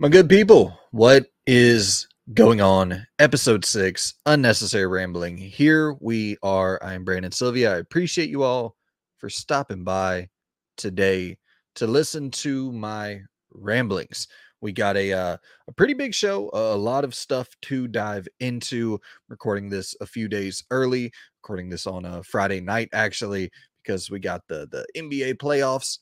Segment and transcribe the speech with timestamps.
[0.00, 3.06] My good people, what is going on?
[3.20, 5.38] Episode six, Unnecessary Rambling.
[5.38, 6.82] Here we are.
[6.82, 7.76] I'm Brandon Sylvia.
[7.76, 8.74] I appreciate you all
[9.18, 10.30] for stopping by
[10.76, 11.38] today
[11.76, 13.20] to listen to my
[13.52, 14.26] ramblings.
[14.60, 15.36] We got a uh,
[15.68, 18.98] a pretty big show, a lot of stuff to dive into.
[19.28, 23.48] Recording this a few days early, recording this on a Friday night actually,
[23.84, 25.98] because we got the the NBA playoffs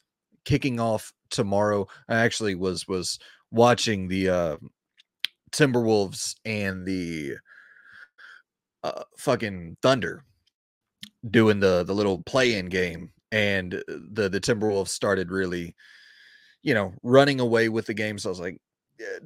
[0.46, 1.86] kicking off tomorrow.
[2.08, 3.18] I actually was was
[3.52, 4.56] watching the uh,
[5.52, 7.36] Timberwolves and the
[8.82, 10.24] uh, fucking Thunder
[11.30, 13.80] doing the the little play-in game, and uh,
[14.12, 15.76] the the Timberwolves started really,
[16.62, 18.18] you know, running away with the game.
[18.18, 18.60] So I was like,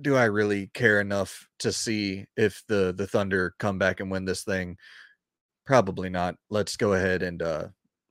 [0.00, 4.24] do I really care enough to see if the the Thunder come back and win
[4.24, 4.76] this thing?
[5.64, 6.36] Probably not.
[6.50, 7.68] Let's go ahead and uh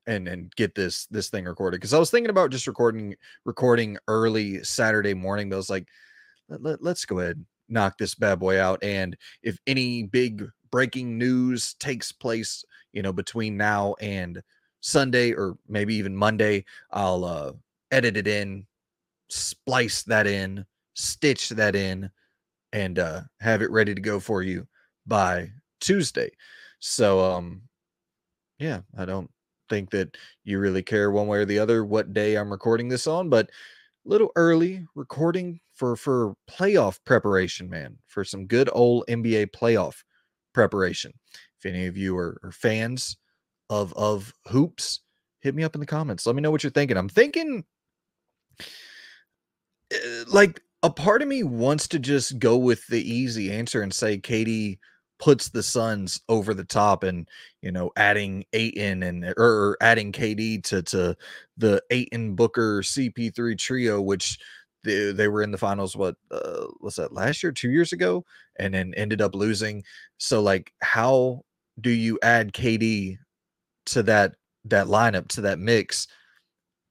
[0.08, 3.98] and and get this this thing recorded because I was thinking about just recording recording
[4.08, 5.88] early Saturday morning, but I was like,
[6.50, 8.84] let, let, us go ahead knock this bad boy out.
[8.84, 12.64] And if any big breaking news takes place,
[12.94, 14.42] you know, between now and
[14.82, 17.52] Sunday or maybe even Monday, I'll uh,
[17.92, 18.66] edit it in,
[19.30, 22.10] splice that in, stitch that in,
[22.74, 24.68] and uh, have it ready to go for you
[25.08, 26.32] by Tuesday.
[26.80, 27.62] So, um,
[28.60, 29.30] yeah, I don't
[29.70, 33.08] think that you really care one way or the other what day I'm recording this
[33.08, 33.50] on, but
[34.06, 40.04] a little early recording for for playoff preparation, man, for some good old NBA playoff
[40.54, 41.14] preparation.
[41.60, 43.18] If any of you are, are fans
[43.70, 45.02] of of hoops,
[45.42, 46.26] hit me up in the comments.
[46.26, 46.98] Let me know what you're thinking.
[46.98, 47.64] I'm thinking
[49.94, 53.94] uh, like a part of me wants to just go with the easy answer and
[53.94, 54.78] say KD
[55.20, 57.28] puts the Suns over the top and
[57.62, 61.16] you know adding Ayton and or, or adding KD to to
[61.58, 64.38] the Ayton Booker CP3 trio which
[64.84, 68.26] they, they were in the finals what uh, was that last year 2 years ago
[68.60, 69.84] and then ended up losing
[70.18, 71.42] so like how
[71.80, 73.18] do you add KD
[73.88, 74.36] to that
[74.66, 76.08] that lineup to that mix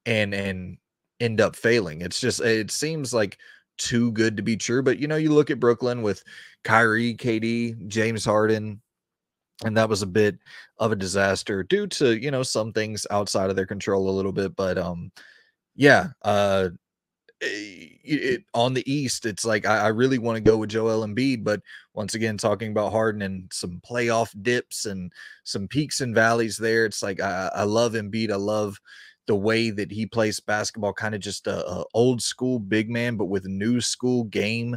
[0.06, 0.78] and and
[1.21, 3.38] end up failing it's just it seems like
[3.77, 4.82] too good to be true.
[4.82, 6.22] But you know, you look at Brooklyn with
[6.64, 8.80] Kyrie, KD, James Harden,
[9.64, 10.38] and that was a bit
[10.78, 14.32] of a disaster due to you know some things outside of their control a little
[14.32, 14.56] bit.
[14.56, 15.12] But um,
[15.76, 16.70] yeah, uh,
[17.41, 21.06] it, it, on the East, it's like I, I really want to go with Joel
[21.06, 21.60] Embiid, but
[21.94, 25.12] once again, talking about Harden and some playoff dips and
[25.44, 28.30] some peaks and valleys there, it's like I, I love Embiid.
[28.30, 28.78] I love
[29.26, 33.16] the way that he plays basketball, kind of just a, a, old school big man,
[33.16, 34.76] but with new school game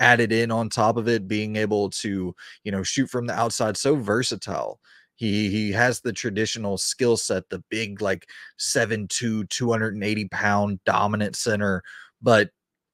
[0.00, 2.34] added in on top of it, being able to,
[2.64, 4.80] you know, shoot from the outside, so versatile.
[5.16, 8.26] He he has the traditional skill set, the big like
[8.58, 11.82] 7'2, 280 pound dominant center,
[12.22, 12.50] but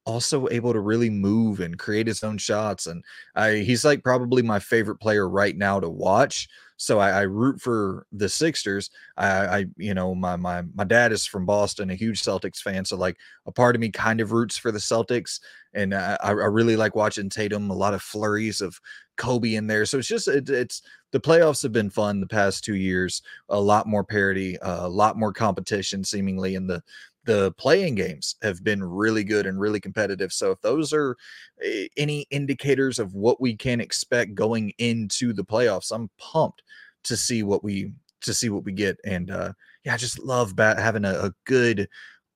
[0.07, 2.87] also able to really move and create his own shots.
[2.87, 6.49] And I, he's like probably my favorite player right now to watch.
[6.79, 8.91] So I, I root for the Sixers.
[9.17, 12.85] I, I, you know, my my my dad is from Boston, a huge Celtics fan.
[12.85, 15.41] So like a part of me kind of roots for the Celtics,
[15.73, 17.71] and I, I really like watching Tatum.
[17.71, 18.79] A lot of flurries of
[19.17, 19.87] Kobe in there.
[19.87, 23.23] So it's just it, it's the playoffs have been fun the past two years.
[23.49, 26.83] A lot more parity, a lot more competition, seemingly, in the
[27.27, 30.33] the play-in games have been really good and really competitive.
[30.33, 31.17] So if those are
[31.63, 36.63] eh, any indicators of what we can expect going into the playoffs, I'm pumped
[37.05, 37.93] to see what we
[38.23, 38.99] to see what we get.
[39.05, 39.53] And uh
[39.85, 41.89] yeah, I just love bat- having a, a good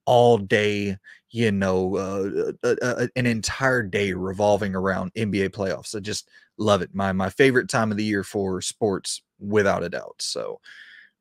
[0.06, 0.96] all day,
[1.30, 5.94] you know, uh, uh, uh, an entire day revolving around NBA playoffs.
[5.94, 6.28] I just
[6.58, 6.90] love it.
[6.94, 10.16] My my favorite time of the year for sports, without a doubt.
[10.20, 10.60] So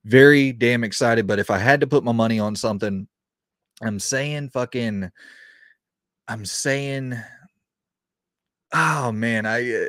[0.05, 1.27] very damn excited.
[1.27, 3.07] But if I had to put my money on something,
[3.81, 5.11] I'm saying fucking
[6.27, 7.15] I'm saying
[8.73, 9.85] oh man, I uh,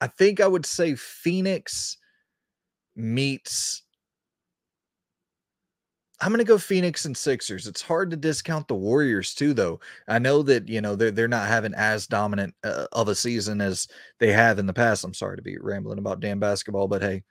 [0.00, 1.98] I think I would say Phoenix
[2.94, 3.82] meets
[6.20, 7.66] I'm gonna go Phoenix and Sixers.
[7.66, 9.80] It's hard to discount the Warriors too, though.
[10.08, 13.60] I know that you know they're they're not having as dominant uh, of a season
[13.60, 13.86] as
[14.18, 15.04] they have in the past.
[15.04, 17.22] I'm sorry to be rambling about damn basketball, but hey,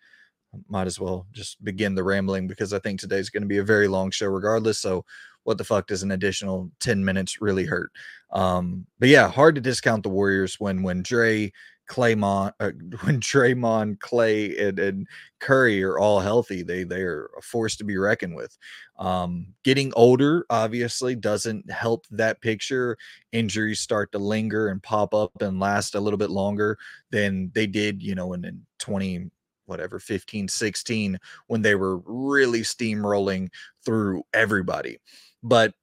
[0.69, 3.63] might as well just begin the rambling because I think today's going to be a
[3.63, 4.79] very long show, regardless.
[4.79, 5.03] So
[5.45, 7.91] what the fuck does an additional 10 minutes really hurt?
[8.31, 11.53] Um, but yeah, hard to discount the Warriors when when Dre,
[11.87, 12.71] Claymont, uh,
[13.03, 15.07] when Draymond, Clay, and, and
[15.39, 18.57] Curry are all healthy, they they are a force to be reckoned with.
[18.97, 22.97] Um, getting older obviously doesn't help that picture.
[23.31, 26.77] Injuries start to linger and pop up and last a little bit longer
[27.11, 29.29] than they did, you know, in, in 20
[29.67, 31.17] whatever 15 16
[31.47, 33.49] when they were really steamrolling
[33.83, 34.99] through everybody
[35.45, 35.73] but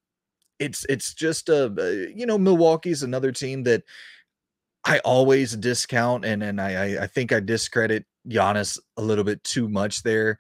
[0.58, 3.84] it's it's just a uh, you know Milwaukee's another team that
[4.84, 9.42] I always discount and and I I, I think I discredit Giannis a little bit
[9.44, 10.38] too much there.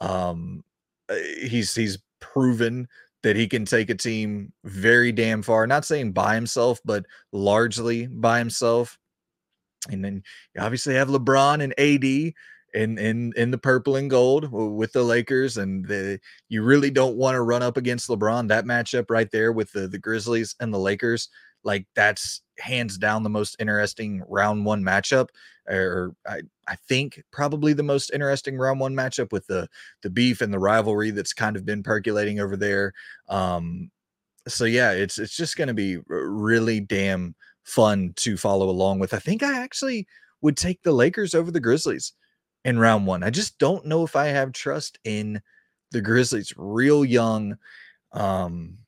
[0.00, 0.64] Um,
[1.08, 2.88] uh, he's he's proven
[3.22, 5.66] that he can take a team very damn far.
[5.66, 8.98] Not saying by himself, but largely by himself.
[9.90, 10.22] And then
[10.54, 12.34] you obviously have LeBron and AD
[12.74, 16.18] in in in the purple and gold with the Lakers, and the
[16.48, 18.48] you really don't want to run up against LeBron.
[18.48, 21.28] That matchup right there with the the Grizzlies and the Lakers,
[21.62, 25.28] like that's hands down the most interesting round one matchup,
[25.68, 29.68] or I I think probably the most interesting round one matchup with the
[30.02, 32.92] the beef and the rivalry that's kind of been percolating over there.
[33.28, 33.90] Um,
[34.48, 39.14] so yeah, it's it's just going to be really damn fun to follow along with.
[39.14, 40.08] I think I actually
[40.42, 42.12] would take the Lakers over the Grizzlies
[42.64, 43.22] in round one.
[43.22, 45.40] I just don't know if I have trust in
[45.90, 46.52] the Grizzlies.
[46.56, 47.56] Real young,
[48.12, 48.78] um,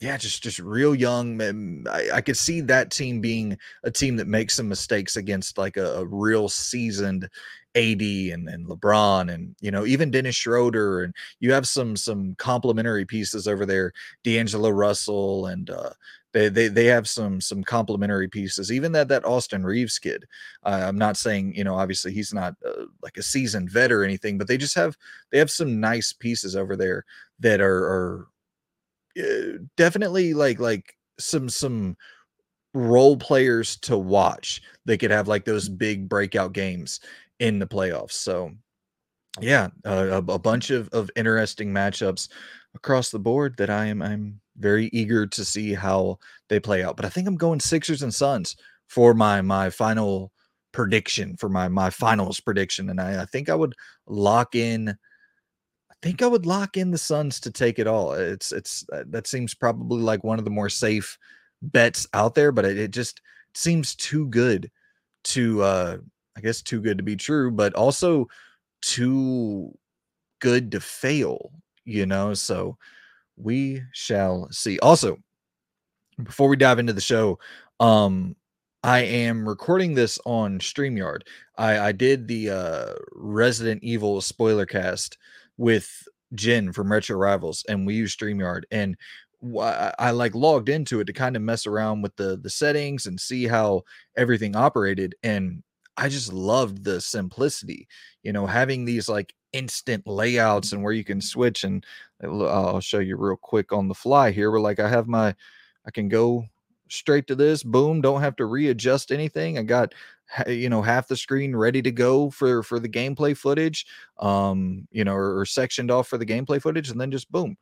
[0.00, 1.86] yeah, just just real young.
[1.88, 5.76] I, I could see that team being a team that makes some mistakes against like
[5.76, 7.28] a, a real seasoned
[7.76, 12.34] AD and, and LeBron and you know even Dennis Schroeder and you have some some
[12.36, 13.92] complementary pieces over there,
[14.22, 15.90] D'Angelo Russell and uh,
[16.34, 18.70] they they they have some some complementary pieces.
[18.70, 20.24] Even that that Austin Reaves kid.
[20.64, 24.04] Uh, I'm not saying you know obviously he's not uh, like a seasoned vet or
[24.04, 24.96] anything, but they just have
[25.30, 27.04] they have some nice pieces over there
[27.38, 28.26] that are are
[29.18, 31.96] uh, definitely like like some some
[32.74, 34.60] role players to watch.
[34.84, 36.98] They could have like those big breakout games
[37.40, 38.12] in the playoffs.
[38.12, 38.52] So
[39.40, 42.28] yeah, uh, a, a bunch of of interesting matchups
[42.74, 46.96] across the board that I am I'm very eager to see how they play out.
[46.96, 48.56] But I think I'm going Sixers and Suns
[48.88, 50.32] for my my final
[50.72, 53.74] prediction for my my finals prediction, and I, I think I would
[54.06, 54.90] lock in.
[55.90, 58.12] I think I would lock in the Suns to take it all.
[58.12, 61.18] It's it's uh, that seems probably like one of the more safe
[61.62, 63.20] bets out there, but it, it just
[63.54, 64.70] seems too good
[65.24, 65.96] to uh
[66.36, 68.28] I guess too good to be true, but also
[68.82, 69.76] too
[70.40, 71.52] good to fail,
[71.84, 72.34] you know.
[72.34, 72.76] So
[73.36, 74.78] we shall see.
[74.80, 75.18] Also,
[76.22, 77.38] before we dive into the show,
[77.80, 78.36] um,
[78.82, 81.22] I am recording this on StreamYard.
[81.56, 85.16] I, I did the uh, Resident Evil spoiler cast
[85.56, 88.64] with Jen from Retro Rivals, and we use StreamYard.
[88.70, 88.96] And
[89.58, 93.06] I, I like logged into it to kind of mess around with the the settings
[93.06, 93.82] and see how
[94.16, 95.14] everything operated.
[95.22, 95.62] And
[95.96, 97.88] I just loved the simplicity,
[98.22, 101.84] you know, having these like instant layouts and where you can switch and
[102.22, 104.50] I'll show you real quick on the fly here.
[104.50, 105.34] Where like I have my,
[105.86, 106.46] I can go
[106.88, 107.62] straight to this.
[107.62, 108.00] Boom!
[108.00, 109.58] Don't have to readjust anything.
[109.58, 109.94] I got
[110.46, 113.86] you know half the screen ready to go for for the gameplay footage
[114.18, 117.56] um you know or, or, sectioned off for the gameplay footage and then just boom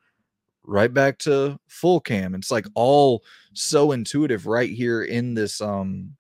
[0.65, 6.15] right back to full cam it's like all so intuitive right here in this um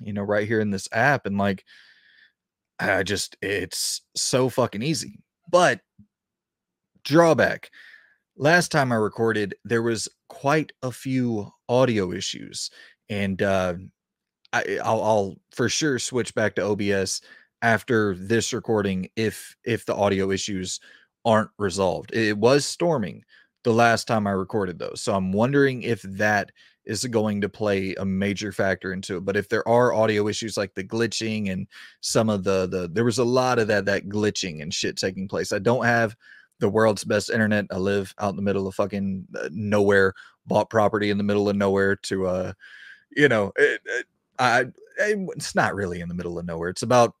[0.00, 1.64] you know right here in this app and like
[2.78, 5.20] i just it's so fucking easy.
[5.50, 5.80] But
[7.04, 7.70] drawback
[8.36, 12.70] last time i recorded there was quite a few audio issues
[13.08, 13.74] and uh
[14.52, 17.20] I, I'll, I'll for sure switch back to obs
[17.62, 20.80] after this recording if if the audio issues
[21.24, 22.14] aren't resolved.
[22.14, 23.24] It was storming
[23.64, 26.50] the last time i recorded those so i'm wondering if that
[26.88, 29.24] is going to play a major factor into it.
[29.24, 31.68] But if there are audio issues like the glitching and
[32.00, 35.28] some of the the there was a lot of that that glitching and shit taking
[35.28, 35.52] place.
[35.52, 36.16] I don't have
[36.60, 37.66] the world's best internet.
[37.70, 40.14] I live out in the middle of fucking uh, nowhere,
[40.46, 42.52] bought property in the middle of nowhere to uh
[43.14, 44.06] you know, it, it,
[44.38, 44.66] I
[44.98, 46.70] it's not really in the middle of nowhere.
[46.70, 47.14] It's about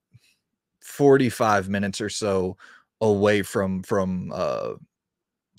[0.80, 2.56] 45 minutes or so
[3.02, 4.72] away from from uh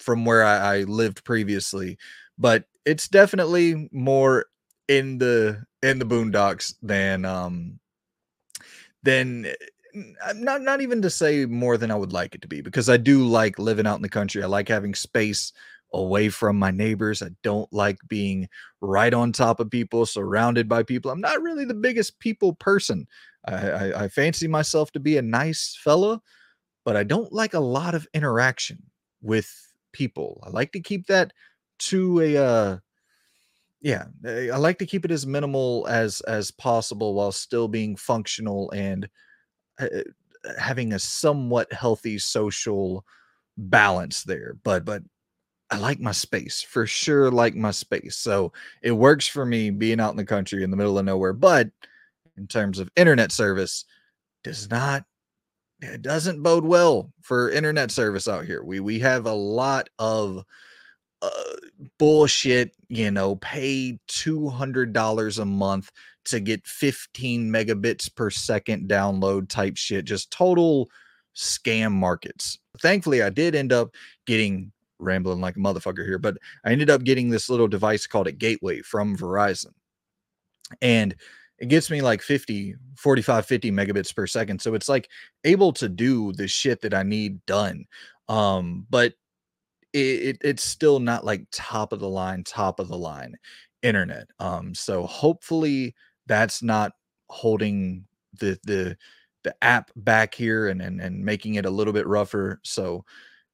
[0.01, 1.97] from where I, I lived previously
[2.39, 4.45] but it's definitely more
[4.87, 7.79] in the in the boondocks than um
[9.03, 9.47] than
[10.35, 12.97] not not even to say more than I would like it to be because I
[12.97, 14.43] do like living out in the country.
[14.43, 15.53] I like having space
[15.93, 17.21] away from my neighbors.
[17.21, 18.47] I don't like being
[18.81, 21.09] right on top of people, surrounded by people.
[21.09, 23.07] I'm not really the biggest people person.
[23.47, 26.21] I, I, I fancy myself to be a nice fella,
[26.85, 28.83] but I don't like a lot of interaction
[29.21, 29.51] with
[29.91, 30.43] people.
[30.45, 31.33] I like to keep that
[31.79, 32.77] to a uh
[33.81, 37.95] yeah eh, i like to keep it as minimal as as possible while still being
[37.95, 39.07] functional and
[39.79, 39.87] uh,
[40.57, 43.05] having a somewhat healthy social
[43.57, 45.01] balance there but but
[45.69, 49.99] i like my space for sure like my space so it works for me being
[49.99, 51.69] out in the country in the middle of nowhere but
[52.37, 53.85] in terms of internet service
[54.43, 55.03] does not
[55.81, 60.43] it doesn't bode well for internet service out here we we have a lot of
[61.21, 61.29] uh,
[61.97, 65.91] bullshit, you know, pay $200 a month
[66.25, 70.89] to get 15 megabits per second download type shit, just total
[71.35, 72.59] scam markets.
[72.81, 73.95] Thankfully, I did end up
[74.25, 78.27] getting rambling like a motherfucker here, but I ended up getting this little device called
[78.27, 79.73] a gateway from Verizon.
[80.81, 81.15] And
[81.57, 84.61] it gets me like 50, 45, 50 megabits per second.
[84.61, 85.09] So it's like
[85.43, 87.85] able to do the shit that I need done.
[88.27, 89.13] Um, but
[89.93, 93.35] it, it, it's still not like top of the line, top of the line
[93.81, 94.27] internet.
[94.39, 95.95] Um, so hopefully
[96.27, 96.93] that's not
[97.29, 98.05] holding
[98.39, 98.97] the the
[99.43, 102.59] the app back here and and, and making it a little bit rougher.
[102.63, 103.03] So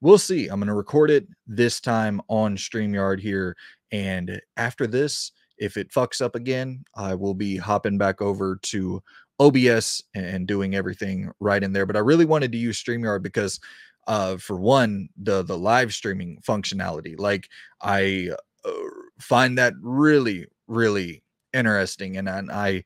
[0.01, 0.47] we'll see.
[0.47, 3.55] I'm gonna record it this time on StreamYard here.
[3.91, 9.01] And after this, if it fucks up again, I will be hopping back over to
[9.39, 11.85] OBS and doing everything right in there.
[11.85, 13.59] But I really wanted to use StreamYard because
[14.07, 17.19] uh for one, the the live streaming functionality.
[17.19, 17.49] Like
[17.81, 18.29] I
[18.63, 18.71] uh,
[19.19, 22.17] find that really, really interesting.
[22.17, 22.83] And, and I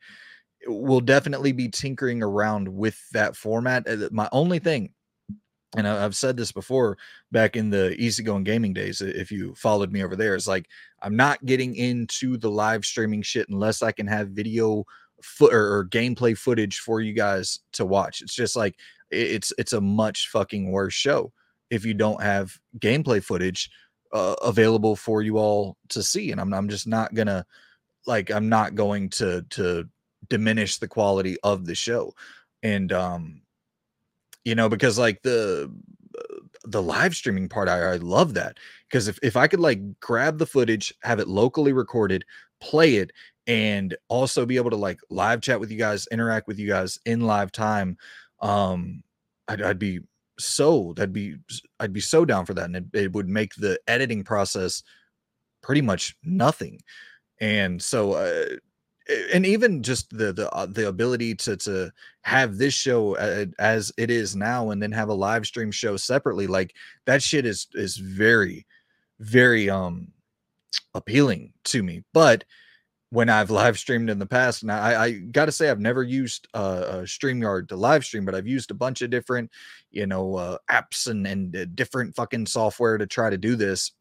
[0.67, 3.88] will definitely be tinkering around with that format.
[3.88, 4.93] Uh, my only thing
[5.77, 6.97] and I've said this before
[7.31, 9.01] back in the easygoing gaming days.
[9.01, 10.67] If you followed me over there, is like
[11.01, 14.85] I'm not getting into the live streaming shit unless I can have video
[15.21, 18.21] foot or, gameplay footage for you guys to watch.
[18.21, 18.77] It's just like
[19.11, 21.31] it's it's a much fucking worse show
[21.69, 23.69] if you don't have gameplay footage
[24.11, 26.31] uh, available for you all to see.
[26.31, 27.45] And I'm I'm just not gonna
[28.07, 29.87] like I'm not going to to
[30.29, 32.13] diminish the quality of the show.
[32.63, 33.41] And um
[34.45, 35.71] you know, because like the
[36.63, 38.57] the live streaming part, I, I love that
[38.89, 42.25] because if, if I could like grab the footage, have it locally recorded,
[42.59, 43.11] play it,
[43.47, 46.99] and also be able to like live chat with you guys, interact with you guys
[47.05, 47.97] in live time,
[48.41, 49.03] um,
[49.48, 50.01] I'd, I'd be
[50.38, 51.36] so that'd be
[51.79, 54.84] I'd be so down for that, and it, it would make the editing process
[55.62, 56.81] pretty much nothing.
[57.41, 58.46] And so uh,
[59.34, 61.91] and even just the the uh, the ability to to
[62.22, 65.98] have this show uh, as it is now and then have a live stream show
[65.98, 68.65] separately like that shit is is very
[69.19, 70.08] very um
[70.93, 72.43] appealing to me but
[73.11, 76.03] when I've live streamed in the past, and I, I got to say I've never
[76.03, 79.49] used uh, Streamyard to live stream, but I've used a bunch of different,
[79.89, 83.91] you know, uh, apps and and uh, different fucking software to try to do this,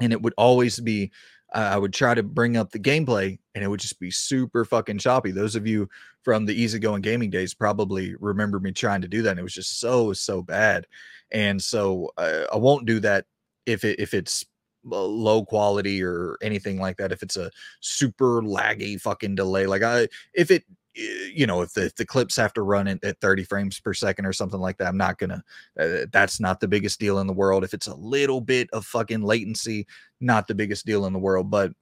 [0.00, 1.12] and it would always be
[1.52, 4.98] I would try to bring up the gameplay and it would just be super fucking
[4.98, 5.30] choppy.
[5.30, 5.88] Those of you
[6.22, 9.30] from the easygoing gaming days probably remember me trying to do that.
[9.30, 10.86] And it was just so, so bad.
[11.30, 13.26] And so uh, I won't do that
[13.64, 14.44] if it, if it's
[14.86, 17.12] low quality or anything like that.
[17.12, 17.50] If it's a
[17.80, 20.64] super laggy fucking delay, like I, if it
[20.96, 23.92] you know, if the, if the clips have to run at, at 30 frames per
[23.92, 25.44] second or something like that, I'm not gonna.
[25.78, 27.64] Uh, that's not the biggest deal in the world.
[27.64, 29.86] If it's a little bit of fucking latency,
[30.20, 31.50] not the biggest deal in the world.
[31.50, 31.72] But,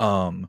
[0.00, 0.48] um,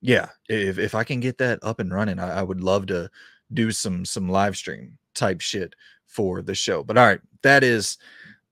[0.00, 3.10] yeah, if if I can get that up and running, I, I would love to
[3.52, 5.74] do some some live stream type shit
[6.06, 6.82] for the show.
[6.82, 7.98] But all right, that is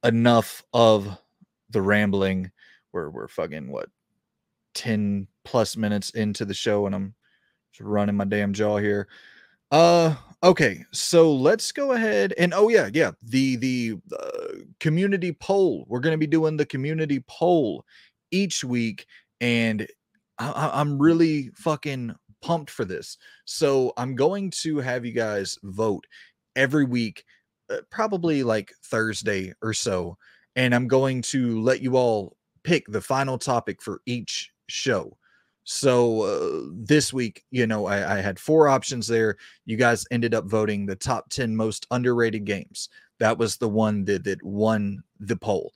[0.04, 1.18] enough of
[1.70, 2.50] the rambling.
[2.92, 3.88] We're we're fucking what
[4.74, 7.14] 10 plus minutes into the show and I'm
[7.72, 9.08] just running my damn jaw here.
[9.70, 15.84] Uh okay, so let's go ahead and oh yeah, yeah, the the uh, community poll.
[15.88, 17.84] We're to be doing the community poll
[18.30, 19.06] each week
[19.40, 19.86] and
[20.38, 23.18] I, I'm really fucking pumped for this.
[23.44, 26.06] So I'm going to have you guys vote
[26.56, 27.24] every week,
[27.70, 30.16] uh, probably like Thursday or so,
[30.56, 35.16] and I'm going to let you all pick the final topic for each show.
[35.64, 39.36] So uh, this week, you know, I, I, had four options there.
[39.66, 42.88] You guys ended up voting the top 10 most underrated games.
[43.18, 45.74] That was the one that, that won the poll.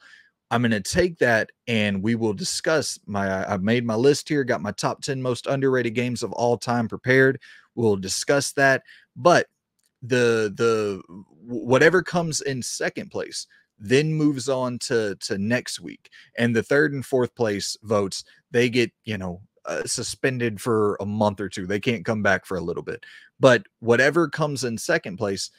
[0.50, 4.45] I'm going to take that and we will discuss my I've made my list here,
[4.45, 7.41] got my top 10 most underrated games of all time prepared.
[7.75, 8.83] We'll discuss that.
[9.17, 9.47] But
[10.02, 11.02] the the
[11.47, 13.47] whatever comes in second place
[13.85, 16.09] then moves on to to next week
[16.39, 21.07] and the third and fourth place votes they get you know uh, suspended for a
[21.07, 21.67] month or two.
[21.67, 23.05] They can't come back for a little bit.
[23.39, 25.51] But whatever comes in second place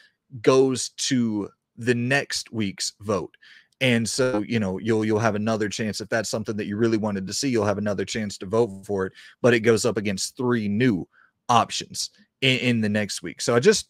[0.41, 3.35] goes to the next week's vote.
[3.81, 6.97] And so, you know, you'll you'll have another chance if that's something that you really
[6.97, 9.97] wanted to see, you'll have another chance to vote for it, but it goes up
[9.97, 11.07] against three new
[11.49, 12.09] options
[12.41, 13.41] in, in the next week.
[13.41, 13.89] So I just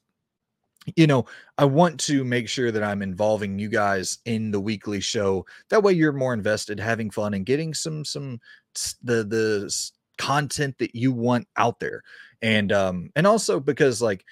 [0.95, 1.25] you know,
[1.57, 5.45] I want to make sure that I'm involving you guys in the weekly show.
[5.69, 8.39] That way you're more invested, having fun and getting some some
[9.03, 9.73] the the
[10.17, 12.03] content that you want out there
[12.43, 14.23] and um and also because like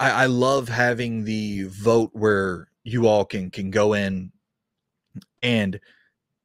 [0.00, 4.32] I, I love having the vote where you all can can go in
[5.42, 5.78] and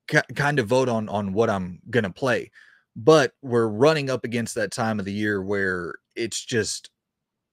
[0.07, 2.51] kind of vote on on what I'm gonna play.
[2.95, 6.89] But we're running up against that time of the year where it's just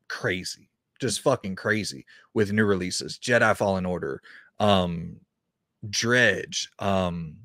[0.09, 0.71] crazy,
[1.05, 3.19] just fucking crazy with new releases.
[3.19, 4.23] Jedi Fallen Order,
[4.59, 5.17] um,
[5.91, 7.37] Dredge, um,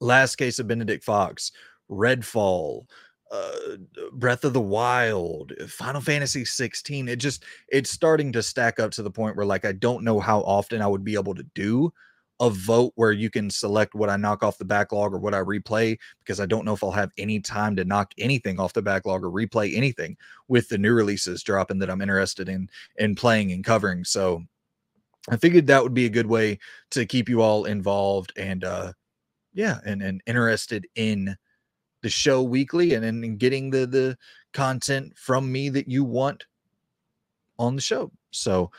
[0.00, 1.50] Last Case of Benedict Fox,
[1.90, 2.86] Redfall,
[3.32, 3.78] uh,
[4.12, 7.08] Breath of the Wild, Final Fantasy 16.
[7.08, 10.20] It just it's starting to stack up to the point where like I don't know
[10.20, 11.92] how often I would be able to do
[12.40, 15.40] a vote where you can select what I knock off the backlog or what I
[15.40, 18.82] replay because I don't know if I'll have any time to knock anything off the
[18.82, 20.16] backlog or replay anything
[20.48, 24.04] with the new releases dropping that I'm interested in in playing and covering.
[24.04, 24.42] So
[25.30, 26.58] I figured that would be a good way
[26.90, 28.92] to keep you all involved and uh
[29.54, 31.34] yeah, and and interested in
[32.02, 34.18] the show weekly and and getting the the
[34.52, 36.44] content from me that you want
[37.58, 38.12] on the show.
[38.30, 38.70] So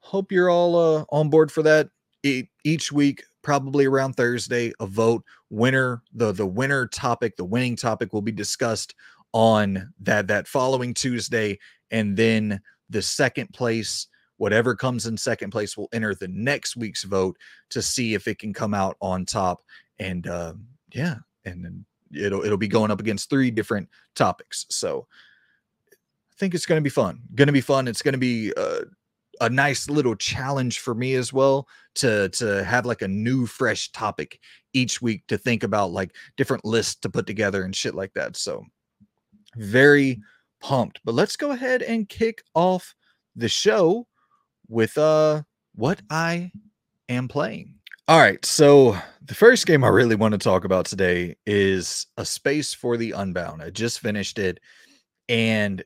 [0.00, 1.88] hope you're all uh, on board for that
[2.22, 5.24] each week probably around thursday a vote.
[5.50, 8.94] Winner the the winner topic the winning topic will be discussed
[9.32, 11.58] on that that following tuesday
[11.90, 14.08] and then the second place
[14.40, 17.36] whatever comes in second place will enter the next week's vote
[17.68, 19.62] to see if it can come out on top.
[19.98, 20.54] And uh,
[20.92, 24.66] yeah and then it'll it'll be going up against three different topics.
[24.70, 25.06] So
[25.92, 27.20] i think it's going to be fun.
[27.34, 27.86] Going to be fun.
[27.86, 28.80] It's going to be uh,
[29.40, 33.90] a nice little challenge for me as well to to have like a new fresh
[33.92, 34.38] topic
[34.72, 38.36] each week to think about like different lists to put together and shit like that
[38.36, 38.64] so
[39.56, 40.20] very
[40.60, 42.94] pumped but let's go ahead and kick off
[43.34, 44.06] the show
[44.68, 45.42] with uh
[45.74, 46.50] what i
[47.08, 47.74] am playing.
[48.08, 52.24] All right so the first game i really want to talk about today is a
[52.24, 53.62] space for the unbound.
[53.62, 54.60] I just finished it
[55.28, 55.82] and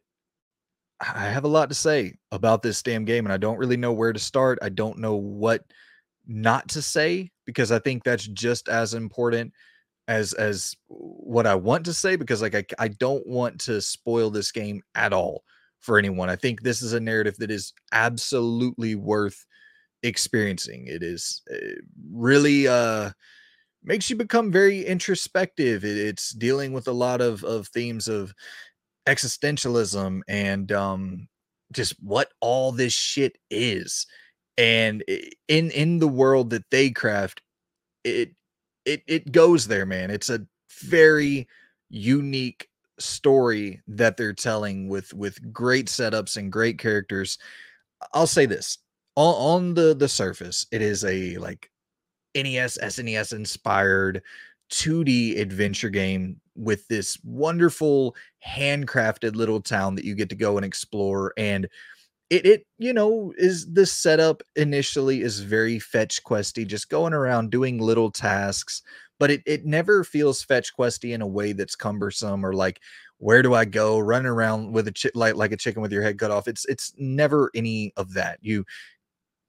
[1.14, 3.92] I have a lot to say about this damn game, and I don't really know
[3.92, 4.58] where to start.
[4.62, 5.62] I don't know what
[6.26, 9.52] not to say because I think that's just as important
[10.08, 14.30] as as what I want to say because like I I don't want to spoil
[14.30, 15.44] this game at all
[15.80, 16.30] for anyone.
[16.30, 19.44] I think this is a narrative that is absolutely worth
[20.02, 20.86] experiencing.
[20.86, 23.10] It is uh, really uh
[23.82, 25.84] makes you become very introspective.
[25.84, 28.34] It, it's dealing with a lot of of themes of
[29.06, 31.28] existentialism and um
[31.72, 34.06] just what all this shit is.
[34.56, 35.02] And
[35.48, 37.42] in in the world that they craft
[38.04, 38.32] it
[38.84, 40.10] it it goes there man.
[40.10, 40.46] It's a
[40.82, 41.48] very
[41.90, 47.38] unique story that they're telling with with great setups and great characters.
[48.12, 48.78] I'll say this
[49.16, 51.70] on, on the the surface it is a like
[52.36, 54.22] nes snes inspired
[54.70, 58.14] 2D adventure game with this wonderful
[58.46, 61.68] handcrafted little town that you get to go and explore and
[62.30, 67.50] it it you know is the setup initially is very fetch questy just going around
[67.50, 68.82] doing little tasks
[69.18, 72.80] but it it never feels fetch questy in a way that's cumbersome or like
[73.18, 73.98] where do I go?
[73.98, 76.64] Running around with a chick like like a chicken with your head cut off it's
[76.66, 78.38] it's never any of that.
[78.42, 78.64] You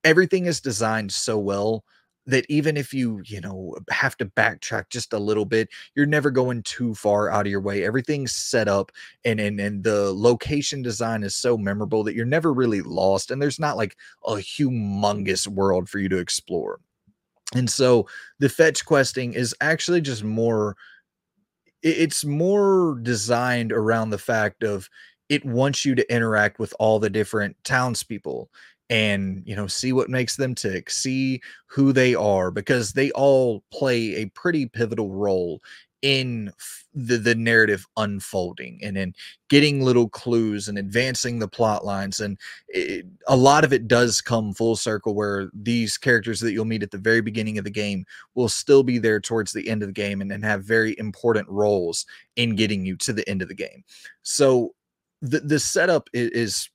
[0.03, 1.83] everything is designed so well
[2.27, 6.31] that even if you you know have to backtrack just a little bit you're never
[6.31, 7.83] going too far out of your way.
[7.85, 8.91] Everything's set up
[9.23, 13.41] and and and the location design is so memorable that you're never really lost and
[13.41, 16.79] there's not like a humongous world for you to explore.
[17.53, 18.07] And so
[18.39, 20.75] the fetch questing is actually just more
[21.83, 24.89] it's more designed around the fact of
[25.29, 28.49] it wants you to interact with all the different townspeople
[28.89, 33.63] and you know see what makes them tick see who they are because they all
[33.71, 35.61] play a pretty pivotal role
[36.01, 36.51] in
[36.93, 39.11] the the narrative unfolding and in
[39.49, 44.21] getting little clues and advancing the plot lines and it, a lot of it does
[44.21, 47.71] come full circle where these characters that you'll meet at the very beginning of the
[47.71, 50.95] game will still be there towards the end of the game and, and have very
[50.99, 53.83] important roles in getting you to the end of the game.
[54.21, 54.75] So
[55.21, 56.69] the the setup is, is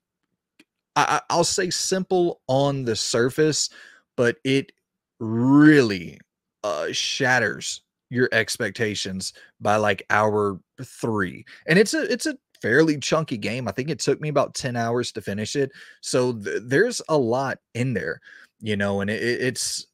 [0.96, 3.70] I, I'll say simple on the surface,
[4.16, 4.72] but it
[5.18, 6.18] really
[6.64, 11.44] uh, shatters your expectations by like hour three.
[11.66, 13.68] And it's a it's a fairly chunky game.
[13.68, 15.70] I think it took me about 10 hours to finish it.
[16.02, 18.20] So th- there's a lot in there,
[18.60, 19.86] you know, and it, it's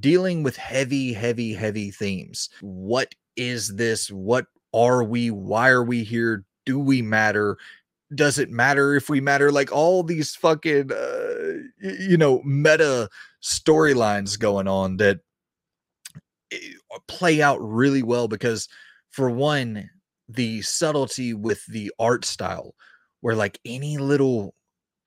[0.00, 2.48] dealing with heavy, heavy, heavy themes.
[2.60, 4.10] What is this?
[4.10, 5.30] What are we?
[5.30, 6.44] Why are we here?
[6.66, 7.56] Do we matter?
[8.14, 9.52] Does it matter if we matter?
[9.52, 13.08] Like all these fucking uh, you know meta
[13.42, 15.20] storylines going on that
[16.52, 16.58] eh,
[17.06, 18.68] play out really well because
[19.10, 19.88] for one
[20.28, 22.74] the subtlety with the art style
[23.20, 24.54] where like any little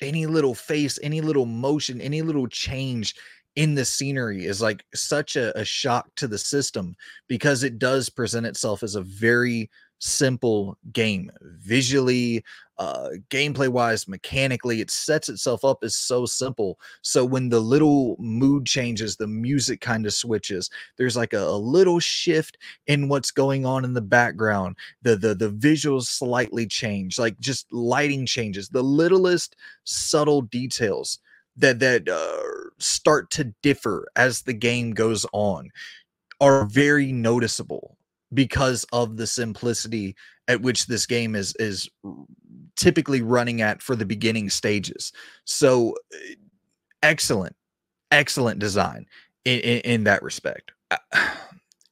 [0.02, 3.14] any little face any little motion any little change
[3.56, 6.96] in the scenery is like such a, a shock to the system
[7.28, 9.70] because it does present itself as a very
[10.02, 11.32] simple game.
[11.42, 12.44] Visually
[12.82, 16.80] uh gameplay wise mechanically it sets itself up as so simple.
[17.04, 21.58] So when the little mood changes the music kind of switches there's like a, a,
[21.58, 24.78] little shift in what's going on in the background.
[25.04, 28.70] The the the visuals slightly change like just lighting changes.
[28.70, 31.20] The littlest subtle details
[31.58, 35.70] that that uh, start to differ as the game goes on
[36.40, 37.98] are very noticeable
[38.34, 40.16] because of the simplicity
[40.48, 41.90] at which this game is is
[42.76, 45.12] typically running at for the beginning stages.
[45.46, 46.36] So eh,
[47.04, 47.56] excellent,
[48.12, 49.06] excellent design
[49.46, 50.72] in, in, in that respect.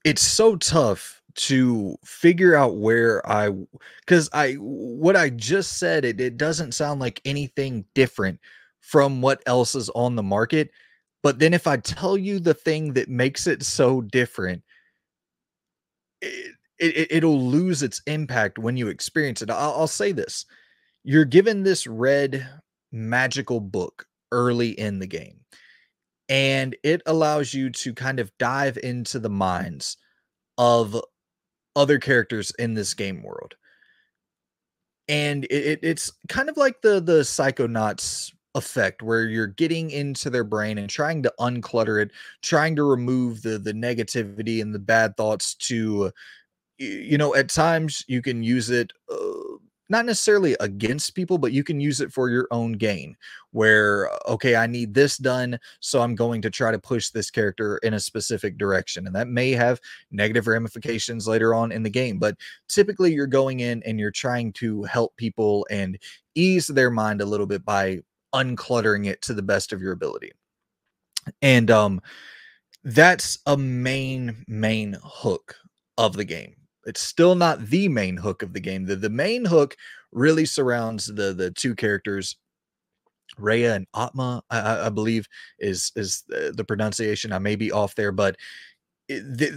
[0.06, 3.50] It's so tough to figure out where I
[4.00, 8.40] because I what I just said it, it doesn't sound like anything different
[8.82, 10.72] from what else is on the market.
[11.22, 14.64] But then if I tell you the thing that makes it so different,
[16.22, 19.50] it, it it'll lose its impact when you experience it.
[19.50, 20.46] I'll, I'll say this:
[21.10, 22.48] you're given this red
[22.92, 25.40] magical book early in the game,
[26.30, 29.98] and it allows you to kind of dive into the minds
[30.60, 31.02] of
[31.76, 33.56] other characters in this game world.
[35.08, 40.30] And it, it, it's kind of like the the Psychonauts effect where you're getting into
[40.30, 42.12] their brain and trying to unclutter it,
[42.44, 46.12] trying to remove the the negativity and the bad thoughts to
[46.78, 49.58] you know, at times you can use it uh,
[49.90, 53.16] not necessarily against people, but you can use it for your own gain.
[53.52, 57.78] Where, okay, I need this done, so I'm going to try to push this character
[57.80, 59.08] in a specific direction.
[59.08, 62.20] And that may have negative ramifications later on in the game.
[62.20, 65.98] But typically, you're going in and you're trying to help people and
[66.36, 68.02] ease their mind a little bit by
[68.34, 70.32] uncluttering it to the best of your ability.
[71.42, 72.02] And um
[72.84, 75.56] that's a main main hook
[75.98, 76.56] of the game.
[76.90, 78.86] It's still not the main hook of the game.
[78.86, 79.78] The the main hook
[80.12, 82.36] really surrounds the the two characters
[83.40, 85.28] Raya and Atma, I, I, believe
[85.60, 87.32] is is the pronunciation.
[87.32, 88.36] I may be off there, but
[89.08, 89.52] they,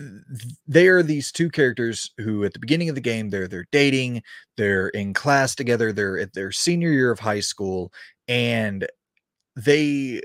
[0.66, 4.22] they are these two characters who, at the beginning of the game, they're they're dating,
[4.56, 7.92] they're in class together, they're at their senior year of high school,
[8.28, 8.86] and
[9.56, 10.22] they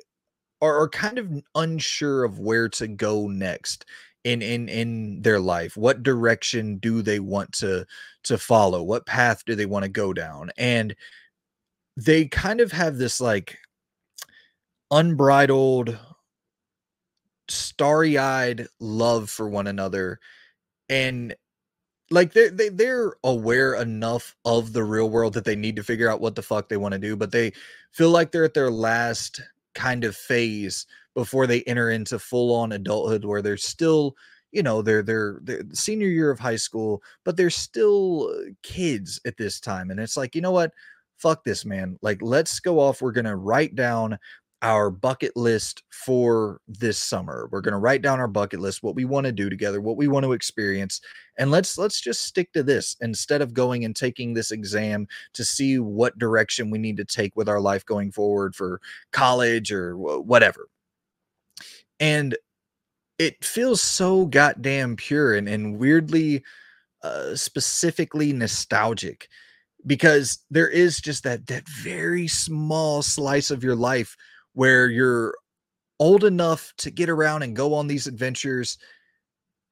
[0.61, 3.85] are, are kind of unsure of where to go next
[4.27, 7.85] in in in their life what direction do they want to
[8.27, 8.83] to follow?
[8.83, 10.51] What path do they want to go down?
[10.57, 10.95] And
[11.95, 13.57] they kind of have this like
[14.91, 15.97] unbridled
[17.49, 20.19] starry-eyed love for one another
[20.89, 21.35] and
[22.09, 26.09] like they they they're aware enough of the real world that they need to figure
[26.09, 27.51] out what the fuck they want to do, but they
[27.91, 29.41] feel like they're at their last
[29.75, 30.85] kind of phase
[31.17, 34.15] before they enter into full on adulthood where they're still
[34.51, 39.19] you know they're they're they're senior year of high school but they're still uh, kids
[39.25, 40.71] at this time and it's like you know what
[41.17, 44.15] fuck this man like let's go off we're going to write down
[44.61, 47.47] our bucket list for this summer.
[47.51, 49.97] We're going to write down our bucket list, what we want to do together, what
[49.97, 50.99] we want to experience,
[51.37, 55.45] and let's let's just stick to this instead of going and taking this exam to
[55.45, 59.95] see what direction we need to take with our life going forward for college or
[59.95, 60.67] whatever.
[61.99, 62.37] And
[63.19, 66.43] it feels so goddamn pure and, and weirdly
[67.03, 69.27] uh, specifically nostalgic
[69.85, 74.15] because there is just that that very small slice of your life
[74.53, 75.35] where you're
[75.99, 78.77] old enough to get around and go on these adventures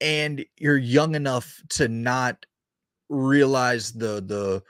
[0.02, 2.46] and you're young enough to not
[3.10, 4.64] realize the the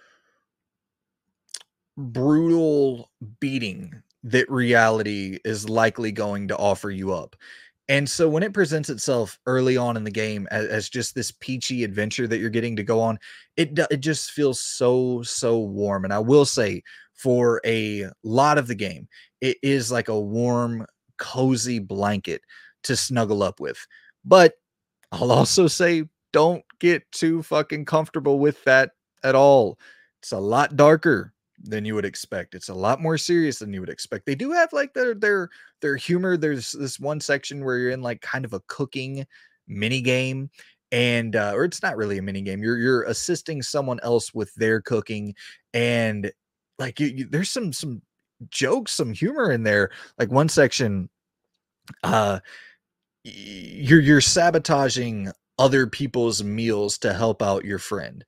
[1.98, 7.36] brutal beating that reality is likely going to offer you up.
[7.88, 11.32] And so when it presents itself early on in the game as, as, just this
[11.32, 13.20] peachy adventure that you're getting to go on,
[13.58, 16.04] it it just feels so so warm.
[16.04, 16.82] And I will say
[17.14, 19.08] for a lot of the game,
[19.40, 22.42] it is like a warm, cozy blanket
[22.84, 23.78] to snuggle up with.
[24.24, 24.56] But
[25.12, 29.78] I'll also say don't get too fucking comfortable with that at all.
[30.24, 31.35] It's a lot darker
[31.66, 32.56] than you would expect.
[32.56, 34.26] It's a lot more serious than you would expect.
[34.26, 35.50] They do have like their their
[35.82, 36.38] their humor.
[36.38, 39.26] There's this one section where you're in like kind of a cooking
[39.68, 40.50] mini game
[40.92, 42.64] and uh, or it's not really a mini game.
[42.64, 45.34] You're you're assisting someone else with their cooking
[45.74, 46.32] and
[46.80, 48.02] like you, you, there's some some
[48.50, 49.92] jokes, some humor in there.
[50.18, 51.10] Like one section,
[52.04, 52.40] uh,
[53.24, 58.24] you're you're sabotaging other people's meals to help out your friend,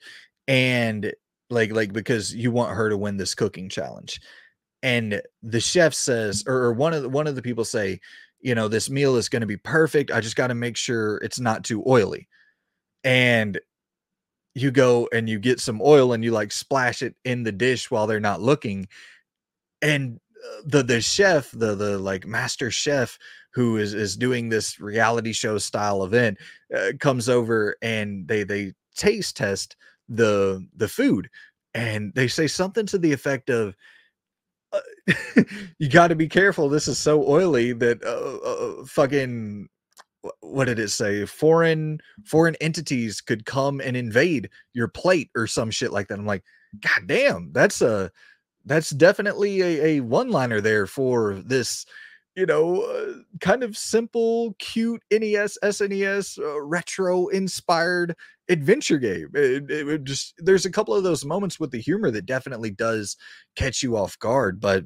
[0.48, 1.14] and
[1.50, 4.20] like like because you want her to win this cooking challenge.
[4.84, 8.00] And the chef says, or, or one of the, one of the people say,
[8.40, 10.12] you know, this meal is going to be perfect.
[10.12, 12.28] I just got to make sure it's not too oily.
[13.04, 13.60] And
[14.54, 17.90] you go and you get some oil and you like splash it in the dish
[17.90, 18.88] while they're not looking.
[19.82, 23.18] And uh, the the chef, the the like master chef
[23.54, 26.38] who is is doing this reality show style event
[26.76, 29.76] uh, comes over and they they taste test
[30.10, 31.30] the the food
[31.74, 33.76] and they say something to the effect of
[34.74, 34.80] uh,
[35.80, 39.68] you got to be careful this is so oily that uh, uh, fucking
[40.42, 41.26] what did it say?
[41.26, 46.20] Foreign foreign entities could come and invade your plate or some shit like that.
[46.20, 46.44] I'm like
[46.82, 48.12] god damn that's a
[48.66, 51.86] that's definitely a, a one liner there for this
[52.38, 58.16] you know uh, kind of simple cute nes snes uh, retro inspired
[58.48, 62.28] adventure game it, it just there's a couple of those moments with the humor that
[62.28, 63.18] definitely does
[63.58, 64.86] catch you off guard but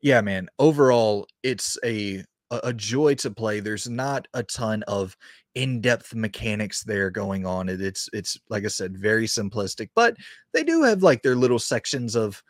[0.00, 2.24] yeah man overall it's a
[2.62, 3.60] a, joy to play.
[3.60, 5.16] There's not a ton of
[5.54, 7.68] in-depth mechanics there going on.
[7.68, 10.16] It, it's it's like I said, very simplistic, but
[10.52, 12.42] they do have like their little sections of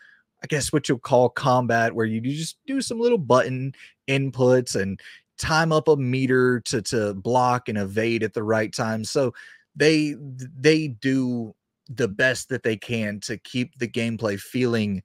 [0.42, 3.74] I guess what you'll call combat where you just do some little button
[4.08, 5.00] inputs and
[5.38, 9.04] time up a meter to to block and evade at the right time.
[9.04, 9.32] So
[9.76, 11.54] they they do
[11.88, 15.02] the best that they can to keep the gameplay feeling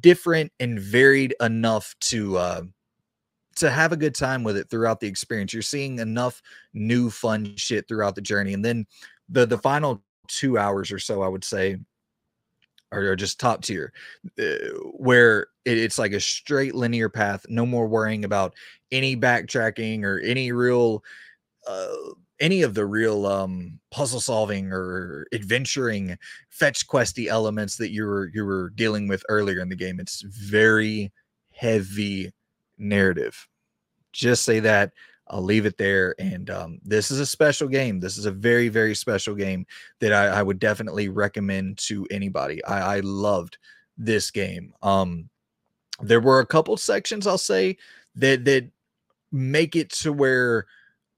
[0.00, 2.62] different and varied enough to uh
[3.56, 5.52] to have a good time with it throughout the experience.
[5.52, 6.40] You're seeing enough
[6.72, 8.86] new fun shit throughout the journey, and then
[9.28, 11.76] the the final two hours or so, I would say,
[12.98, 13.92] are just top tier,
[14.38, 17.44] uh, where it, it's like a straight linear path.
[17.48, 18.54] No more worrying about
[18.90, 21.02] any backtracking or any real.
[21.66, 21.94] Uh,
[22.40, 26.18] any of the real um, puzzle solving or adventuring
[26.50, 30.22] fetch questy elements that you were you were dealing with earlier in the game it's
[30.22, 31.12] very
[31.52, 32.32] heavy
[32.78, 33.48] narrative.
[34.12, 34.92] Just say that.
[35.32, 36.14] I'll leave it there.
[36.18, 37.98] And um, this is a special game.
[37.98, 39.66] This is a very, very special game
[40.00, 42.62] that I, I would definitely recommend to anybody.
[42.64, 43.56] I, I loved
[43.96, 44.74] this game.
[44.82, 45.30] Um,
[46.00, 47.78] there were a couple sections I'll say
[48.16, 48.68] that that
[49.30, 50.66] make it to where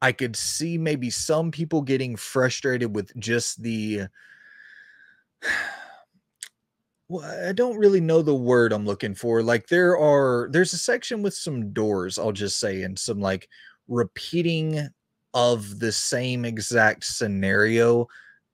[0.01, 4.03] I could see maybe some people getting frustrated with just the
[7.09, 9.43] well, I don't really know the word I'm looking for.
[9.43, 13.49] Like there are there's a section with some doors, I'll just say, and some like
[13.89, 14.89] repeating
[15.35, 18.07] of the same exact scenario.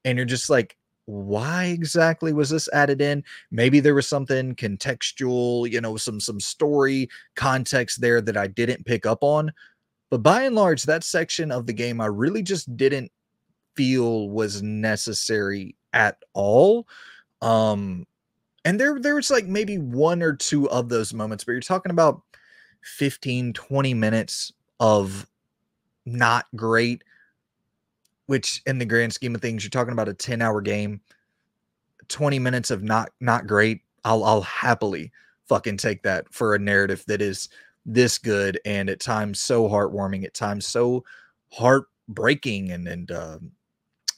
[0.05, 3.25] And you're just like, why exactly was this added in?
[3.51, 8.87] Maybe there was something contextual, you know, some some story context there that I didn't
[8.87, 9.53] pick up on.
[10.09, 13.11] But by and large, that section of the game I really just didn't
[13.75, 16.87] feel was necessary at all.
[17.43, 18.07] Um
[18.65, 21.91] and there there was like maybe one or two of those moments but you're talking
[21.91, 22.21] about
[22.83, 25.27] 15 20 minutes of
[26.07, 27.05] not great
[28.27, 31.01] which in the grand scheme of things you're talking about a 10 hour game
[32.09, 35.13] 20 minutes of not not great i'll i'll happily
[35.49, 37.49] fucking take that for a narrative that is
[37.87, 41.05] this good and at times so heartwarming at times so
[41.53, 43.51] heartbreaking and and um,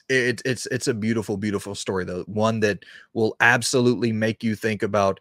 [0.09, 4.83] it, it's it's a beautiful beautiful story though one that will absolutely make you think
[4.83, 5.19] about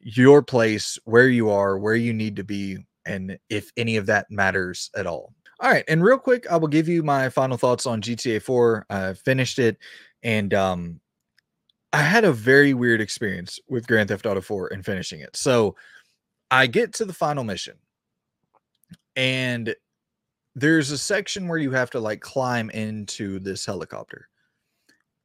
[0.00, 2.78] your place where you are where you need to be
[3.10, 6.68] and if any of that matters at all all right and real quick i will
[6.68, 9.76] give you my final thoughts on gta 4 i finished it
[10.22, 11.00] and um
[11.92, 15.74] i had a very weird experience with grand theft auto 4 and finishing it so
[16.50, 17.76] i get to the final mission
[19.16, 19.74] and
[20.54, 24.28] there's a section where you have to like climb into this helicopter.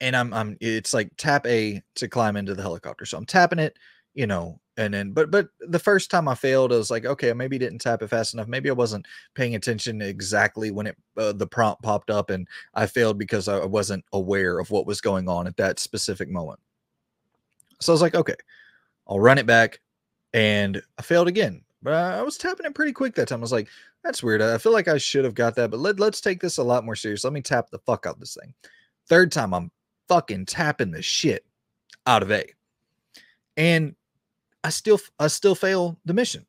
[0.02, 3.06] And I'm I'm it's like tap A to climb into the helicopter.
[3.06, 3.78] So I'm tapping it,
[4.16, 7.32] you know, and then but but the first time I failed, I was like, okay,
[7.34, 8.48] maybe didn't tap it fast enough.
[8.48, 12.88] Maybe I wasn't paying attention exactly when it uh, the prompt popped up, and I
[12.88, 16.60] failed because I wasn't aware of what was going on at that specific moment.
[17.80, 18.36] So I was like, okay,
[19.08, 19.80] I'll run it back,
[20.34, 21.62] and I failed again.
[21.84, 23.40] But I was tapping it pretty quick that time.
[23.40, 23.68] I was like,
[24.04, 24.42] that's weird.
[24.42, 26.84] I feel like I should have got that, but let, let's take this a lot
[26.84, 27.24] more serious.
[27.24, 28.56] Let me tap the fuck out this thing.
[29.08, 29.72] Third time, I'm
[30.08, 31.46] fucking tapping the shit
[32.08, 32.46] out of A.
[33.56, 33.96] And
[34.66, 36.44] I still I still fail the mission.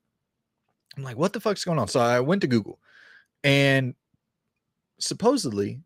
[0.97, 1.89] I'm like, what the fuck's going on?
[1.89, 2.79] So I went to Google
[3.45, 3.95] and
[4.99, 5.83] supposedly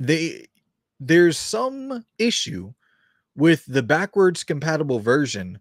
[0.00, 0.48] they
[0.98, 2.72] there's some issue
[3.36, 5.60] with the backwards compatible version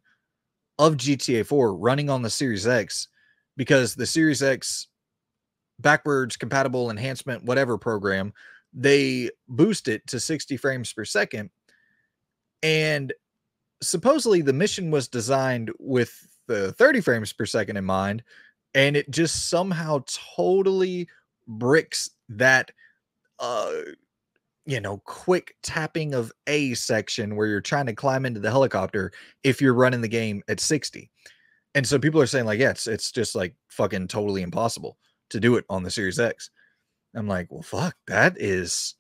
[0.80, 3.08] of GTA 4 running on the Series X
[3.56, 4.88] because the Series X
[5.78, 8.34] backwards compatible enhancement, whatever program,
[8.74, 11.52] they boost it to 60 frames per second.
[12.64, 13.14] And
[13.82, 18.24] supposedly the mission was designed with the 30 frames per second in mind.
[18.76, 20.04] and it just somehow
[20.36, 21.08] totally
[21.48, 22.72] bricks that
[23.40, 23.72] uh
[24.66, 29.12] you know quick tapping of a section where you're trying to climb into the helicopter
[29.44, 31.10] if you're running the game at 60
[31.74, 34.98] and so people are saying like yeah it's, it's just like fucking totally impossible
[35.30, 36.52] to do it on the series x
[37.16, 38.94] i'm like well fuck that is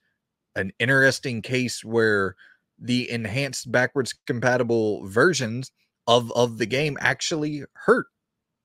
[0.55, 2.35] an interesting case where
[2.79, 5.71] the enhanced backwards compatible versions
[6.07, 8.07] of of the game actually hurt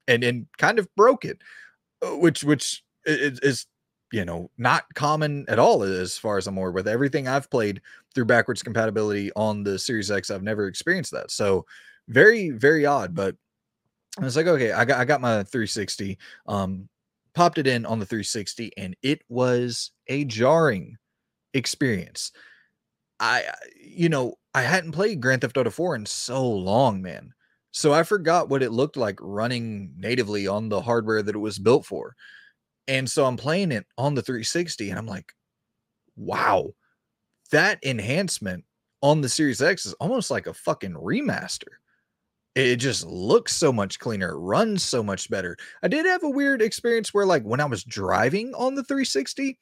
[0.09, 1.39] and and kind of broke it,
[2.03, 3.67] uh, which which is, is
[4.13, 6.71] you know not common at all as far as I'm aware.
[6.71, 7.81] With everything I've played
[8.15, 11.31] through backwards compatibility on the Series X, I've never experienced that.
[11.31, 11.67] So
[12.09, 13.37] very very odd, but
[14.19, 16.89] I was like, okay, I got I got my 360, um,
[17.35, 20.97] popped it in on the 360, and it was a jarring
[21.53, 22.33] experience.
[23.21, 27.33] I, uh, you know, I hadn't played Grand Theft Auto 4 in so long, man.
[27.73, 31.59] So I forgot what it looked like running natively on the hardware that it was
[31.59, 32.15] built for.
[32.89, 35.33] And so I'm playing it on the 360 and I'm like,
[36.17, 36.71] wow,
[37.51, 38.65] that enhancement
[39.03, 41.69] on the Series X is almost like a fucking remaster.
[42.55, 45.57] It just looks so much cleaner, runs so much better.
[45.83, 49.59] I did have a weird experience where, like, when I was driving on the 360,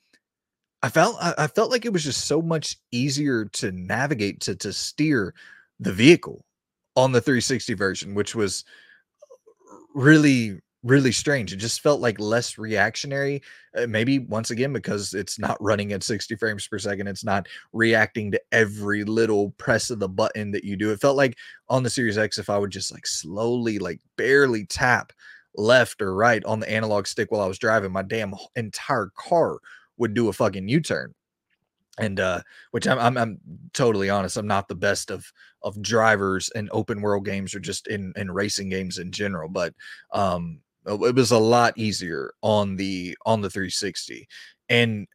[0.83, 4.73] I felt I, felt like it was just so much easier to navigate to to
[4.73, 5.33] steer
[5.79, 6.45] the vehicle
[6.97, 8.65] on the 360 version, which was
[9.95, 11.53] really really strange.
[11.53, 13.41] It just felt like less reactionary.
[13.77, 17.07] Uh, maybe once again because it's not running at 60 frames per second.
[17.07, 20.91] It's not reacting to every little press of the button that you do.
[20.91, 21.37] It felt like
[21.69, 25.13] on the Series X, if I would just like slowly, like barely tap
[25.55, 29.59] left or right on the analog stick while I was driving, my damn entire car
[30.03, 31.15] would do a fucking U-turn.
[31.99, 33.39] And uh which I'm, I'm i'm
[33.75, 35.31] totally honest i'm not the best of
[35.63, 39.75] of drivers in open world games or just in in racing games in general but
[40.11, 44.27] um it was a lot easier on the on the 360
[44.71, 45.07] and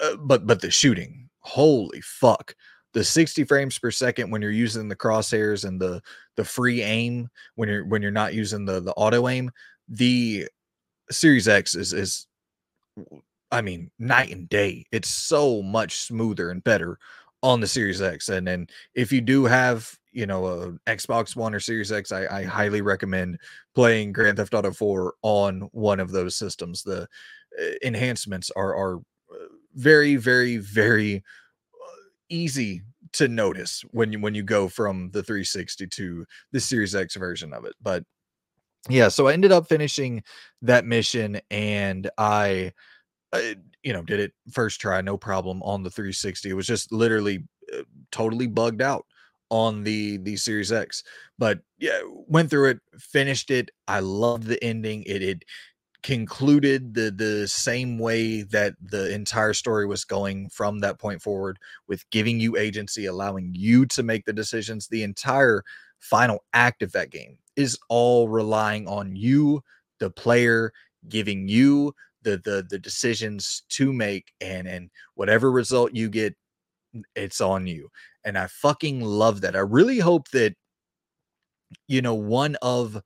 [0.00, 2.54] uh, but but the shooting holy fuck.
[2.92, 6.02] The 60 frames per second when you're using the crosshairs and the
[6.36, 9.50] the free aim when you're when you're not using the the auto aim
[9.88, 10.48] the
[11.10, 12.26] series x is is
[13.52, 14.86] I mean, night and day.
[14.92, 16.98] It's so much smoother and better
[17.42, 18.28] on the Series X.
[18.28, 22.26] And then if you do have, you know, a Xbox One or Series X, I,
[22.26, 23.38] I highly recommend
[23.74, 26.82] playing Grand Theft Auto 4 on one of those systems.
[26.82, 27.02] The
[27.60, 28.96] uh, enhancements are are
[29.32, 32.82] uh, very, very, very uh, easy
[33.12, 37.52] to notice when you when you go from the 360 to the Series X version
[37.52, 37.74] of it.
[37.82, 38.04] But
[38.88, 40.22] yeah, so I ended up finishing
[40.62, 42.72] that mission and I
[43.32, 43.40] uh,
[43.82, 46.50] you know, did it first try, no problem on the 360.
[46.50, 49.06] It was just literally uh, totally bugged out
[49.50, 51.02] on the the Series X.
[51.38, 53.70] But yeah, went through it, finished it.
[53.88, 55.04] I loved the ending.
[55.04, 55.44] It it
[56.02, 61.58] concluded the the same way that the entire story was going from that point forward
[61.88, 64.88] with giving you agency, allowing you to make the decisions.
[64.88, 65.62] The entire
[65.98, 69.62] final act of that game is all relying on you,
[69.98, 70.72] the player,
[71.08, 76.34] giving you the the the decisions to make and and whatever result you get
[77.14, 77.88] it's on you
[78.24, 80.54] and i fucking love that i really hope that
[81.88, 83.00] you know one of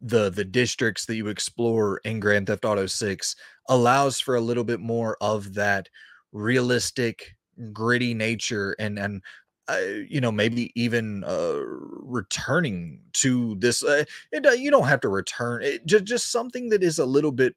[0.00, 3.36] the the districts that you explore in grand theft auto 6
[3.68, 5.88] allows for a little bit more of that
[6.32, 7.34] realistic
[7.72, 9.22] gritty nature and and
[9.68, 11.58] uh, you know maybe even uh
[12.02, 14.04] returning to this uh,
[14.44, 17.56] uh, you don't have to return it just just something that is a little bit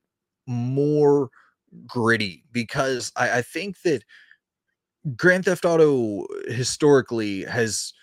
[0.50, 1.30] more
[1.86, 4.04] gritty because I, I think that
[5.16, 7.94] Grand Theft Auto historically has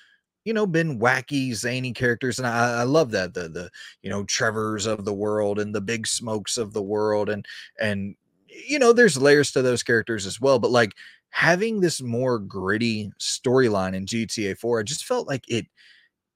[0.47, 3.71] you know been wacky zany characters and I, I, love that the the
[4.03, 7.45] you know trevors of the world and the big smokes of the world and
[7.81, 8.15] and
[8.49, 10.93] you know there's layers to those characters as well but like
[11.31, 15.67] having this more gritty storyline in gta 4 i just felt like it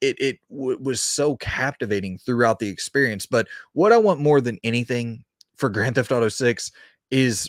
[0.00, 4.58] it it w- was so captivating throughout the experience but what i want more than
[4.64, 5.24] anything
[5.60, 6.72] for Grand Theft Auto 6
[7.10, 7.48] is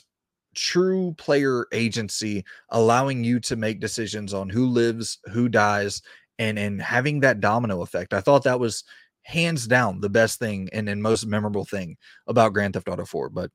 [0.54, 6.02] true player agency, allowing you to make decisions on who lives, who dies,
[6.38, 8.14] and and having that domino effect.
[8.14, 8.84] I thought that was
[9.24, 11.96] hands down the best thing and, and most memorable thing
[12.28, 13.30] about Grand Theft Auto 4.
[13.30, 13.52] But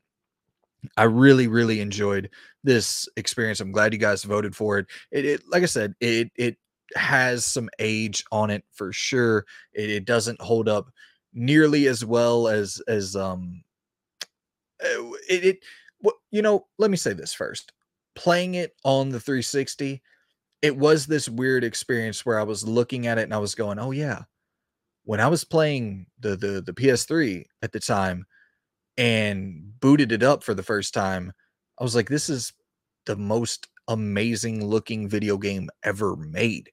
[0.97, 2.31] I really, really enjoyed
[2.63, 3.61] this experience.
[3.61, 4.87] I'm glad you guys voted for it.
[5.11, 6.57] It, it like I said, it it
[6.95, 9.45] has some age on it for sure.
[9.73, 10.89] It, it doesn't hold up
[11.35, 13.63] nearly as well as as um
[14.85, 15.59] uh, it, it
[16.31, 17.73] you know, let me say this first.
[18.15, 20.03] Playing it on the 360,
[20.63, 23.79] it was this weird experience where I was looking at it and I was going,
[23.79, 24.23] "Oh yeah."
[25.05, 28.27] When I was playing the the the PS3 at the time,
[28.99, 31.33] and booted it up for the first time,
[31.79, 32.53] I was like, this is
[33.07, 36.71] the most amazing looking video game ever made.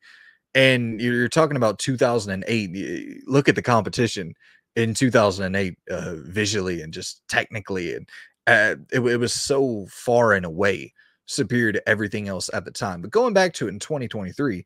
[0.56, 3.24] And you're talking about 2008.
[3.28, 4.34] Look at the competition
[4.76, 8.10] in 2008 uh, visually and just technically and
[8.48, 10.92] uh, it, it, was so far and away
[11.26, 13.02] superior to everything else at the time.
[13.02, 14.66] But going back to it in 2023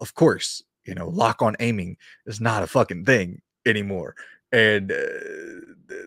[0.00, 4.14] of course you know lock on aiming is not a fucking thing anymore.
[4.52, 4.94] And uh,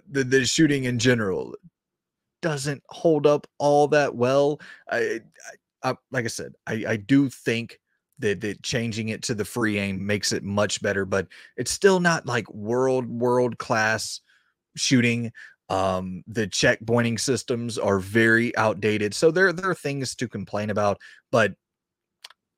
[0.10, 1.54] the, the shooting in general
[2.42, 4.60] doesn't hold up all that well.
[4.90, 5.22] I,
[5.84, 7.80] I, I like i said I, I do think
[8.20, 12.00] that, that changing it to the free aim makes it much better, but it's still
[12.00, 14.22] not like world world class
[14.76, 15.32] shooting.
[15.70, 20.98] Um, the checkpointing systems are very outdated, so there there are things to complain about,
[21.32, 21.54] but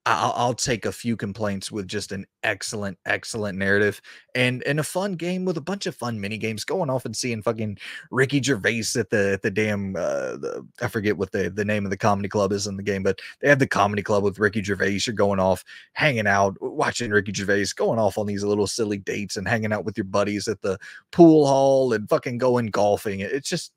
[0.10, 4.02] I'll, take a few complaints with just an excellent, excellent narrative
[4.36, 6.64] and and a fun game with a bunch of fun mini games.
[6.64, 7.78] Going off and seeing fucking
[8.12, 11.86] Ricky Gervais at the at the damn uh, the, I forget what the the name
[11.86, 14.40] of the comedy club is in the game, but they have the comedy club with
[14.40, 15.00] Ricky Gervais.
[15.06, 19.38] You're going off, hanging out, watching Ricky Gervais, going off on these little silly dates
[19.38, 20.78] and hanging out with your buddies at the
[21.12, 23.20] pool hall and fucking going golfing.
[23.22, 23.72] It's just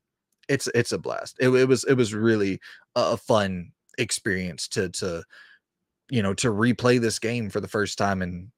[0.48, 1.36] it's it's a blast.
[1.40, 2.60] It, it was it was really
[2.96, 5.22] a fun experience to to
[6.10, 8.50] you know, to replay this game for the first time in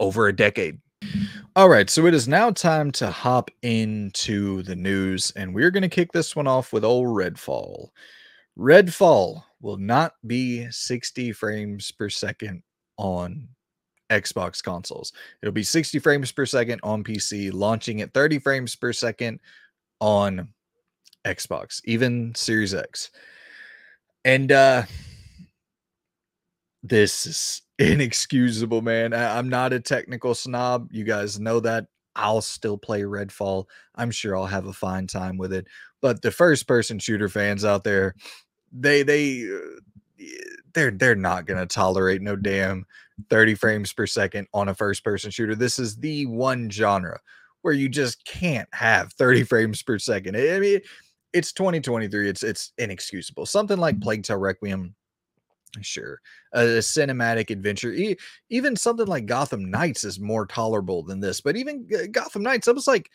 [0.00, 0.78] over a decade.
[1.54, 5.82] All right, so it is now time to hop into the news, and we're going
[5.82, 7.88] to kick this one off with old Redfall.
[8.58, 12.62] Redfall will not be 60 frames per second
[12.96, 13.48] on
[14.10, 15.12] Xbox consoles.
[15.42, 19.40] It'll be 60 frames per second on PC, launching at 30 frames per second
[20.00, 20.48] on
[21.26, 23.10] Xbox, even Series X.
[24.24, 24.84] And uh
[26.88, 29.12] this is inexcusable, man.
[29.12, 30.88] I, am not a technical snob.
[30.92, 31.86] You guys know that.
[32.14, 33.66] I'll still play Redfall.
[33.94, 35.66] I'm sure I'll have a fine time with it.
[36.00, 38.14] But the first person shooter fans out there,
[38.72, 40.24] they they uh,
[40.72, 42.86] they're they're not going to tolerate no damn
[43.30, 45.54] 30 frames per second on a first person shooter.
[45.54, 47.20] This is the one genre
[47.62, 50.36] where you just can't have 30 frames per second.
[50.36, 50.80] I mean,
[51.32, 52.28] it's 2023.
[52.28, 53.46] It's it's inexcusable.
[53.46, 54.94] Something like Plague Tale Requiem
[55.82, 56.20] Sure.
[56.52, 57.92] A, a cinematic adventure.
[57.92, 58.16] E-
[58.50, 61.40] even something like Gotham Knights is more tolerable than this.
[61.40, 63.10] But even uh, Gotham Knights, I was like,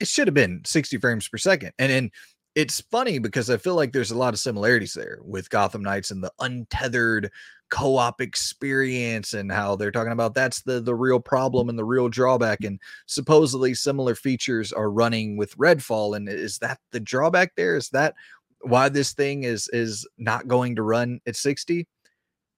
[0.00, 1.72] it should have been 60 frames per second.
[1.78, 2.10] And then
[2.54, 6.10] it's funny because I feel like there's a lot of similarities there with Gotham Knights
[6.10, 7.30] and the untethered
[7.70, 12.08] co-op experience and how they're talking about that's the the real problem and the real
[12.08, 17.76] drawback and supposedly similar features are running with Redfall and is that the drawback there
[17.76, 18.14] is that
[18.62, 21.86] why this thing is is not going to run at 60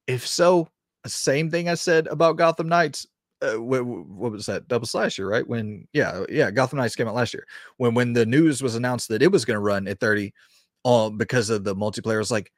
[0.07, 0.69] if so
[1.07, 3.07] same thing i said about gotham knights
[3.43, 5.47] uh, what, what, was that double slasher right?
[5.47, 7.47] When yeah yeah gotham knights came out last year.
[7.77, 10.33] When when the news was announced that it was going to run at 30
[10.85, 12.53] uh, because of the multiplayer was like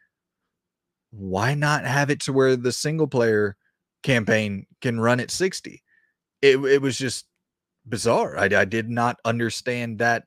[1.10, 3.56] why not have it to where the single player
[4.02, 5.82] campaign can run at 60
[6.42, 7.24] it, it was just
[7.86, 8.36] bizarre.
[8.36, 10.24] I, I did not understand that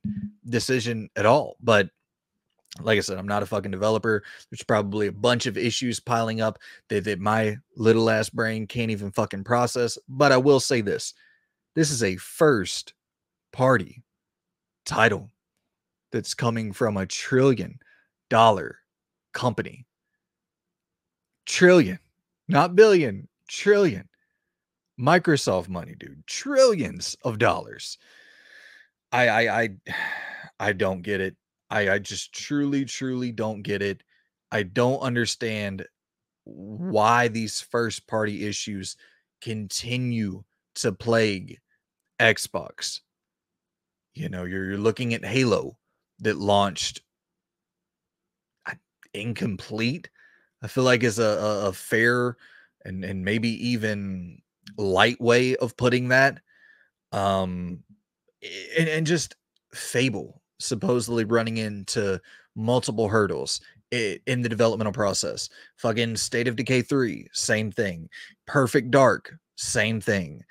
[0.48, 1.90] decision at all but
[2.82, 4.24] like I said, I'm not a fucking developer.
[4.50, 6.60] There's probably a bunch of issues piling up
[6.90, 9.98] that, that my little ass brain can't even fucking process.
[10.08, 11.14] But I will say this
[11.76, 12.94] this is a first
[13.54, 14.04] party
[14.86, 15.30] title
[16.12, 17.80] that's coming from a trillion
[18.30, 18.80] dollar
[19.34, 19.86] company.
[21.46, 22.00] Trillion,
[22.48, 24.10] not billion, trillion.
[25.00, 26.26] Microsoft money, dude.
[26.26, 27.98] Trillions of dollars.
[29.12, 29.70] I I I
[30.60, 31.36] I don't get it.
[31.70, 34.04] I I just truly truly don't get it.
[34.52, 35.86] I don't understand
[36.46, 38.96] why these first party issues
[39.42, 40.44] continue
[40.76, 41.60] to plague
[42.20, 43.02] Xbox.
[44.14, 45.78] You know, you're, you're looking at Halo
[46.20, 47.02] that launched
[49.14, 50.10] incomplete.
[50.62, 52.38] I feel like is a, a, a fair
[52.86, 54.42] and and maybe even
[54.78, 56.40] light way of putting that.
[57.12, 57.84] Um,
[58.78, 59.36] and, and just
[59.74, 62.20] Fable supposedly running into
[62.56, 65.50] multiple hurdles in the developmental process.
[65.78, 68.10] Fucking State of Decay 3, same thing.
[68.46, 70.44] Perfect Dark, same thing.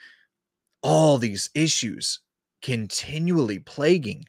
[0.82, 2.20] All these issues
[2.62, 4.24] continually plaguing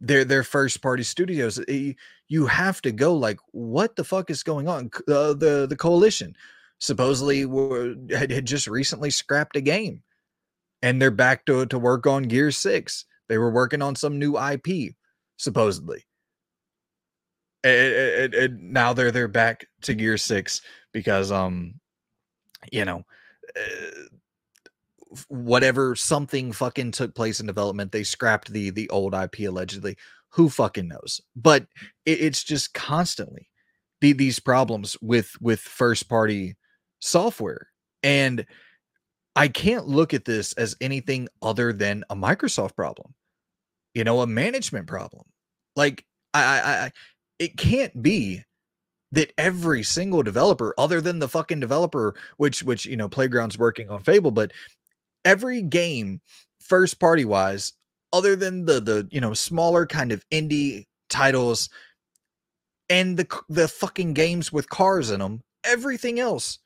[0.00, 1.60] their their first party studios.
[2.28, 4.90] You have to go like, what the fuck is going on?
[5.08, 6.34] Uh, the the coalition
[6.78, 10.02] supposedly were, had, had just recently scrapped a game,
[10.82, 13.04] and they're back to to work on Gear Six.
[13.32, 14.94] They were working on some new IP,
[15.38, 16.04] supposedly.
[17.64, 20.60] And, and, and now they're they're back to Gear Six
[20.92, 21.80] because um,
[22.70, 23.06] you know,
[23.56, 27.90] uh, whatever something fucking took place in development.
[27.90, 29.96] They scrapped the the old IP allegedly.
[30.32, 31.22] Who fucking knows?
[31.34, 31.62] But
[32.04, 33.48] it, it's just constantly
[34.02, 36.56] the, these problems with with first party
[36.98, 37.68] software,
[38.02, 38.44] and
[39.34, 43.14] I can't look at this as anything other than a Microsoft problem.
[43.94, 45.24] You know, a management problem.
[45.76, 46.92] Like I, I, I
[47.38, 48.44] it can't be
[49.12, 53.90] that every single developer other than the fucking developer which which you know playground's working
[53.90, 54.52] on fable but
[55.24, 56.20] every game
[56.60, 57.74] first party wise
[58.12, 61.68] other than the the you know smaller kind of indie titles
[62.88, 66.58] and the the fucking games with cars in them everything else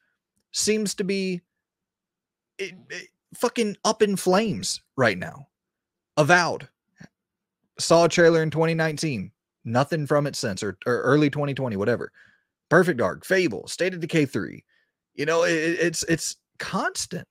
[0.53, 1.43] seems to be
[2.59, 5.49] it, it, fucking up in flames right now
[6.17, 6.69] avowed
[7.79, 9.31] saw a trailer in 2019
[9.65, 12.13] nothing from it since or, or early 2020 whatever
[12.69, 14.63] perfect dark fable state of decay 3
[15.15, 17.27] you know it, it's it's constant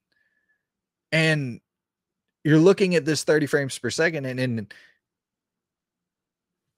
[1.12, 1.60] and
[2.44, 4.74] you're looking at this 30 frames per second and, and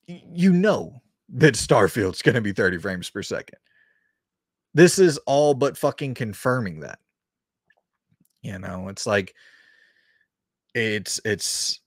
[0.08, 3.60] you know that Starfield's going to be 30 frames per second.
[4.74, 7.00] This is all but fucking confirming that.
[8.42, 9.34] You know, it's like
[10.74, 11.82] it's it's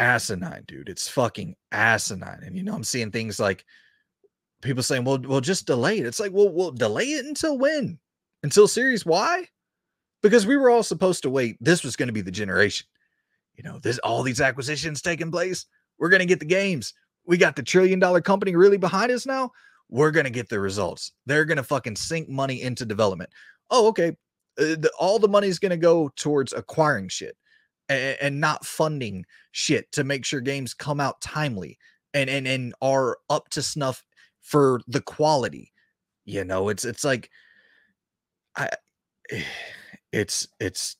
[0.00, 0.88] asinine, dude.
[0.88, 2.40] It's fucking asinine.
[2.44, 3.64] And you know, I'm seeing things like
[4.62, 7.98] people saying, "Well, we'll just delay it." It's like, well, we'll delay it until when?
[8.42, 9.46] Until Series Y?
[10.22, 11.56] because we were all supposed to wait.
[11.60, 12.86] This was going to be the generation.
[13.56, 15.66] You know, this all these acquisitions taking place.
[15.98, 16.94] We're going to get the games.
[17.26, 19.50] We got the trillion dollar company really behind us now.
[19.88, 21.12] We're going to get the results.
[21.26, 23.30] They're going to fucking sink money into development.
[23.70, 24.10] Oh, okay.
[24.58, 27.36] Uh, the, all the money is going to go towards acquiring shit
[27.90, 31.78] and, not funding shit to make sure games come out timely
[32.14, 34.04] and and and are up to snuff
[34.40, 35.72] for the quality.
[36.24, 37.30] You know, it's it's like
[38.56, 38.70] I
[40.12, 40.96] it's it's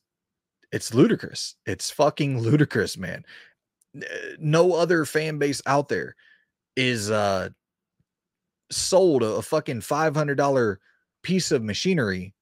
[0.71, 1.55] it's ludicrous.
[1.65, 3.23] It's fucking ludicrous, man.
[4.39, 6.15] No other fan base out there
[6.75, 7.49] is uh
[8.71, 10.77] sold a, a fucking $500
[11.23, 12.33] piece of machinery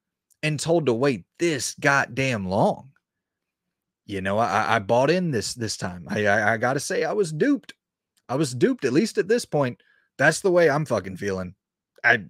[0.43, 2.91] and told to wait this goddamn long.
[4.09, 6.05] You know, I, I bought in this this time.
[6.09, 7.73] I, I I gotta say I was duped.
[8.27, 9.81] I was duped at least at this point.
[10.17, 11.55] That's the way I'm fucking feeling.
[12.03, 12.23] I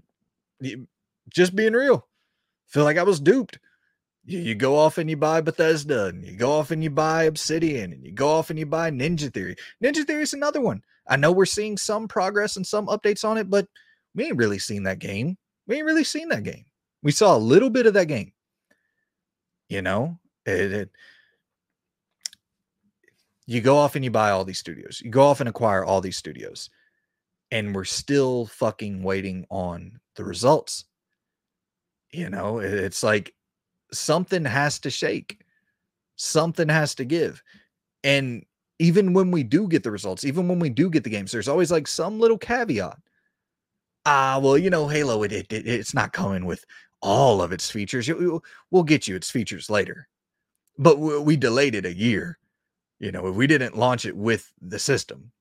[1.29, 2.05] just being real.
[2.67, 3.59] Feel like I was duped
[4.29, 7.23] you, you go off and you buy Bethesda, and you go off and you buy
[7.23, 9.55] Obsidian, and you go off and you buy Ninja Theory.
[9.83, 10.83] Ninja Theory is another one.
[11.07, 13.67] I know we're seeing some progress and some updates on it, but
[14.13, 15.37] we ain't really seen that game.
[15.67, 16.65] We ain't really seen that game.
[17.01, 18.33] We saw a little bit of that game.
[19.67, 20.89] You know, it, it
[23.49, 25.01] you go off and you buy all these studios.
[25.03, 26.69] You go off and acquire all these studios.
[27.49, 30.85] And we're still fucking waiting on the results.
[32.11, 33.33] You know, it's like
[33.91, 35.39] something has to shake,
[36.15, 37.41] something has to give.
[38.03, 38.45] And
[38.77, 41.47] even when we do get the results, even when we do get the games, there's
[41.47, 42.99] always like some little caveat.
[44.05, 46.63] Ah, well, you know, Halo, it, it, it, it's not coming with
[47.01, 48.07] all of its features.
[48.69, 50.07] We'll get you its features later,
[50.77, 52.37] but we delayed it a year.
[52.99, 55.31] You know, if we didn't launch it with the system,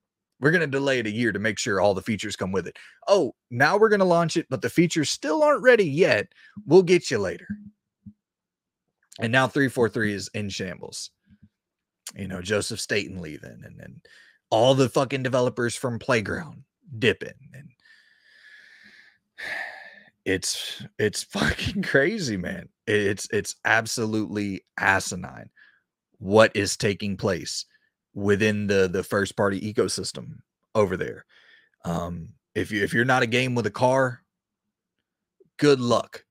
[0.41, 2.67] we're going to delay it a year to make sure all the features come with
[2.67, 2.77] it.
[3.09, 6.29] Oh, now we're going to launch it, but the features still aren't ready yet.
[6.67, 7.49] We'll get you later.
[9.19, 11.11] And now 343 is in shambles.
[12.15, 14.01] You know, Joseph Staten leaving and then
[14.51, 16.63] all the fucking developers from Playground
[16.99, 17.69] dipping and
[20.25, 22.69] it's it's fucking crazy, man.
[22.87, 25.51] It's it's absolutely asinine
[26.19, 27.65] what is taking place
[28.15, 30.39] within the the first party ecosystem
[30.75, 31.25] over there.
[31.85, 34.23] Um if you if you're not a game with a car,
[35.59, 36.25] good luck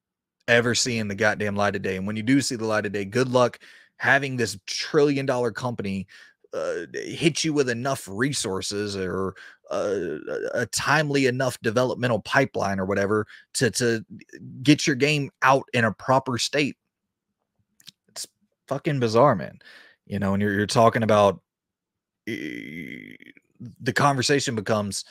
[0.48, 1.98] ever seeing the goddamn light of day.
[1.98, 3.60] And when you do see the light of day, good luck
[3.98, 6.08] having this trillion dollar company
[6.54, 9.36] uh, hit you with enough resources or
[9.70, 10.18] uh,
[10.54, 14.06] a timely enough developmental pipeline or whatever to to
[14.64, 16.78] get your game out in a proper state.
[18.68, 19.60] Fucking bizarre, man.
[20.06, 21.42] You know, and you're you're talking about
[22.26, 25.06] the conversation becomes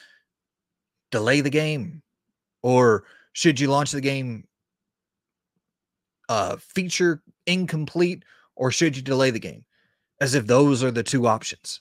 [1.11, 2.02] delay the game
[2.62, 4.46] or should you launch the game
[6.28, 9.64] uh, feature incomplete or should you delay the game?
[10.20, 11.80] As if those are the two options.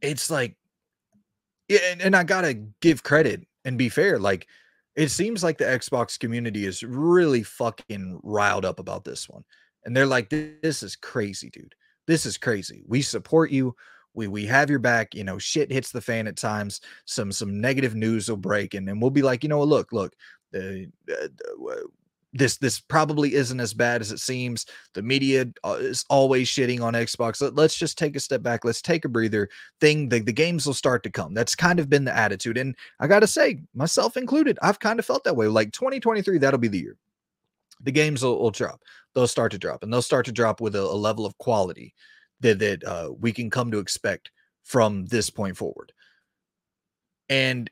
[0.00, 0.56] It's like,
[1.68, 4.18] and, and I gotta give credit and be fair.
[4.18, 4.46] Like,
[4.96, 9.44] it seems like the Xbox community is really fucking riled up about this one.
[9.84, 11.74] And they're like, this is crazy, dude.
[12.06, 12.82] This is crazy.
[12.86, 13.76] We support you.
[14.14, 15.14] We we have your back.
[15.14, 16.80] You know, shit hits the fan at times.
[17.04, 20.14] Some some negative news will break, and, and we'll be like, you know, look, look,
[20.54, 21.74] uh, uh,
[22.32, 24.66] this this probably isn't as bad as it seems.
[24.94, 27.40] The media uh, is always shitting on Xbox.
[27.40, 28.64] Let, us just take a step back.
[28.64, 29.48] Let's take a breather.
[29.80, 31.34] Thing the, the games will start to come.
[31.34, 32.56] That's kind of been the attitude.
[32.56, 35.48] And I got to say, myself included, I've kind of felt that way.
[35.48, 36.96] Like 2023, that'll be the year.
[37.82, 38.80] The games will, will drop.
[39.14, 41.94] They'll start to drop, and they'll start to drop with a, a level of quality
[42.40, 44.30] that that uh, we can come to expect
[44.64, 45.92] from this point forward.
[47.28, 47.70] And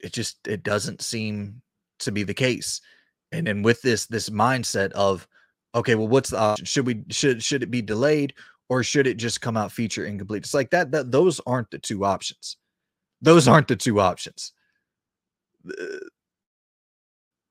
[0.00, 1.62] it just it doesn't seem
[2.00, 2.80] to be the case.
[3.30, 5.26] And then with this this mindset of
[5.74, 6.66] okay well what's the option?
[6.66, 8.34] Should we should should it be delayed
[8.68, 10.44] or should it just come out feature incomplete?
[10.44, 12.56] It's like that that those aren't the two options.
[13.20, 14.52] Those aren't the two options.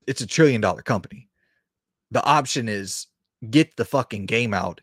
[0.06, 1.28] It's a trillion dollar company
[2.12, 3.06] the option is
[3.50, 4.80] get the fucking game out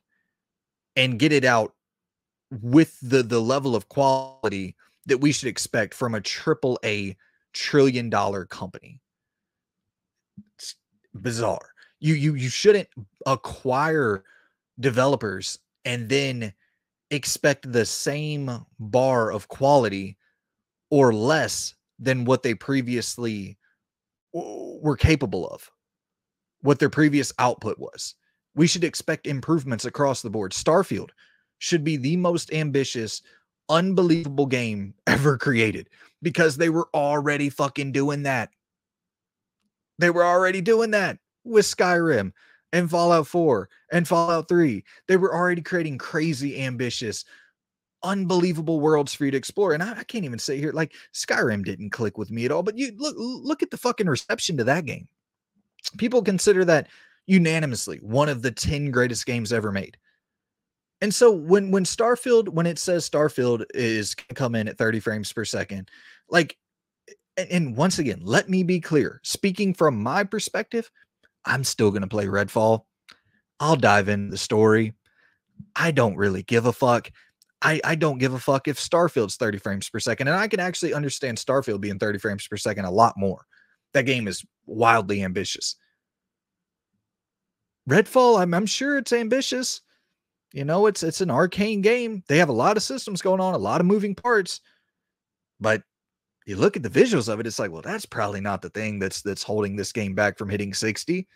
[0.95, 1.73] and get it out
[2.51, 4.75] with the the level of quality
[5.05, 7.15] that we should expect from a triple a
[7.53, 9.01] trillion dollar company
[10.55, 10.75] it's
[11.13, 11.73] bizarre.
[11.99, 12.89] You you you shouldn't
[13.25, 14.23] acquire
[14.79, 16.53] developers and then
[17.11, 20.17] expect the same bar of quality
[20.91, 23.57] or less than what they previously
[24.33, 25.69] were capable of
[26.61, 28.15] what their previous output was
[28.55, 31.09] we should expect improvements across the board starfield
[31.59, 33.21] should be the most ambitious
[33.69, 35.89] unbelievable game ever created
[36.21, 38.49] because they were already fucking doing that
[39.99, 42.31] they were already doing that with Skyrim
[42.71, 44.83] and Fallout 4 and Fallout 3.
[45.07, 47.25] They were already creating crazy, ambitious,
[48.01, 49.73] unbelievable worlds for you to explore.
[49.73, 52.63] And I, I, can't even say here, like Skyrim didn't click with me at all.
[52.63, 55.07] But you look, look at the fucking reception to that game.
[55.97, 56.87] People consider that
[57.27, 59.97] unanimously one of the 10 greatest games ever made.
[61.01, 65.31] And so when when Starfield, when it says Starfield is come in at 30 frames
[65.31, 65.89] per second,
[66.29, 66.57] like
[67.37, 69.21] and once again, let me be clear.
[69.23, 70.91] Speaking from my perspective,
[71.45, 72.83] I'm still going to play Redfall.
[73.59, 74.93] I'll dive in the story.
[75.75, 77.11] I don't really give a fuck.
[77.61, 80.27] I, I don't give a fuck if Starfield's 30 frames per second.
[80.27, 83.45] And I can actually understand Starfield being 30 frames per second a lot more.
[83.93, 85.75] That game is wildly ambitious.
[87.89, 89.81] Redfall, I'm, I'm sure it's ambitious.
[90.53, 92.23] You know, it's it's an Arkane game.
[92.27, 94.61] They have a lot of systems going on, a lot of moving parts.
[95.59, 95.83] But
[96.45, 98.97] you look at the visuals of it, it's like, well, that's probably not the thing
[98.99, 101.27] that's that's holding this game back from hitting 60.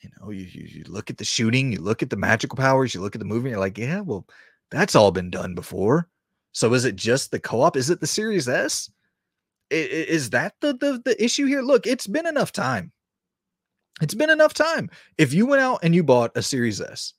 [0.00, 2.94] You know, you, you, you look at the shooting, you look at the magical powers,
[2.94, 4.26] you look at the movie, you're like, yeah, well,
[4.70, 6.08] that's all been done before.
[6.52, 7.76] So is it just the co-op?
[7.76, 8.90] Is it the Series S?
[9.70, 11.62] Is that the, the the issue here?
[11.62, 12.92] Look, it's been enough time.
[14.00, 14.90] It's been enough time.
[15.18, 17.14] If you went out and you bought a Series S,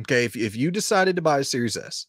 [0.00, 2.06] okay, if, if you decided to buy a Series S,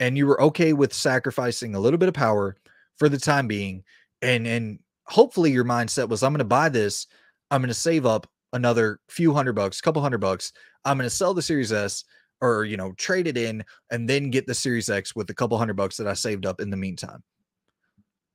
[0.00, 2.56] and you were okay with sacrificing a little bit of power
[2.96, 3.82] for the time being
[4.22, 7.06] and and hopefully your mindset was i'm to buy this
[7.50, 10.52] i'm to save up another few hundred bucks couple hundred bucks
[10.84, 12.04] i'm to sell the series s
[12.40, 15.56] or you know trade it in and then get the series x with a couple
[15.56, 17.22] hundred bucks that i saved up in the meantime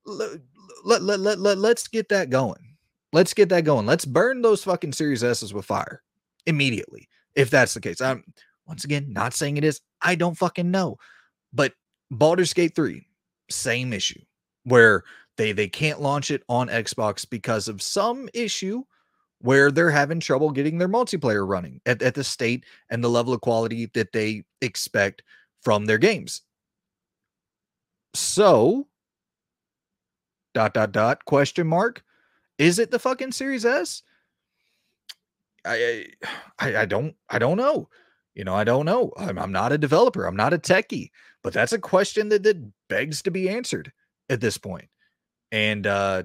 [0.06, 0.40] let,
[0.84, 2.76] let, let, let, let, let's get that going.
[3.12, 3.86] Let's get that going.
[3.86, 6.02] Let's burn those fucking series s's with fire
[6.46, 8.00] immediately if that's the case.
[8.00, 8.24] I'm
[8.66, 9.80] once again not saying it is.
[10.00, 10.98] I don't fucking know.
[11.52, 11.74] But
[12.10, 13.06] Baldur's Gate 3,
[13.50, 14.20] same issue
[14.64, 15.04] where
[15.36, 18.82] they they can't launch it on Xbox because of some issue
[19.40, 23.34] where they're having trouble getting their multiplayer running at, at the state and the level
[23.34, 25.22] of quality that they expect
[25.62, 26.42] from their games.
[28.14, 28.86] So
[30.54, 32.02] dot dot dot question mark?
[32.58, 34.02] Is it the fucking series s?
[35.64, 36.06] I
[36.58, 37.88] i i don't i don't know.
[38.34, 39.12] You know i don't know.
[39.16, 40.24] I'm, I'm not a developer.
[40.26, 41.10] I'm not a techie.
[41.42, 43.92] But that's a question that, that begs to be answered
[44.30, 44.88] at this point.
[45.52, 46.24] And uh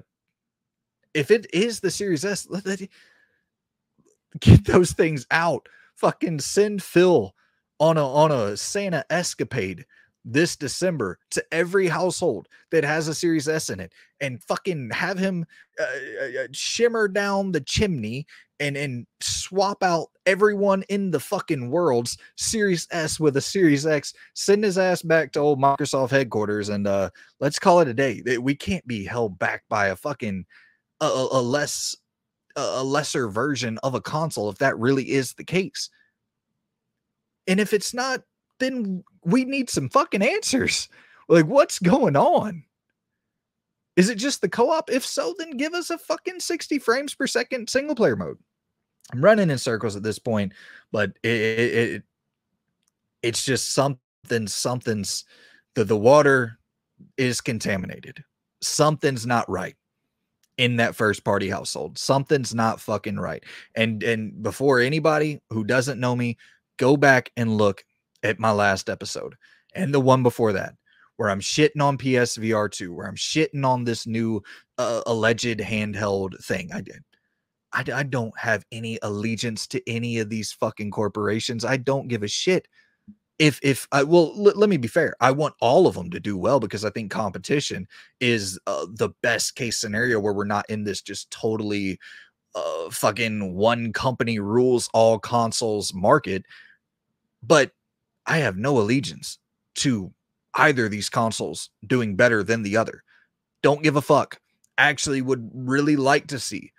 [1.12, 2.80] if it is the Series S, let, let,
[4.40, 5.68] get those things out.
[5.96, 7.34] Fucking send Phil
[7.78, 9.84] on a on a Santa escapade
[10.24, 15.18] this December to every household that has a Series S in it and fucking have
[15.18, 15.46] him
[15.78, 18.26] uh, uh, uh, shimmer down the chimney
[18.58, 24.12] and and swap out everyone in the fucking world's Series S with a Series X,
[24.34, 27.10] send his ass back to old Microsoft headquarters and uh
[27.40, 28.22] let's call it a day.
[28.38, 30.44] We can't be held back by a fucking
[31.00, 31.96] a, a less
[32.56, 35.88] a lesser version of a console if that really is the case.
[37.46, 38.22] And if it's not
[38.60, 40.88] then we need some fucking answers.
[41.28, 42.64] Like, what's going on?
[43.96, 44.90] Is it just the co op?
[44.90, 48.38] If so, then give us a fucking 60 frames per second single player mode.
[49.12, 50.52] I'm running in circles at this point,
[50.92, 52.02] but it, it, it
[53.22, 55.24] it's just something, something's
[55.74, 56.58] the, the water
[57.16, 58.24] is contaminated.
[58.62, 59.76] Something's not right.
[60.58, 61.98] in that first party household.
[61.98, 63.42] Something's not fucking right.
[63.74, 66.36] And and before anybody who doesn't know me,
[66.76, 67.84] go back and look
[68.22, 69.34] at my last episode
[69.74, 70.74] and the one before that
[71.16, 74.42] where I'm shitting on PSVR 2, where I'm shitting on this new
[74.78, 77.04] uh, alleged handheld thing I did.
[77.74, 81.64] I, I don't have any allegiance to any of these fucking corporations.
[81.64, 82.66] I don't give a shit
[83.40, 86.20] if if I well l- let me be fair, I want all of them to
[86.20, 87.88] do well because I think competition
[88.20, 91.98] is uh, the best case scenario where we're not in this just totally
[92.54, 96.44] uh fucking one company rules all consoles market.
[97.42, 97.72] But
[98.26, 99.38] I have no allegiance
[99.76, 100.12] to
[100.54, 103.02] either of these consoles doing better than the other.
[103.62, 104.40] Don't give a fuck.
[104.78, 106.72] Actually would really like to see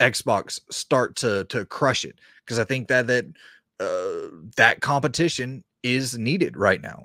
[0.00, 3.26] Xbox start to to crush it because I think that that
[3.80, 7.04] uh, that competition is needed right now.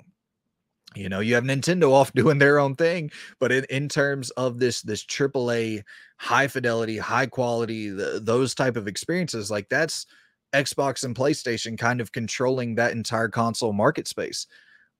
[0.94, 4.58] You know, you have Nintendo off doing their own thing, but in, in terms of
[4.58, 5.82] this this AAA
[6.18, 10.06] high fidelity, high quality, the, those type of experiences, like that's
[10.54, 14.46] Xbox and PlayStation kind of controlling that entire console market space,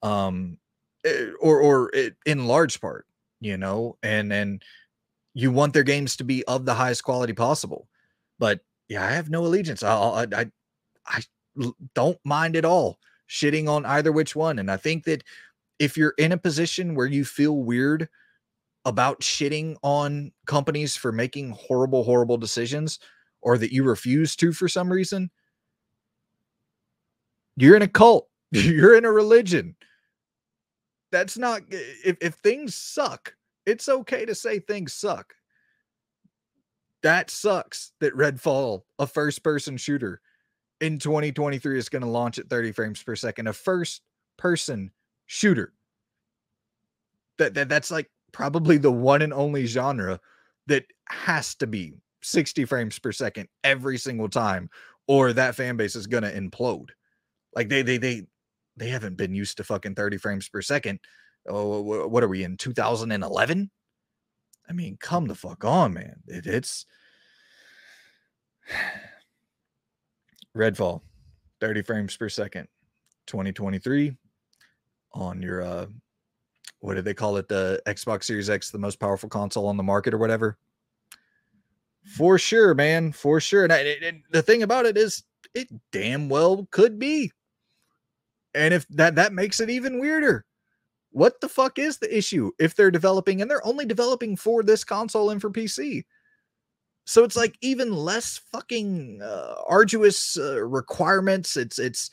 [0.02, 0.58] um,
[1.04, 3.06] eh, or or it, in large part,
[3.40, 4.62] you know, and and
[5.34, 7.88] you want their games to be of the highest quality possible,
[8.38, 9.82] but yeah, I have no allegiance.
[9.82, 10.50] I I I,
[11.06, 11.22] I
[11.94, 12.98] don't mind at all
[13.28, 14.58] shitting on either which one.
[14.58, 15.22] And I think that
[15.78, 18.08] if you're in a position where you feel weird
[18.84, 22.98] about shitting on companies for making horrible, horrible decisions,
[23.40, 25.30] or that you refuse to for some reason,
[27.56, 28.64] you're in a cult, mm.
[28.64, 29.76] you're in a religion.
[31.12, 33.34] That's not, if, if things suck,
[33.66, 35.34] it's okay to say things suck.
[37.02, 40.20] That sucks that Redfall, a first person shooter,
[40.80, 43.46] in 2023 is going to launch at 30 frames per second.
[43.46, 44.02] A first
[44.36, 44.90] person
[45.26, 45.72] shooter.
[47.38, 50.20] That, that that's like probably the one and only genre
[50.66, 54.70] that has to be 60 frames per second every single time
[55.06, 56.88] or that fan base is going to implode.
[57.54, 58.22] Like they they they
[58.76, 60.98] they haven't been used to fucking 30 frames per second.
[61.48, 63.70] Oh, what are we in 2011?
[64.68, 66.16] I mean, come the fuck on, man.
[66.26, 66.86] It, it's
[70.56, 71.02] Redfall,
[71.60, 72.68] 30 frames per second,
[73.26, 74.16] 2023
[75.12, 75.86] on your uh
[76.80, 77.48] what do they call it?
[77.48, 80.58] The Xbox Series X, the most powerful console on the market or whatever.
[82.04, 83.64] For sure, man, for sure.
[83.64, 85.22] And, I, and the thing about it is,
[85.54, 87.32] it damn well could be.
[88.54, 90.44] And if that that makes it even weirder.
[91.10, 94.82] What the fuck is the issue if they're developing and they're only developing for this
[94.82, 96.04] console and for PC?
[97.04, 101.56] So it's like even less fucking uh, arduous uh, requirements.
[101.56, 102.10] It's it's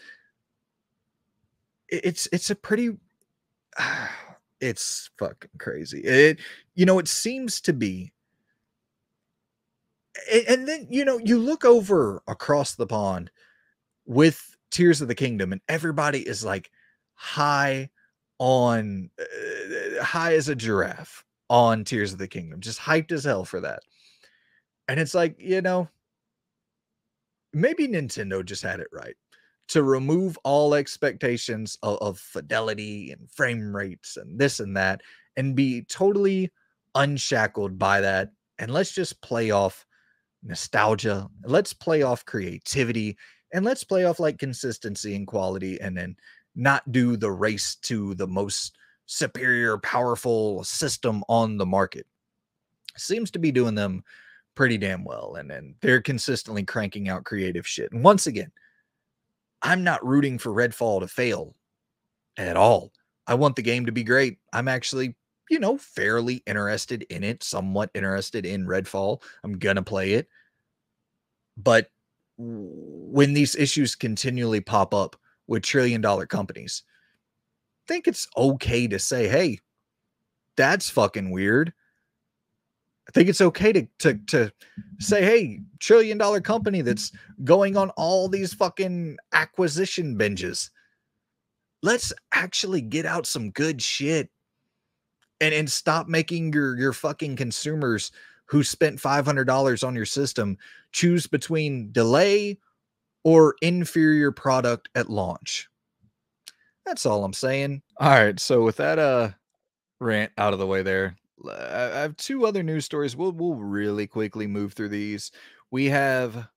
[1.89, 2.92] it's it's a pretty
[4.62, 6.02] it's fucking crazy.
[6.02, 6.39] It
[6.76, 8.14] you know it seems to be
[10.32, 13.32] and then you know you look over across the pond
[14.06, 16.72] with Tears of the Kingdom and everybody is like
[17.14, 17.90] high
[18.40, 23.46] on uh, high as a giraffe on Tears of the Kingdom, just hyped as hell
[23.46, 23.82] for that.
[24.88, 25.90] And it's like, you know,
[27.54, 29.16] maybe Nintendo just had it right
[29.68, 35.02] to remove all expectations of, of, fidelity and frame rates and this and that
[35.38, 36.52] and be totally
[36.96, 38.32] unshackled by that.
[38.60, 39.86] And let's just play off
[40.44, 41.30] nostalgia.
[41.46, 43.18] Let's play off creativity
[43.54, 46.16] and let's play off like consistency and quality and then
[46.56, 52.06] not do the race to the most superior, powerful system on the market.
[52.97, 54.04] Seems to be doing them
[54.56, 55.36] pretty damn well.
[55.36, 57.91] And then they're consistently cranking out creative shit.
[57.91, 58.52] And once again,
[59.62, 61.56] I'm not rooting for Redfall to fail
[62.38, 62.91] at all.
[63.28, 64.39] I want the game to be great.
[64.52, 65.16] I'm actually,
[65.49, 69.22] you know, fairly interested in it, somewhat interested in Redfall.
[69.43, 70.28] I'm to play it.
[71.58, 71.89] But
[72.42, 75.16] when these issues continually pop up
[75.48, 76.84] with trillion dollar companies,
[77.86, 79.60] I think it's okay to say, hey,
[80.56, 81.74] that's fucking weird.
[83.08, 84.52] I think it's okay to to to
[85.00, 87.12] say, hey, trillion dollar company that's
[87.44, 90.70] going on all these fucking acquisition binges.
[91.84, 94.30] Let's actually get out some good shit
[95.42, 98.12] and and stop making your your fucking consumers
[98.52, 100.58] who spent $500 on your system
[100.91, 102.60] choose between delay
[103.24, 105.70] or inferior product at launch.
[106.86, 107.82] That's all I'm saying.
[108.02, 109.30] All right, so with that uh
[110.02, 111.16] rant out of the way there,
[111.49, 113.16] I have two other news stories.
[113.16, 115.32] We'll we'll really quickly move through these.
[115.70, 116.49] We have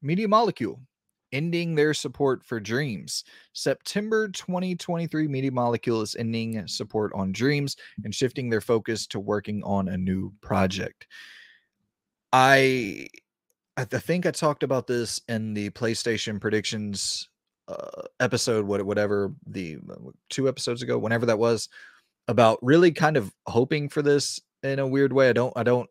[0.00, 0.80] Media Molecule
[1.32, 3.24] ending their support for Dreams.
[3.52, 9.62] September 2023, Media Molecule is ending support on Dreams and shifting their focus to working
[9.64, 11.06] on a new project.
[12.32, 13.08] I
[13.76, 17.28] I think I talked about this in the PlayStation predictions,
[17.68, 19.78] uh, episode, what whatever the
[20.30, 21.68] 2 episodes ago, whenever that was,
[22.28, 25.30] about really kind of hoping for this in a weird way.
[25.30, 25.90] I don't I don't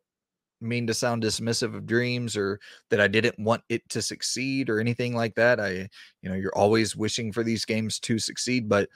[0.62, 2.60] mean to sound dismissive of dreams or
[2.92, 5.60] that I didn't want it to succeed or anything like that.
[5.62, 5.90] I
[6.24, 8.90] you know, you're always wishing for these games to succeed, but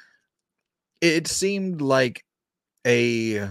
[1.01, 2.23] it seemed like
[2.87, 3.49] a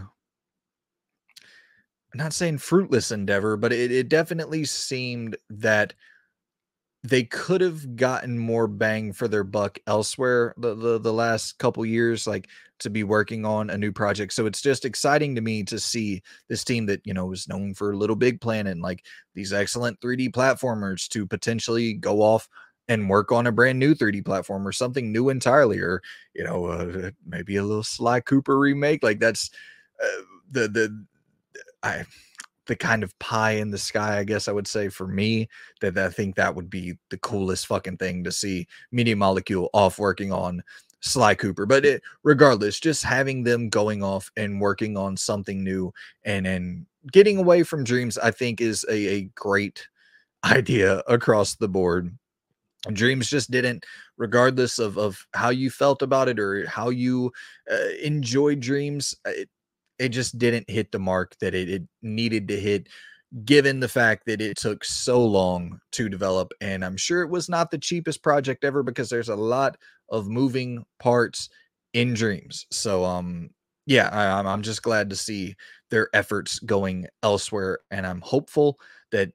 [2.14, 5.94] not saying fruitless endeavor, but it, it definitely seemed that
[7.04, 11.84] they could have gotten more bang for their buck elsewhere the, the the last couple
[11.84, 12.48] years like
[12.78, 14.32] to be working on a new project.
[14.32, 17.74] So it's just exciting to me to see this team that you know is known
[17.74, 19.04] for Little Big Planet and like
[19.34, 22.48] these excellent 3D platformers to potentially go off
[22.88, 26.02] and work on a brand new 3D platform or something new entirely or
[26.34, 29.50] you know uh, maybe a little Sly Cooper remake like that's
[30.02, 31.04] uh, the the
[31.84, 32.04] I
[32.66, 35.48] the kind of pie in the sky, I guess I would say for me,
[35.80, 39.98] that I think that would be the coolest fucking thing to see Media Molecule off
[39.98, 40.62] working on
[41.00, 41.66] Sly Cooper.
[41.66, 45.92] But it, regardless, just having them going off and working on something new
[46.24, 49.86] and and getting away from dreams, I think is a, a great
[50.44, 52.16] idea across the board.
[52.92, 53.84] Dreams just didn't,
[54.18, 57.32] regardless of of how you felt about it or how you
[57.70, 59.14] uh, enjoyed dreams.
[59.26, 59.48] It,
[59.98, 62.88] it just didn't hit the mark that it, it needed to hit
[63.44, 67.48] given the fact that it took so long to develop and i'm sure it was
[67.48, 69.76] not the cheapest project ever because there's a lot
[70.10, 71.48] of moving parts
[71.94, 72.66] in dreams.
[72.70, 73.50] So um
[73.86, 75.54] yeah I, i'm just glad to see
[75.90, 78.78] their efforts going elsewhere and i'm hopeful
[79.12, 79.30] that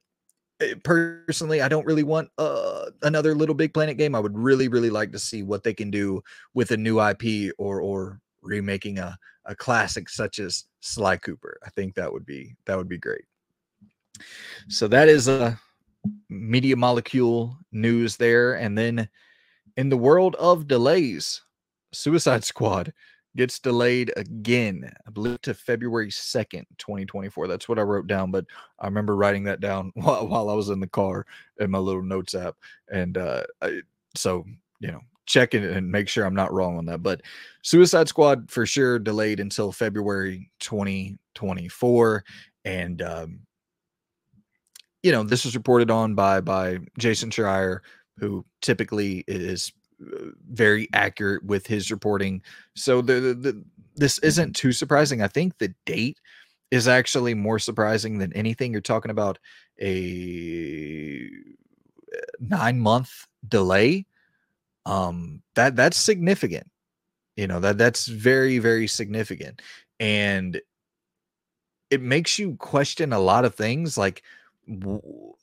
[0.60, 4.14] eh, personally i don't really want uh, another little big planet game.
[4.14, 7.54] I would really really like to see what they can do with a new ip
[7.58, 9.16] or or remaking a
[9.46, 11.58] a classic such as Sly Cooper.
[11.64, 13.24] I think that would be that would be great.
[14.68, 15.58] So that is a
[16.28, 19.08] media molecule news there, and then
[19.76, 21.42] in the world of delays,
[21.92, 22.92] Suicide Squad
[23.36, 27.46] gets delayed again, I believe to February 2nd, 2024.
[27.46, 28.44] That's what I wrote down, but
[28.78, 31.26] I remember writing that down while, while I was in the car
[31.58, 32.56] in my little notes app.
[32.92, 33.82] And uh, I,
[34.16, 34.44] so,
[34.80, 35.00] you know,
[35.30, 37.02] check it and make sure I'm not wrong on that.
[37.02, 37.22] But
[37.62, 42.24] Suicide Squad for sure delayed until February 2024.
[42.64, 43.40] And um,
[45.02, 47.78] you know, this was reported on by by Jason Schreier,
[48.18, 49.72] who typically is
[50.02, 52.42] uh, very accurate with his reporting.
[52.74, 53.64] So the, the, the
[53.94, 55.22] this isn't too surprising.
[55.22, 56.18] I think the date
[56.70, 58.72] is actually more surprising than anything.
[58.72, 59.38] You're talking about
[59.80, 61.28] a
[62.12, 64.06] uh, nine month delay
[64.90, 66.68] um that that's significant.
[67.36, 69.62] You know that that's very very significant.
[70.00, 70.60] And
[71.90, 74.22] it makes you question a lot of things like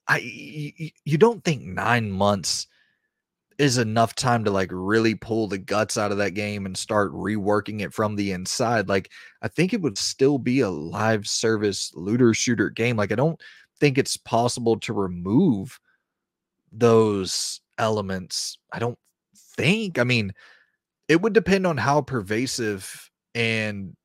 [0.08, 2.68] I you don't think 9 months
[3.58, 7.12] is enough time to like really pull the guts out of that game and start
[7.12, 8.88] reworking it from the inside?
[8.90, 9.10] Like
[9.42, 12.98] I think it would still be a live service looter shooter game.
[12.98, 13.40] Like I don't
[13.80, 15.80] think it's possible to remove
[16.72, 18.58] those elements.
[18.72, 18.98] I don't
[19.58, 20.00] think.
[20.00, 20.34] I mean,
[21.08, 23.96] it would depend on how pervasive and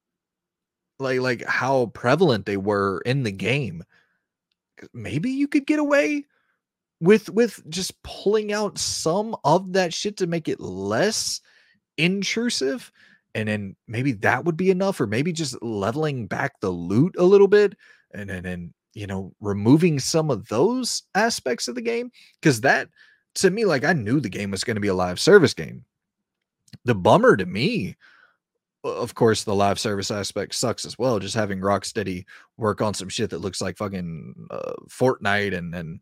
[0.99, 3.85] like like how prevalent they were in the game.
[4.93, 6.25] Maybe you could get away
[7.01, 11.41] with with just pulling out some of that shit to make it less
[11.99, 12.93] intrusive
[13.35, 17.25] and then maybe that would be enough or maybe just leveling back the loot a
[17.25, 17.75] little bit
[18.15, 22.89] and then and you know removing some of those aspects of the game because that
[23.37, 25.85] to me, like I knew the game was going to be a live service game.
[26.85, 27.97] The bummer to me,
[28.85, 31.19] of course, the live service aspect sucks as well.
[31.19, 32.25] Just having Rocksteady
[32.57, 36.01] work on some shit that looks like fucking uh, Fortnite and and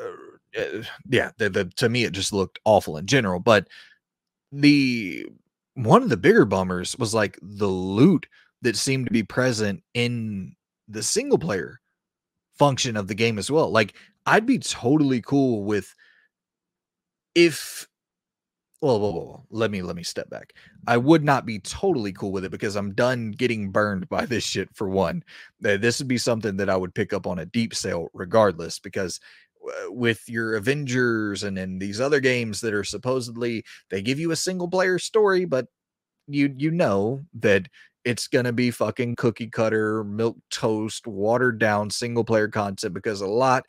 [0.00, 0.12] uh,
[0.54, 3.40] eh, yeah, the, the to me it just looked awful in general.
[3.40, 3.68] But
[4.52, 5.26] the
[5.74, 8.26] one of the bigger bummers was like the loot
[8.62, 10.54] that seemed to be present in
[10.88, 11.80] the single player
[12.58, 13.70] function of the game as well.
[13.70, 13.94] Like
[14.26, 15.94] I'd be totally cool with
[17.38, 17.86] if
[18.80, 20.52] well, let me let me step back.
[20.86, 24.44] I would not be totally cool with it because I'm done getting burned by this
[24.44, 25.24] shit for one.
[25.60, 29.20] This would be something that I would pick up on a deep sale regardless because
[29.66, 34.30] uh, with your Avengers and then these other games that are supposedly they give you
[34.30, 35.66] a single player story, but
[36.28, 37.68] you you know that
[38.04, 43.26] it's gonna be fucking cookie cutter, milk toast, watered down single player content because a
[43.26, 43.64] lot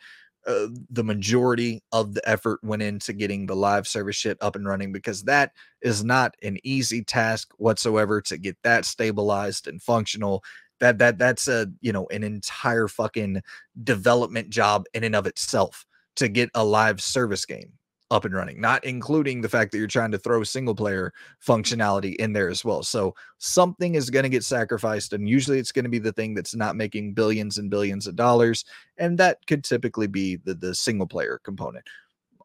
[0.47, 4.67] uh, the majority of the effort went into getting the live service shit up and
[4.67, 10.43] running because that is not an easy task whatsoever to get that stabilized and functional.
[10.79, 13.41] That that that's a you know an entire fucking
[13.83, 15.85] development job in and of itself
[16.15, 17.73] to get a live service game
[18.11, 21.13] up and running, not including the fact that you're trying to throw single player
[21.45, 22.81] functionality in there as well.
[22.83, 26.33] So something is going to get sacrificed, and usually it's going to be the thing
[26.33, 28.65] that's not making billions and billions of dollars,
[28.97, 31.85] and that could typically be the the single player component.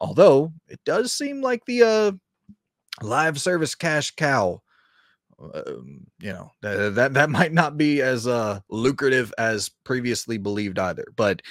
[0.01, 2.12] Although it does seem like the uh,
[3.03, 4.61] live service cash cow
[5.55, 10.79] um, you know that, that that might not be as uh lucrative as previously believed
[10.79, 11.43] either but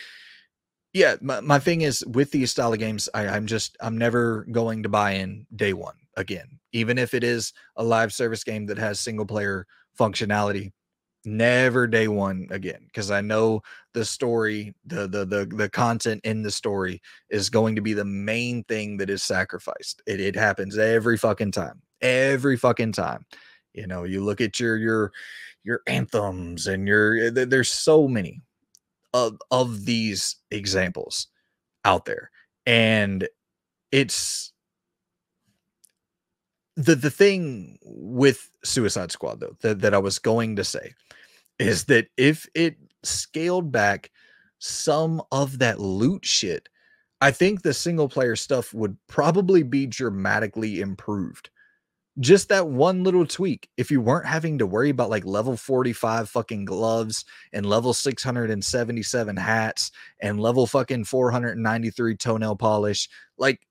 [0.94, 4.46] yeah my, my thing is with these style of games I, i'm just i'm never
[4.52, 6.60] going to buy in day one again.
[6.74, 9.68] Even if it is a live service game that has single player
[10.00, 10.72] functionality
[11.26, 13.62] never day one again because i know
[13.94, 18.04] the story the, the the the content in the story is going to be the
[18.04, 20.02] main thing that is sacrificed.
[20.06, 23.26] It, it happens every fucking time every fucking time.
[23.74, 25.12] You know you look at your your
[25.64, 28.42] your anthems and your eh, there's so many
[29.14, 31.28] of of these examples
[31.86, 32.32] out there.
[32.66, 33.28] And
[33.92, 34.54] it's
[36.76, 40.94] the the thing with suicide squad though that, that i was going to say
[41.60, 44.10] is that if it scaled back
[44.60, 46.68] some of that loot shit
[47.22, 51.50] i think the single player stuff would probably be dramatically improved
[52.20, 56.30] just that one little tweak if you weren't having to worry about like level 45
[56.30, 59.92] fucking gloves and level 677 hats
[60.22, 63.62] and level fucking 493 toenail polish like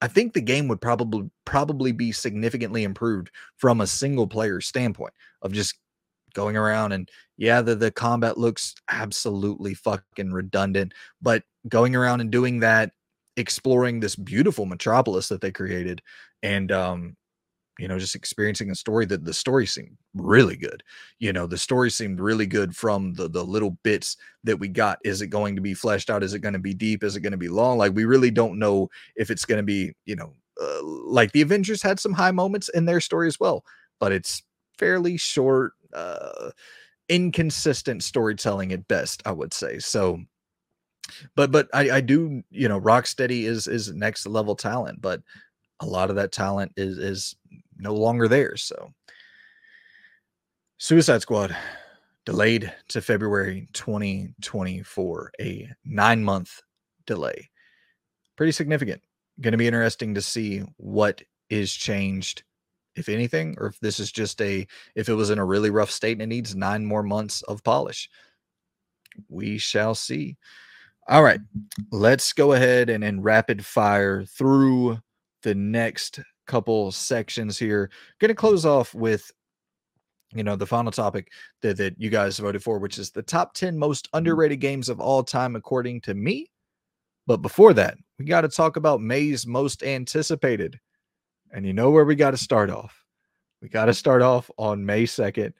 [0.00, 5.12] i think the game would probably probably be significantly improved from a single player standpoint
[5.42, 5.74] of just
[6.34, 12.30] going around and yeah the, the combat looks absolutely fucking redundant but going around and
[12.30, 12.92] doing that
[13.36, 16.00] exploring this beautiful metropolis that they created
[16.42, 17.16] and um
[17.78, 20.82] you know, just experiencing a story that the story seemed really good.
[21.18, 24.98] You know, the story seemed really good from the the little bits that we got.
[25.04, 26.22] Is it going to be fleshed out?
[26.22, 27.02] Is it going to be deep?
[27.02, 27.78] Is it going to be long?
[27.78, 31.42] Like we really don't know if it's going to be, you know, uh, like the
[31.42, 33.64] Avengers had some high moments in their story as well,
[33.98, 34.42] but it's
[34.78, 36.50] fairly short, uh,
[37.08, 39.78] inconsistent storytelling at best, I would say.
[39.78, 40.20] So,
[41.34, 45.22] but but I, I do, you know, Rocksteady is is next level talent, but
[45.80, 47.34] a lot of that talent is is
[47.82, 48.56] no longer there.
[48.56, 48.92] So,
[50.78, 51.56] Suicide Squad
[52.24, 56.60] delayed to February 2024, a nine month
[57.06, 57.50] delay.
[58.36, 59.02] Pretty significant.
[59.40, 62.44] Going to be interesting to see what is changed,
[62.96, 65.90] if anything, or if this is just a, if it was in a really rough
[65.90, 68.08] state and it needs nine more months of polish.
[69.28, 70.36] We shall see.
[71.08, 71.40] All right,
[71.90, 74.98] let's go ahead and, and rapid fire through
[75.42, 77.90] the next couple sections here.
[78.20, 79.30] Going to close off with
[80.34, 81.30] you know the final topic
[81.60, 84.18] that, that you guys voted for which is the top 10 most mm-hmm.
[84.18, 86.50] underrated games of all time according to me.
[87.26, 90.78] But before that we got to talk about may's most anticipated.
[91.52, 93.04] And you know where we got to start off.
[93.60, 95.52] We got to start off on may 2nd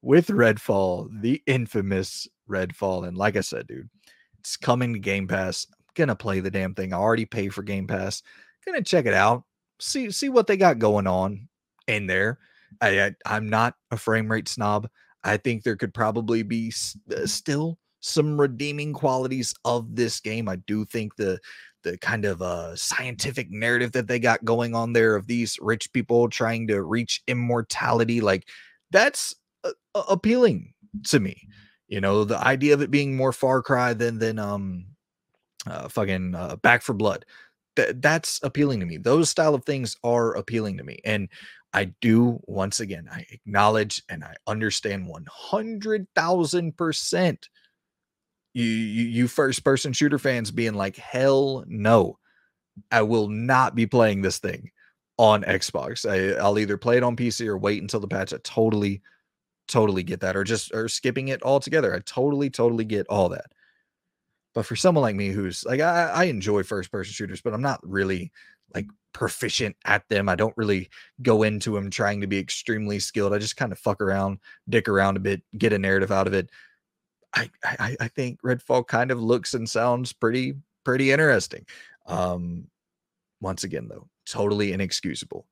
[0.00, 3.06] with redfall the infamous redfall.
[3.06, 3.90] And like i said dude
[4.38, 5.66] it's coming to game pass.
[5.70, 6.92] I'm gonna play the damn thing.
[6.92, 8.22] I already pay for game pass.
[8.64, 9.44] Gonna check it out
[9.80, 11.48] see see what they got going on
[11.86, 12.38] in there.
[12.80, 14.88] I, I am not a frame rate snob.
[15.24, 16.72] I think there could probably be
[17.14, 20.48] uh, still some redeeming qualities of this game.
[20.48, 21.38] I do think the
[21.82, 25.92] the kind of uh scientific narrative that they got going on there of these rich
[25.92, 28.46] people trying to reach immortality like
[28.90, 29.72] that's uh,
[30.08, 30.74] appealing
[31.04, 31.48] to me.
[31.88, 34.86] You know, the idea of it being more Far Cry than than um
[35.66, 37.24] uh, fucking uh, Back 4 Blood
[37.76, 38.96] th- that's appealing to me.
[38.96, 40.98] Those style of things are appealing to me.
[41.04, 41.28] And
[41.72, 47.48] I do, once again, I acknowledge and I understand 100,000%
[48.52, 52.18] you, you, you first person shooter fans being like, hell no,
[52.90, 54.70] I will not be playing this thing
[55.18, 56.08] on Xbox.
[56.08, 58.32] I, I'll either play it on PC or wait until the patch.
[58.32, 59.02] I totally,
[59.68, 61.94] totally get that, or just or skipping it altogether.
[61.94, 63.46] I totally, totally get all that.
[64.54, 67.62] But for someone like me who's like I, I enjoy first person shooters, but I'm
[67.62, 68.32] not really
[68.74, 70.28] like proficient at them.
[70.28, 70.90] I don't really
[71.22, 73.32] go into them trying to be extremely skilled.
[73.32, 74.38] I just kind of fuck around,
[74.68, 76.50] dick around a bit, get a narrative out of it.
[77.34, 81.64] I I, I think Redfall kind of looks and sounds pretty pretty interesting.
[82.06, 82.66] Um,
[83.40, 85.46] once again, though, totally inexcusable.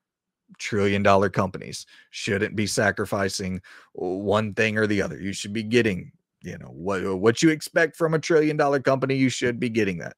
[0.59, 3.61] Trillion dollar companies shouldn't be sacrificing
[3.93, 5.21] one thing or the other.
[5.21, 6.13] You should be getting
[6.43, 9.69] you know what uh, what you expect from a trillion dollar company you should be
[9.69, 10.17] getting that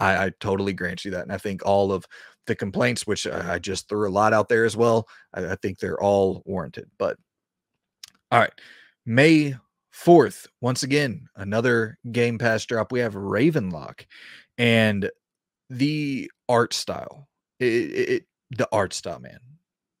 [0.00, 2.04] I, I totally grant you that and i think all of
[2.46, 5.78] the complaints which i just threw a lot out there as well I, I think
[5.78, 7.16] they're all warranted but
[8.30, 8.52] all right
[9.06, 9.54] may
[9.92, 12.90] Fourth, once again, another Game Pass drop.
[12.90, 14.06] We have Ravenlok,
[14.56, 15.10] and
[15.68, 17.28] the art style.
[17.60, 19.38] It, it, it, the art style, man.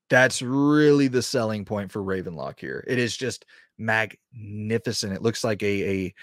[0.08, 2.82] That's really the selling point for Ravenlok here.
[2.88, 3.44] It is just
[3.78, 5.12] magnificent.
[5.12, 6.14] It looks like a a,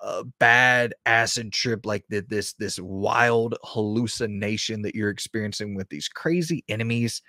[0.00, 6.08] a bad acid trip, like the, this this wild hallucination that you're experiencing with these
[6.08, 7.22] crazy enemies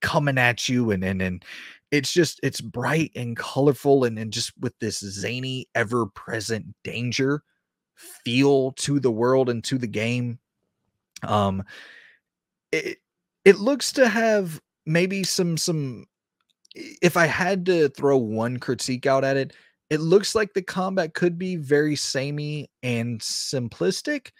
[0.00, 1.44] coming at you and and and
[1.90, 7.42] it's just it's bright and colorful and, and just with this zany ever present danger
[8.24, 10.38] feel to the world and to the game
[11.24, 11.64] um
[12.70, 12.98] it
[13.44, 16.06] it looks to have maybe some some
[17.02, 19.52] if i had to throw one critique out at it
[19.90, 24.30] it looks like the combat could be very samey and simplistic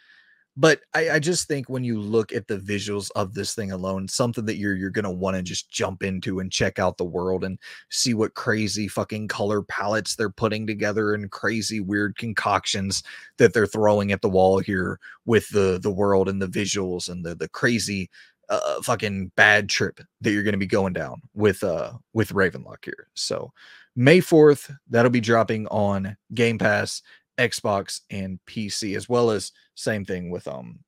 [0.61, 4.09] but I, I, just think when you look at the visuals of this thing alone,
[4.09, 7.45] something that you're you're gonna want to just jump into and check out the world
[7.45, 7.61] and
[7.91, 13.05] see what crazy fucking color palettes they're putting together and crazy weird concoctions
[13.37, 17.25] that they're throwing at the wall here with the the world and the visuals and
[17.25, 18.11] the the crazy
[18.49, 23.09] uh, fucking bad trip that you're gonna be going down with uh with Ravenlok here.
[23.15, 23.53] So
[23.97, 27.03] May 4th, that'll be dropping on Game Pass
[27.39, 30.79] Xbox and PC, as well as same thing with um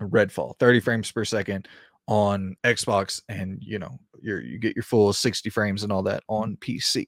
[0.00, 1.68] Redfall, 30 frames per second
[2.06, 6.22] on Xbox, and you know you you get your full 60 frames and all that
[6.28, 7.06] on PC.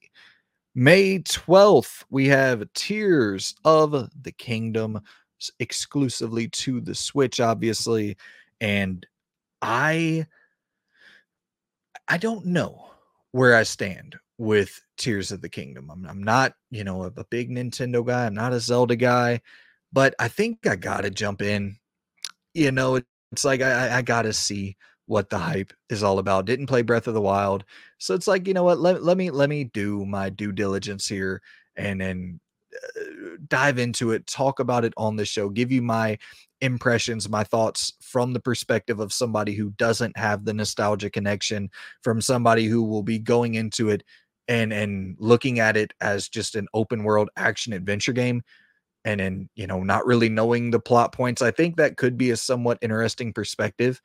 [0.75, 5.01] May 12th, we have Tears of the Kingdom
[5.59, 8.15] exclusively to the Switch, obviously,
[8.61, 9.05] and
[9.61, 10.27] I
[12.07, 12.89] I don't know
[13.31, 15.89] where I stand with Tears of the Kingdom.
[15.91, 18.25] I'm, I'm not, you know, a, a, big Nintendo guy.
[18.25, 19.41] I'm not a Zelda guy,
[19.91, 21.77] but I think I gotta jump in.
[22.53, 23.01] You know,
[23.31, 26.45] it's like I, I gotta see what the hype is all about.
[26.45, 27.65] Didn't play Breath of the Wild,
[27.97, 28.79] so it's like you know what?
[28.79, 31.41] Let, let me let me do my due diligence here
[31.75, 32.39] and then
[33.47, 36.17] dive into it, talk about it on the show, give you my
[36.61, 41.69] impressions, my thoughts from the perspective of somebody who doesn't have the nostalgia connection,
[42.01, 44.03] from somebody who will be going into it
[44.47, 48.41] and and looking at it as just an open world action adventure game
[49.03, 51.41] and then you know not really knowing the plot points.
[51.41, 54.01] I think that could be a somewhat interesting perspective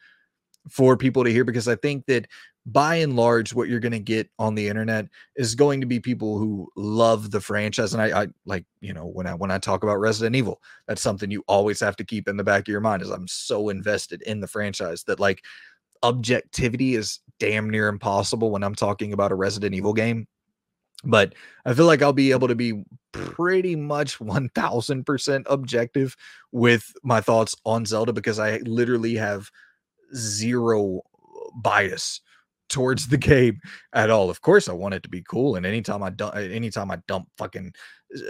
[0.68, 2.26] for people to hear because i think that
[2.64, 5.98] by and large what you're going to get on the internet is going to be
[5.98, 9.58] people who love the franchise and I, I like you know when i when i
[9.58, 12.68] talk about resident evil that's something you always have to keep in the back of
[12.68, 15.42] your mind is i'm so invested in the franchise that like
[16.04, 20.28] objectivity is damn near impossible when i'm talking about a resident evil game
[21.04, 21.34] but
[21.64, 26.16] I feel like I'll be able to be pretty much 1000% objective
[26.52, 29.50] with my thoughts on Zelda because I literally have
[30.14, 31.02] zero
[31.56, 32.20] bias
[32.68, 33.60] towards the game
[33.92, 34.30] at all.
[34.30, 37.28] Of course, I want it to be cool, and anytime I dump, anytime I dump
[37.38, 37.72] fucking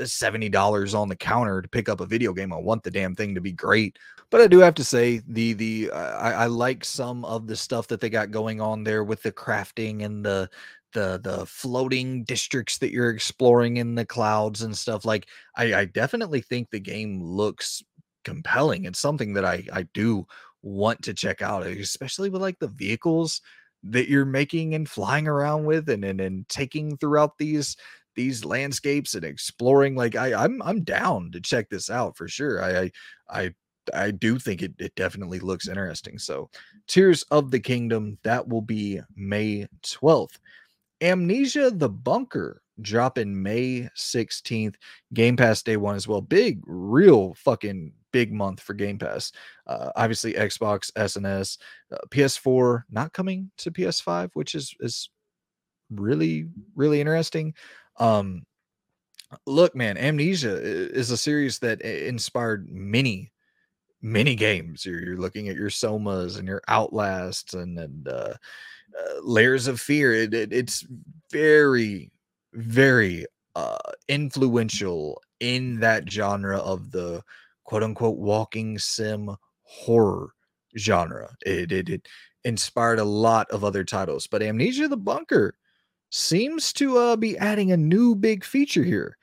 [0.01, 2.91] uh, seventy dollars on the counter to pick up a video game, I want the
[2.91, 3.99] damn thing to be great.
[4.31, 7.89] But I do have to say the the I, I like some of the stuff
[7.89, 10.51] that they got going on there with the crafting and the
[10.93, 15.27] the the floating districts that you're exploring in the clouds and stuff like
[15.57, 17.83] I, I definitely think the game looks
[18.25, 20.27] compelling it's something that i i do
[20.63, 23.41] want to check out especially with like the vehicles
[23.83, 27.77] that you're making and flying around with and and, and taking throughout these
[28.15, 32.63] these landscapes and exploring like i i'm i'm down to check this out for sure.
[32.63, 32.91] I i
[33.31, 33.55] i,
[33.95, 36.19] I do think it, it definitely looks interesting.
[36.19, 36.51] So
[36.87, 40.39] tears of the kingdom that will be may 12th
[41.01, 44.75] Amnesia the Bunker dropping May 16th.
[45.13, 46.21] Game Pass day one as well.
[46.21, 49.33] Big, real fucking big month for Game Pass.
[49.67, 51.59] Uh, obviously, Xbox, SNS,
[51.93, 55.11] uh, PS4 not coming to PS5, which is is
[55.91, 57.55] really really interesting.
[57.99, 58.45] Um,
[59.47, 63.33] look, man, Amnesia is a series that inspired many
[64.05, 64.85] many games.
[64.85, 68.35] You're, you're looking at your Somas and your Outlasts and and uh,
[68.99, 70.13] uh, layers of fear.
[70.13, 70.87] It, it, it's
[71.31, 72.11] very,
[72.55, 77.23] very uh, influential in that genre of the
[77.65, 79.31] quote unquote walking sim
[79.63, 80.31] horror
[80.79, 81.31] genre.
[81.45, 82.09] It, it, it
[82.45, 85.55] inspired a lot of other titles, but Amnesia the Bunker
[86.11, 89.17] seems to uh, be adding a new big feature here,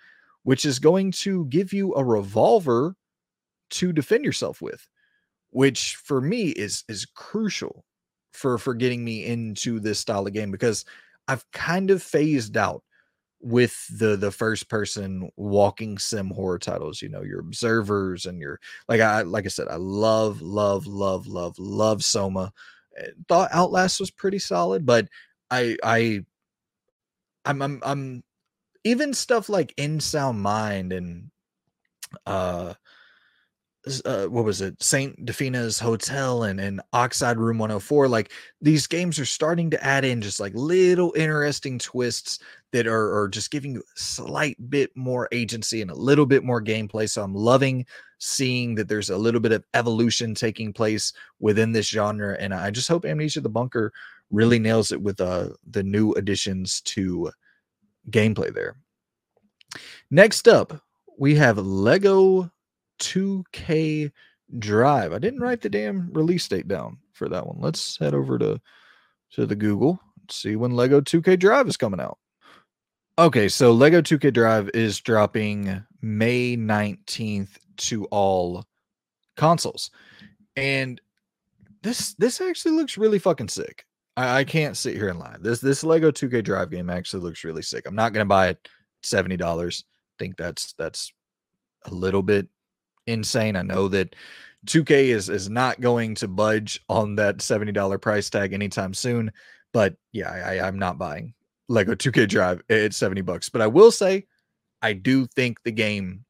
[0.44, 2.96] which is going to give you a revolver
[3.72, 4.88] to defend yourself with,
[5.52, 7.86] which for me is is crucial
[8.32, 10.86] for for getting me into this style of game because
[11.28, 12.84] I've kind of phased out
[13.42, 18.60] with the the first person walking sim horror titles you know your observers and your
[18.90, 22.52] like i like i said i love love love love love soma
[22.98, 25.08] eh, thought outlast was pretty solid but
[25.52, 26.20] i i
[27.46, 28.24] i'm i'm, I'm
[28.84, 31.32] even stuff like In Sound Mind and
[32.26, 32.74] uh
[34.06, 34.82] uh, what was it?
[34.82, 40.06] Saint Dinfna's hotel and and oxide room 104 like these games are starting to add
[40.06, 42.40] in just like little interesting twists
[42.72, 46.44] that are, are just giving you a slight bit more agency and a little bit
[46.44, 47.10] more gameplay.
[47.10, 47.86] So i'm loving
[48.20, 52.70] seeing that there's a little bit of evolution taking place within this genre and i
[52.70, 53.94] just hope amnesia the bunker
[54.30, 57.32] really nails it with uh the new additions to
[58.10, 58.76] gameplay there.
[60.12, 60.82] Next up
[61.18, 62.50] we have lego
[63.00, 64.12] 2K
[64.58, 65.14] Drive.
[65.14, 67.58] I didn't write the damn release date down for that one.
[67.60, 68.60] Let's head over to
[69.32, 70.00] to the Google
[70.32, 72.18] see when Lego 2K Drive is coming out.
[73.18, 78.66] Okay, so Lego 2K Drive is dropping May 19th to all
[79.36, 79.92] consoles.
[80.56, 81.02] And
[81.82, 83.86] this this actually looks really fucking sick.
[84.18, 85.38] I, I can't sit here and lie.
[85.40, 87.86] This this Lego 2K Drive game actually looks really sick.
[87.86, 88.70] I'm not gonna buy it
[89.04, 89.84] $70.
[90.18, 91.12] think that's that's
[91.86, 92.48] a little bit
[93.10, 93.56] insane.
[93.56, 94.16] I know that
[94.66, 99.32] 2K is is not going to budge on that $70 price tag anytime soon,
[99.74, 101.34] but yeah, I, I'm not buying
[101.68, 103.50] Lego 2K Drive at 70 bucks.
[103.50, 104.26] But I will say,
[104.82, 106.26] I do think the game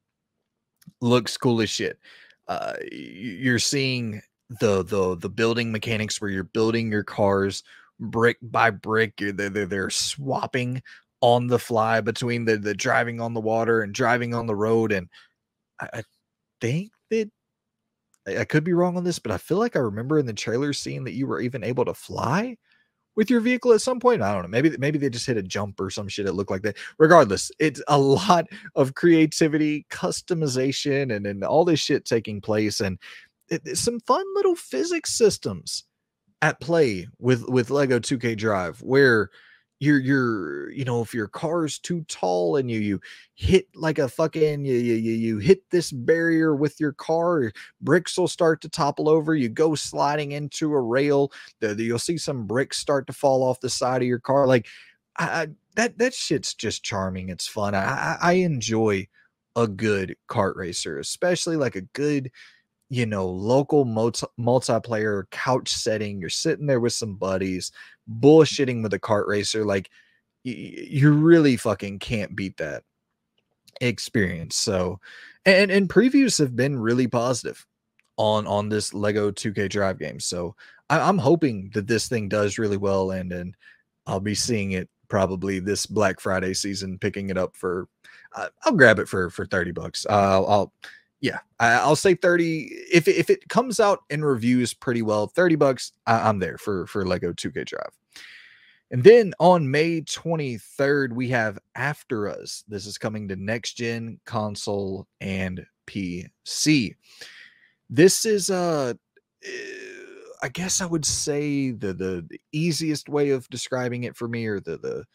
[1.01, 1.99] looks cool as shit.
[2.47, 4.21] Uh, you're seeing
[4.59, 7.63] the the the building mechanics where you're building your cars
[7.99, 9.17] brick by brick.
[9.17, 10.81] They're, they're, they're swapping
[11.21, 14.91] on the fly between the the driving on the water and driving on the road,
[14.91, 15.09] and
[15.79, 16.03] I, I
[16.61, 17.29] think that
[18.27, 20.73] I could be wrong on this, but I feel like I remember in the trailer
[20.73, 22.57] seeing that you were even able to fly
[23.15, 24.21] with your vehicle at some point.
[24.21, 24.49] I don't know.
[24.49, 26.25] Maybe maybe they just hit a jump or some shit.
[26.25, 26.77] It looked like that.
[26.97, 32.99] Regardless, it's a lot of creativity, customization, and and all this shit taking place, and
[33.49, 35.85] it, some fun little physics systems
[36.41, 39.29] at play with with Lego 2K Drive, where
[39.79, 43.01] you're you're you know if your car's too tall and you you
[43.35, 47.49] hit like a fucking you you you hit this barrier with your car eh,
[47.81, 51.31] bricks will start to topple over you go sliding into a rail
[51.61, 54.45] the, the, you'll see some bricks start to fall off the side of your car
[54.45, 54.67] like
[55.17, 59.07] I, that that shit's just charming it's fun I, I enjoy
[59.55, 62.31] a good kart racer especially like a good
[62.89, 66.19] you know, local multi- multiplayer couch setting.
[66.19, 67.71] You're sitting there with some buddies,
[68.19, 69.63] bullshitting with a kart racer.
[69.63, 69.89] Like,
[70.43, 70.53] y-
[70.89, 72.83] you really fucking can't beat that
[73.81, 74.55] experience.
[74.55, 74.99] So,
[75.45, 77.65] and and previews have been really positive
[78.17, 80.19] on on this Lego 2K Drive game.
[80.19, 80.55] So,
[80.89, 83.55] I, I'm hoping that this thing does really well, and and
[84.07, 87.87] I'll be seeing it probably this Black Friday season, picking it up for.
[88.35, 90.05] Uh, I'll grab it for for 30 bucks.
[90.09, 90.73] Uh, I'll
[91.21, 92.69] yeah, I, will say 30.
[92.91, 96.87] If, if it comes out and reviews pretty well, 30 bucks, I, am there for,
[96.87, 97.97] for Lego 2K Drive.
[98.91, 102.63] And then on May 23rd, we have After Us.
[102.67, 106.95] This is coming to next gen console and PC.
[107.89, 108.93] This is uh
[110.41, 114.45] I guess I would say the, the the easiest way of describing it for me,
[114.45, 115.05] or the the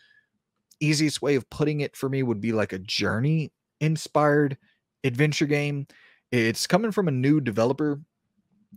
[0.80, 4.58] easiest way of putting it for me would be like a journey inspired
[5.04, 5.86] adventure game.
[6.32, 8.00] It's coming from a new developer,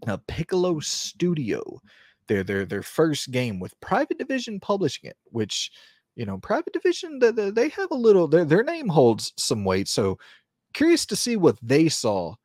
[0.07, 1.81] uh, Piccolo Studio.
[2.27, 5.71] Their their their first game with Private Division publishing it, which
[6.15, 9.87] you know Private Division they, they have a little their their name holds some weight.
[9.87, 10.19] So
[10.73, 12.35] curious to see what they saw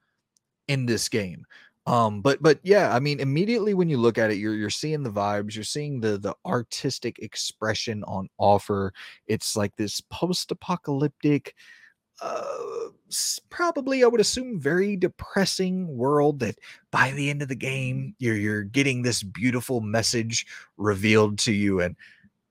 [0.68, 1.44] in this game.
[1.86, 5.02] Um, but but yeah, I mean, immediately when you look at it, you're you're seeing
[5.02, 8.92] the vibes, you're seeing the the artistic expression on offer.
[9.26, 11.54] It's like this post-apocalyptic
[12.22, 12.88] uh,
[13.50, 16.58] probably I would assume very depressing world that
[16.90, 20.46] by the end of the game you're you're getting this beautiful message
[20.76, 21.96] revealed to you and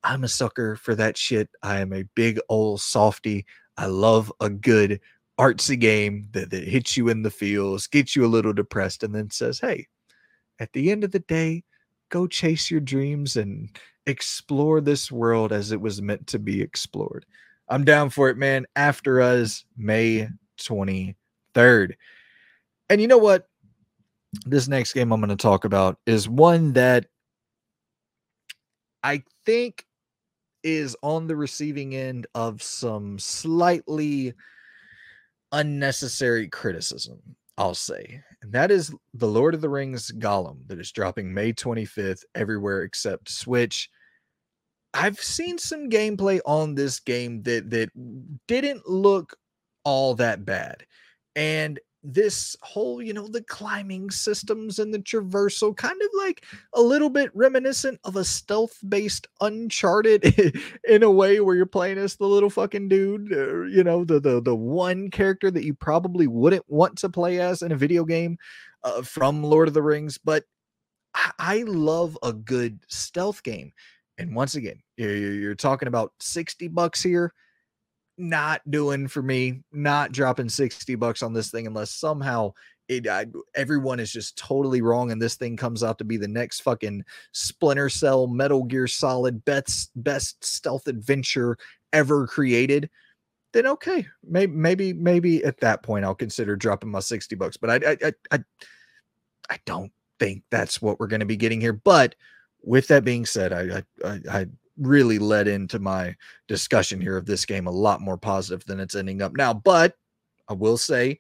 [0.04, 1.50] I'm a sucker for that shit.
[1.62, 3.46] I am a big old softy.
[3.78, 5.00] I love a good
[5.40, 9.14] artsy game that, that hits you in the feels, gets you a little depressed, and
[9.14, 9.88] then says, Hey,
[10.60, 11.64] at the end of the day,
[12.10, 13.70] go chase your dreams and
[14.06, 17.26] explore this world as it was meant to be explored.
[17.72, 18.66] I'm down for it, man.
[18.76, 20.28] After us, May
[20.60, 21.94] 23rd.
[22.90, 23.48] And you know what?
[24.46, 27.08] This next game I'm going to talk about is one that
[29.04, 29.86] I think
[30.64, 34.34] is on the receiving end of some slightly
[35.54, 37.20] unnecessary criticism,
[37.58, 38.22] I'll say.
[38.42, 42.84] And that is The Lord of the Rings Gollum that is dropping May 25th everywhere
[42.84, 43.90] except Switch.
[44.94, 47.90] I've seen some gameplay on this game that that
[48.48, 49.36] didn't look
[49.84, 50.86] all that bad.
[51.36, 56.44] And this whole, you know, the climbing systems and the traversal, kind of like
[56.74, 62.00] a little bit reminiscent of a stealth based Uncharted in a way where you're playing
[62.00, 65.74] as the little fucking dude, uh, you know, the, the, the one character that you
[65.74, 68.38] probably wouldn't want to play as in a video game
[68.84, 70.18] uh, from Lord of the Rings.
[70.18, 70.44] But
[71.38, 73.74] I love a good stealth game.
[74.22, 77.34] And once again, you're, talking about 60 bucks here
[78.18, 79.62] not doing for me.
[79.72, 82.54] Not dropping 60 bucks on this thing unless somehow
[82.88, 83.26] it I,
[83.56, 87.04] everyone is just totally wrong and this thing comes out to be the next fucking
[87.32, 91.58] Splinter Cell Metal Gear Solid best best stealth adventure
[91.94, 92.90] ever created.
[93.54, 97.70] Then okay, maybe maybe maybe at that point I'll consider dropping my 60 bucks, but
[97.70, 98.40] I I I I,
[99.50, 101.74] I don't think that's what we're going to be getting here.
[101.74, 102.16] But
[102.64, 104.46] with that being said, I I I
[104.78, 106.16] really led into my
[106.48, 109.54] discussion here of this game a lot more positive than it's ending up now.
[109.54, 109.96] But
[110.48, 111.20] I will say,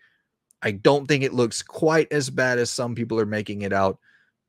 [0.61, 3.99] I don't think it looks quite as bad as some people are making it out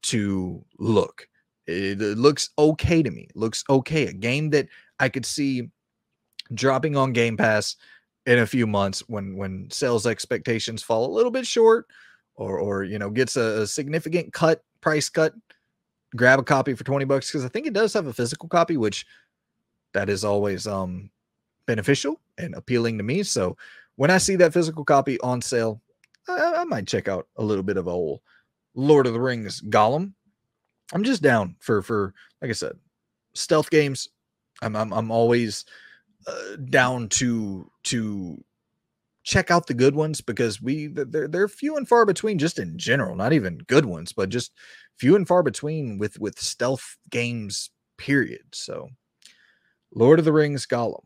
[0.05, 1.29] to look.
[1.67, 3.27] It, it looks okay to me.
[3.31, 4.07] It looks okay.
[4.07, 5.71] A game that I could see
[6.53, 7.77] dropping on Game Pass
[8.27, 11.87] in a few months when when sales expectations fall a little bit short
[12.35, 15.35] or or you know gets a, a significant cut price cut
[16.17, 18.77] grab a copy for 20 bucks because I think it does have a physical copy,
[18.77, 19.07] which
[19.95, 21.11] that is always um
[21.67, 23.23] beneficial and appealing to me.
[23.23, 23.57] So
[23.97, 25.81] when I see that physical copy on sale,
[26.29, 28.21] I, I might check out a little bit of old
[28.75, 30.13] Lord of the Rings Gollum.
[30.93, 32.77] I'm just down for for like I said,
[33.35, 34.09] stealth games.
[34.61, 35.65] I'm I'm, I'm always
[36.27, 38.45] uh, down to to
[39.25, 42.79] check out the good ones because we they're they're few and far between just in
[42.79, 44.53] general, not even good ones, but just
[44.99, 48.43] few and far between with with stealth games period.
[48.53, 48.91] So
[49.95, 51.05] Lord of the Rings Gollum.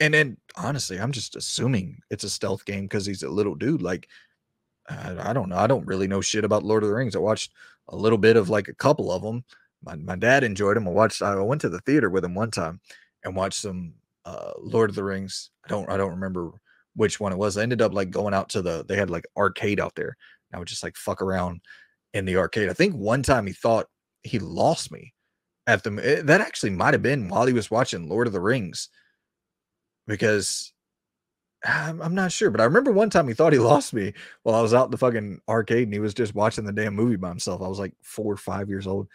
[0.00, 3.82] And then honestly, I'm just assuming it's a stealth game because he's a little dude.
[3.82, 4.08] Like
[4.88, 5.56] I, I, don't know.
[5.56, 7.14] I don't really know shit about Lord of the Rings.
[7.14, 7.52] I watched
[7.88, 9.44] a little bit of like a couple of them.
[9.84, 10.88] My, my dad enjoyed them.
[10.88, 12.80] I watched I went to the theater with him one time
[13.24, 15.50] and watched some uh Lord of the Rings.
[15.64, 16.52] I don't I don't remember
[16.94, 17.56] which one it was.
[17.56, 20.16] I ended up like going out to the they had like arcade out there.
[20.52, 21.60] I would just like fuck around
[22.12, 22.68] in the arcade.
[22.68, 23.86] I think one time he thought
[24.22, 25.14] he lost me
[25.66, 28.40] at the eh, that actually might have been while he was watching Lord of the
[28.40, 28.88] Rings
[30.06, 30.72] because
[31.64, 34.12] I'm, I'm, not sure, but I remember one time he thought he lost me
[34.42, 36.94] while I was out in the fucking arcade and he was just watching the damn
[36.94, 37.62] movie by himself.
[37.62, 39.08] I was like four or five years old.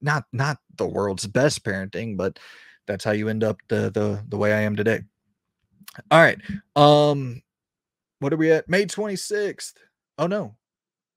[0.00, 2.38] Not not the world's best parenting, but
[2.86, 5.02] that's how you end up the the the way I am today.
[6.10, 6.38] All right.
[6.74, 7.42] Um,
[8.20, 8.68] what are we at?
[8.68, 9.74] May 26th.
[10.18, 10.56] Oh no.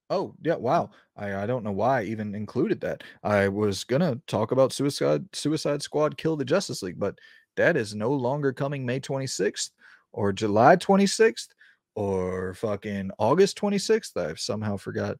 [0.09, 0.89] Oh, yeah, wow.
[1.17, 3.03] I I don't know why I even included that.
[3.23, 7.17] I was gonna talk about Suicide Suicide Squad Kill the Justice League, but
[7.57, 9.71] that is no longer coming May 26th
[10.11, 11.49] or July 26th
[11.95, 14.17] or fucking August 26th.
[14.17, 15.17] I've somehow forgot.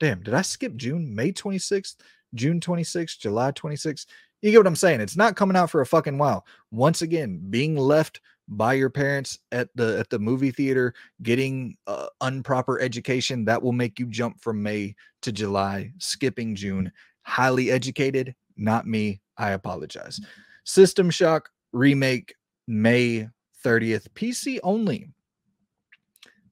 [0.00, 1.14] Damn, did I skip June?
[1.14, 1.96] May 26th,
[2.34, 4.06] June 26th, July 26th.
[4.40, 5.00] You get what I'm saying?
[5.00, 6.44] It's not coming out for a fucking while.
[6.72, 12.06] Once again, being left by your parents at the at the movie theater getting uh,
[12.22, 16.90] improper education that will make you jump from may to july skipping june.
[17.22, 18.34] Highly educated?
[18.56, 19.20] Not me.
[19.38, 20.20] I apologize.
[20.64, 22.34] System shock remake
[22.66, 23.28] may
[23.64, 25.08] 30th pc only.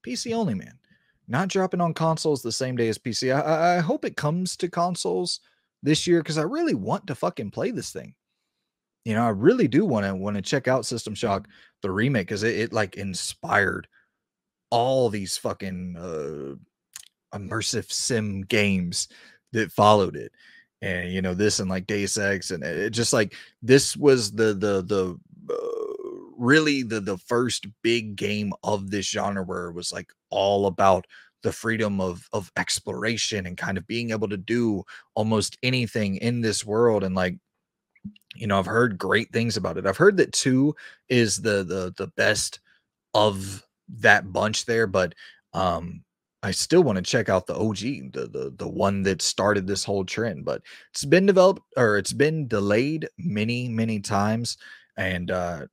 [0.06, 0.78] Pc only man.
[1.28, 4.68] Not dropping on consoles the same day as pc i, I hope it comes to
[4.68, 5.40] consoles
[5.82, 8.14] this year because i really want to fucking play this thing
[9.10, 11.48] you know, I really do want to want to check out System Shock
[11.82, 13.88] the remake because it, it like inspired
[14.70, 19.08] all these fucking uh, immersive sim games
[19.52, 20.30] that followed it,
[20.80, 24.54] and you know this and like Deus Ex, and it just like this was the
[24.54, 25.18] the the
[25.52, 30.66] uh, really the the first big game of this genre where it was like all
[30.66, 31.04] about
[31.42, 34.84] the freedom of of exploration and kind of being able to do
[35.16, 37.34] almost anything in this world and like
[38.34, 39.86] you know, I've heard great things about it.
[39.86, 40.74] I've heard that two
[41.08, 42.60] is the the the best
[43.14, 45.14] of that bunch there, but
[45.54, 46.04] um
[46.42, 47.78] I still want to check out the OG,
[48.12, 50.44] the the the one that started this whole trend.
[50.44, 50.62] But
[50.92, 54.56] it's been developed or it's been delayed many many times,
[54.96, 55.66] and uh,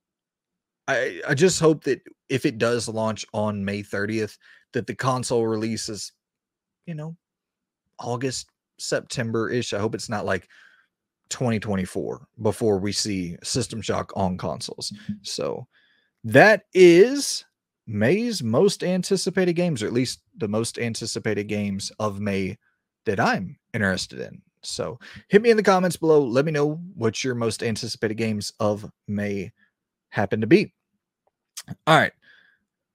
[0.88, 4.38] I I just hope that if it does launch on May 30th,
[4.74, 6.12] that the console releases
[6.86, 7.16] you know,
[8.00, 8.50] August
[8.80, 9.74] September ish.
[9.74, 10.48] I hope it's not like
[11.30, 14.92] 2024 before we see System Shock on consoles.
[14.92, 15.14] Mm-hmm.
[15.22, 15.68] So
[16.24, 17.46] that is
[17.88, 22.58] May's most anticipated games, or at least the most anticipated games of May
[23.06, 24.42] that I'm interested in.
[24.62, 25.00] So
[25.30, 26.22] hit me in the comments below.
[26.24, 29.52] Let me know what your most anticipated games of May
[30.10, 30.74] happen to be.
[31.86, 32.12] All right.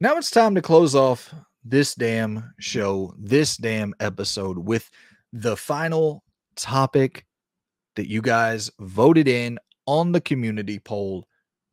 [0.00, 1.32] Now it's time to close off
[1.64, 4.90] this damn show, this damn episode with
[5.32, 6.22] the final
[6.56, 7.24] topic
[7.96, 11.26] that you guys voted in on the community poll.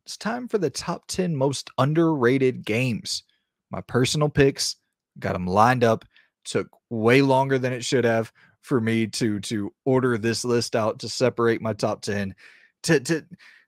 [0.05, 3.23] It's time for the top 10 most underrated games.
[3.71, 4.75] My personal picks,
[5.19, 6.05] got them lined up,
[6.45, 8.31] took way longer than it should have
[8.61, 12.35] for me to to order this list out to separate my top 10
[12.83, 13.25] to to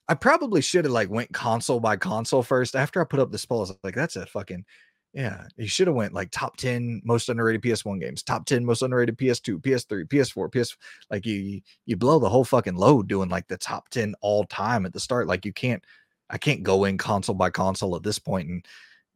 [0.08, 3.46] I probably should have like went console by console first after I put up this
[3.46, 3.60] poll.
[3.60, 4.66] I was like, that's a fucking
[5.14, 8.82] yeah, you should have went like top 10 most underrated PS1 games, top 10 most
[8.82, 10.78] underrated PS2, PS3, PS4, PS
[11.10, 14.86] like you you blow the whole fucking load doing like the top 10 all time
[14.86, 15.28] at the start.
[15.28, 15.84] Like you can't
[16.30, 18.66] I can't go in console by console at this point and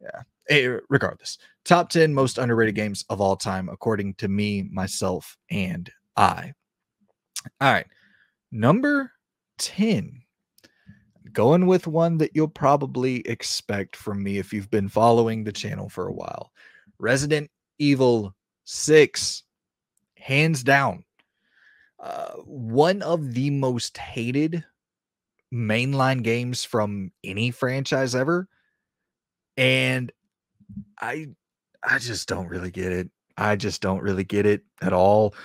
[0.01, 0.21] yeah.
[0.49, 5.89] Eh, regardless, top 10 most underrated games of all time according to me, myself, and
[6.17, 6.53] I.
[7.61, 7.87] All right.
[8.51, 9.11] Number
[9.57, 10.21] 10
[11.35, 15.89] going with one that you'll probably expect from me if you've been following the channel
[15.89, 16.51] for a while
[16.97, 18.33] Resident Evil
[18.63, 19.43] 6,
[20.17, 21.03] hands down.
[21.99, 24.63] Uh, one of the most hated
[25.53, 28.47] mainline games from any franchise ever.
[29.57, 30.11] And
[30.99, 31.27] I
[31.83, 33.09] I just don't really get it.
[33.37, 35.35] I just don't really get it at all.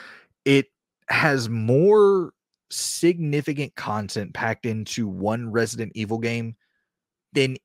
[0.45, 0.67] It
[1.09, 2.33] has more
[2.71, 6.57] significant content packed into one Resident Evil game
[7.33, 7.57] than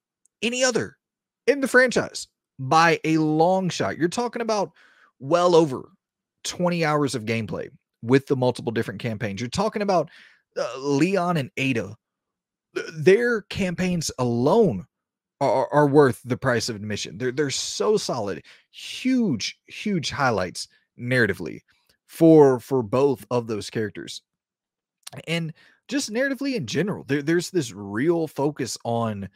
[0.41, 0.97] any other
[1.47, 2.27] in the franchise
[2.59, 3.97] by a long shot.
[3.97, 4.71] You're talking about
[5.19, 5.89] well over
[6.43, 7.69] 20 hours of gameplay
[8.01, 9.41] with the multiple different campaigns.
[9.41, 10.09] You're talking about
[10.57, 11.95] uh, Leon and Ada.
[12.93, 14.85] Their campaigns alone
[15.41, 17.17] are, are worth the price of admission.
[17.17, 18.43] They're they're so solid.
[18.71, 20.67] Huge, huge highlights
[20.99, 21.61] narratively
[22.05, 24.21] for for both of those characters
[25.27, 25.53] and
[25.87, 29.29] just narratively in general there, there's this real focus on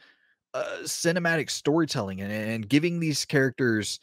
[0.54, 4.00] uh, cinematic storytelling and, and giving these characters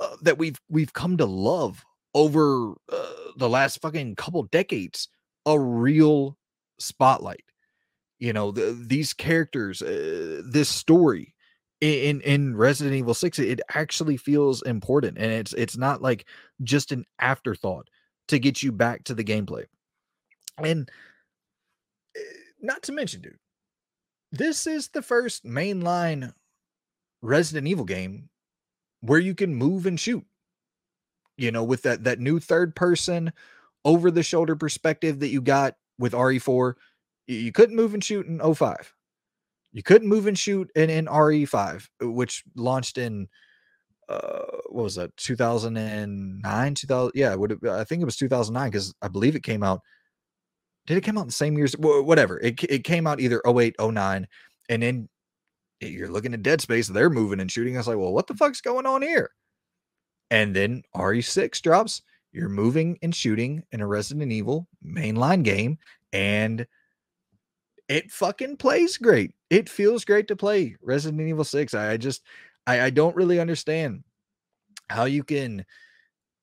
[0.00, 1.84] uh, that we've we've come to love
[2.14, 5.08] over uh, the last fucking couple decades
[5.46, 6.36] a real
[6.78, 7.44] spotlight.
[8.18, 11.34] You know the, these characters uh, this story
[11.80, 16.26] in in Resident Evil 6 it actually feels important and it's it's not like
[16.62, 17.88] just an afterthought
[18.28, 19.64] to get you back to the gameplay
[20.58, 20.90] and
[22.16, 22.20] eh,
[22.60, 23.38] not to mention, dude,
[24.32, 26.32] this is the first mainline
[27.22, 28.28] Resident Evil game
[29.00, 30.24] where you can move and shoot.
[31.36, 33.32] You know, with that that new third person
[33.84, 36.74] over the shoulder perspective that you got with RE4,
[37.26, 38.94] you couldn't move and shoot in 05.
[39.72, 43.28] You couldn't move and shoot in, in RE5, which launched in
[44.08, 49.08] uh what was that 2009 2000 yeah would i think it was 2009 because i
[49.08, 49.80] believe it came out
[50.86, 51.74] did it come out the same years?
[51.78, 52.38] Whatever.
[52.40, 54.26] It, it came out either 08, 09,
[54.68, 55.08] and then
[55.80, 57.76] you're looking at Dead Space, they're moving and shooting.
[57.76, 59.30] Was like, well, what the fuck's going on here?
[60.30, 62.02] And then RE6 drops.
[62.32, 65.78] You're moving and shooting in a Resident Evil mainline game,
[66.12, 66.66] and
[67.88, 69.34] it fucking plays great.
[69.50, 71.74] It feels great to play Resident Evil 6.
[71.74, 72.22] I, I just
[72.66, 74.02] I, I don't really understand
[74.88, 75.64] how you can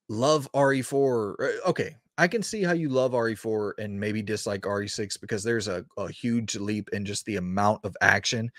[0.07, 1.35] love RE4.
[1.39, 5.67] Uh, okay, I can see how you love RE4 and maybe dislike RE6 because there's
[5.67, 8.51] a, a huge leap in just the amount of action.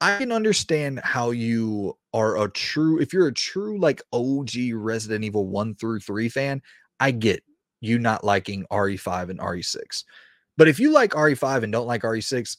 [0.00, 5.22] I can understand how you are a true, if you're a true like OG Resident
[5.22, 6.62] Evil 1 through 3 fan,
[6.98, 7.42] I get
[7.82, 10.04] you not liking RE5 and RE6.
[10.56, 12.56] But if you like RE5 and don't like RE6,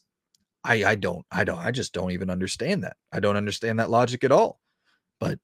[0.64, 2.98] I I don't I don't I just don't even understand that.
[3.12, 4.60] I don't understand that logic at all.
[5.20, 5.40] But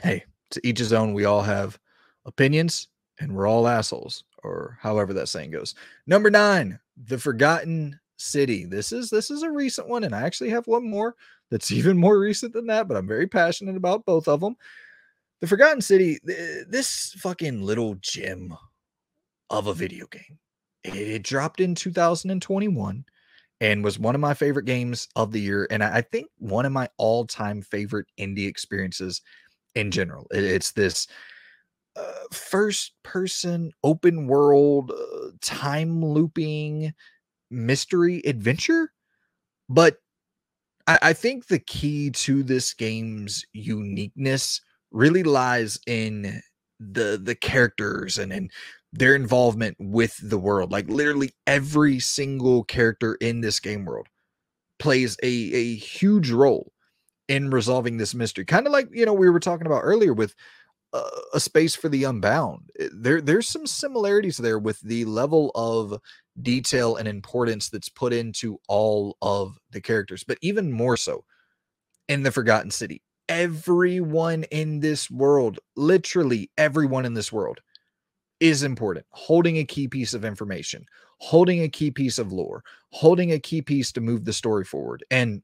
[0.00, 1.12] hey, to each his own.
[1.12, 1.78] We all have
[2.24, 2.88] opinions
[3.20, 5.74] and we're all assholes, or however that saying goes.
[6.06, 8.64] Number nine, The Forgotten City.
[8.64, 11.14] This is this is a recent one, and I actually have one more
[11.50, 14.56] that's even more recent than that, but I'm very passionate about both of them.
[15.40, 18.56] The Forgotten City, this fucking little gem
[19.50, 20.38] of a video game.
[20.84, 23.04] It dropped in 2021
[23.60, 25.66] and was one of my favorite games of the year.
[25.70, 29.22] And I think one of my all time favorite indie experiences
[29.74, 30.26] in general.
[30.30, 31.06] It's this
[31.98, 36.94] uh, first person open world uh, time looping
[37.50, 38.92] mystery adventure?
[39.68, 39.98] But
[40.86, 44.60] I, I think the key to this game's uniqueness
[44.90, 46.42] really lies in
[46.80, 48.50] the the characters and and
[48.92, 50.72] their involvement with the world.
[50.72, 54.08] Like literally every single character in this game world
[54.78, 56.72] plays a a huge role
[57.28, 58.44] in resolving this mystery.
[58.44, 60.34] Kind of like you know we were talking about earlier with
[61.34, 62.70] a space for the unbound.
[62.80, 66.00] Eh, there, there's some similarities there with the level of
[66.40, 71.24] detail and importance that's put into all of the characters, but even more so
[72.08, 73.02] in the Forgotten City.
[73.28, 77.60] everyone in this world, literally everyone in this world,
[78.40, 79.06] is important.
[79.10, 80.86] Holding a key piece of information,
[81.18, 82.62] holding a key piece of lore,
[82.92, 85.04] holding a key piece to move the story forward.
[85.10, 85.42] And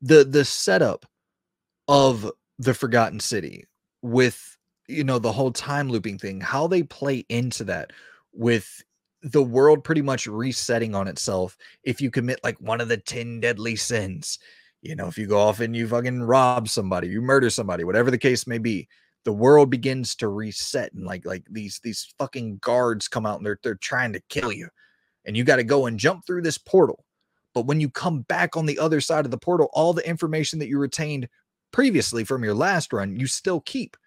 [0.00, 1.06] the the setup
[1.88, 3.64] of the Forgotten City
[4.02, 4.56] with
[4.88, 7.92] you know the whole time looping thing, how they play into that
[8.32, 8.82] with
[9.22, 13.40] the world pretty much resetting on itself if you commit like one of the 10
[13.40, 14.38] deadly sins.
[14.82, 18.10] You know, if you go off and you fucking rob somebody, you murder somebody, whatever
[18.10, 18.86] the case may be,
[19.24, 23.46] the world begins to reset and like like these these fucking guards come out and
[23.46, 24.68] they're they're trying to kill you.
[25.24, 27.04] And you got to go and jump through this portal.
[27.52, 30.60] But when you come back on the other side of the portal, all the information
[30.60, 31.28] that you retained
[31.76, 33.98] previously from your last run, you still keep.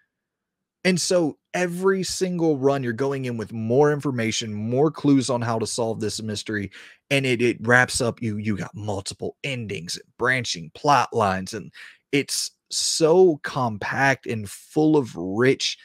[0.82, 5.56] And so every single run, you're going in with more information, more clues on how
[5.60, 6.72] to solve this mystery,
[7.10, 8.20] and it it wraps up.
[8.20, 11.72] You you got multiple endings, branching plot lines, and
[12.10, 15.78] it's so compact and full of rich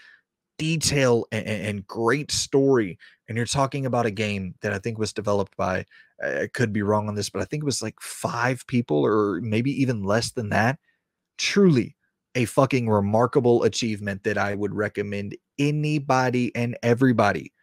[0.57, 2.97] detail and, and great story.
[3.29, 5.85] And you're talking about a game that I think was developed by.
[6.23, 9.39] I could be wrong on this, but I think it was like five people, or
[9.41, 10.79] maybe even less than that.
[11.37, 11.95] Truly
[12.35, 17.53] a fucking remarkable achievement that I would recommend anybody and everybody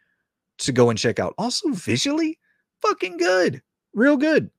[0.59, 1.35] to go and check out.
[1.37, 2.39] Also, visually,
[2.81, 3.61] fucking good,
[3.93, 4.49] real good.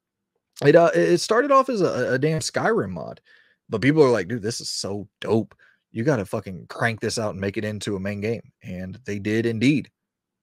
[0.64, 3.20] It uh, it started off as a, a damn Skyrim mod,
[3.68, 5.54] but people are like, dude, this is so dope.
[5.90, 8.98] You got to fucking crank this out and make it into a main game, and
[9.04, 9.90] they did indeed.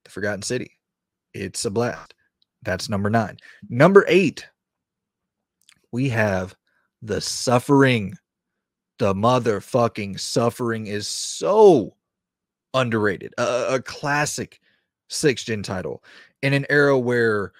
[0.04, 0.72] The Forgotten City,
[1.32, 2.14] it's a blast.
[2.62, 3.38] That's number nine.
[3.68, 4.46] Number eight,
[5.92, 6.54] we have
[7.00, 8.14] the Suffering
[9.02, 11.96] the motherfucking suffering is so
[12.72, 13.34] underrated.
[13.36, 14.60] A, a classic
[15.08, 16.04] six gen title
[16.40, 17.52] in an era where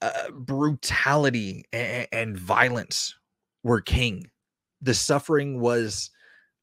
[0.00, 3.16] uh, brutality and, and violence
[3.64, 4.30] were king.
[4.80, 6.10] The suffering was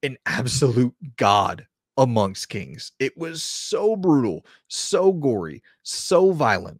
[0.03, 1.67] an absolute god
[1.97, 2.93] amongst kings.
[2.99, 6.79] It was so brutal, so gory, so violent.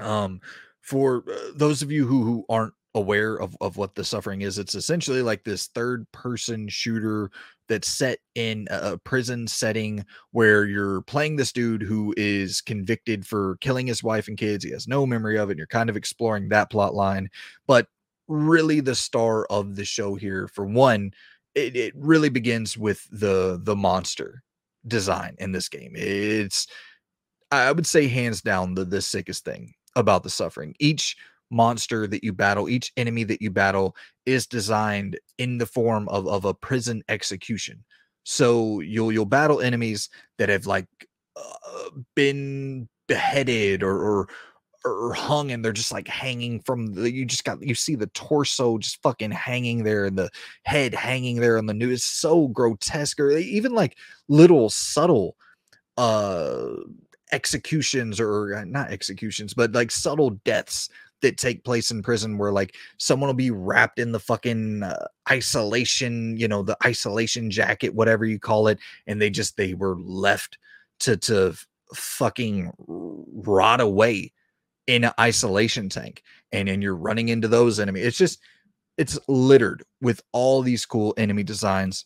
[0.00, 0.40] Um,
[0.80, 4.58] for uh, those of you who who aren't aware of, of what the suffering is.
[4.58, 7.30] It's essentially like this third person shooter
[7.68, 13.56] that's set in a prison setting where you're playing this dude who is convicted for
[13.60, 14.64] killing his wife and kids.
[14.64, 17.30] He has no memory of it you're kind of exploring that plot line.
[17.66, 17.86] But
[18.28, 21.12] really the star of the show here for one
[21.54, 24.42] it, it really begins with the the monster
[24.86, 25.92] design in this game.
[25.94, 26.66] It's
[27.50, 30.74] i would say hands down the the sickest thing about the suffering.
[30.78, 31.16] Each
[31.52, 33.94] monster that you battle, each enemy that you battle
[34.26, 37.84] is designed in the form of, of a prison execution.
[38.24, 40.08] So you'll you'll battle enemies
[40.38, 40.86] that have like
[41.36, 44.28] uh, been beheaded or, or
[44.84, 48.08] or hung and they're just like hanging from the you just got you see the
[48.08, 50.28] torso just fucking hanging there and the
[50.64, 53.96] head hanging there on the news it's so grotesque or even like
[54.28, 55.36] little subtle
[55.98, 56.66] uh
[57.30, 60.88] executions or uh, not executions but like subtle deaths
[61.22, 65.06] that take place in prison where like someone will be wrapped in the fucking uh,
[65.30, 69.98] isolation, you know, the isolation jacket, whatever you call it, and they just they were
[70.00, 70.58] left
[71.00, 71.54] to to
[71.94, 74.32] fucking rot away
[74.86, 76.22] in an isolation tank.
[76.52, 78.04] And then you're running into those enemies.
[78.04, 78.40] It's just
[78.98, 82.04] it's littered with all these cool enemy designs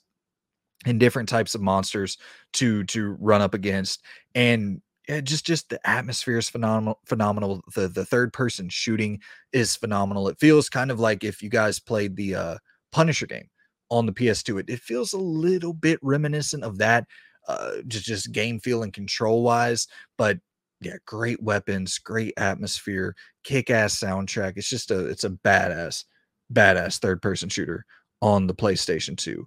[0.85, 2.19] and different types of monsters
[2.55, 4.03] to to run up against
[4.35, 6.99] and yeah, just just the atmosphere is phenomenal.
[7.05, 7.63] Phenomenal.
[7.75, 9.21] The the third person shooting
[9.53, 10.29] is phenomenal.
[10.29, 12.57] It feels kind of like if you guys played the uh,
[12.93, 13.49] Punisher game
[13.91, 14.61] on the PS2.
[14.61, 17.07] It, it feels a little bit reminiscent of that,
[17.47, 19.87] uh, just just game feel and control wise.
[20.19, 20.39] But
[20.81, 23.15] yeah, great weapons, great atmosphere,
[23.45, 24.55] kick ass soundtrack.
[24.57, 26.05] It's just a it's a badass,
[26.53, 27.85] badass third person shooter
[28.23, 29.47] on the PlayStation 2.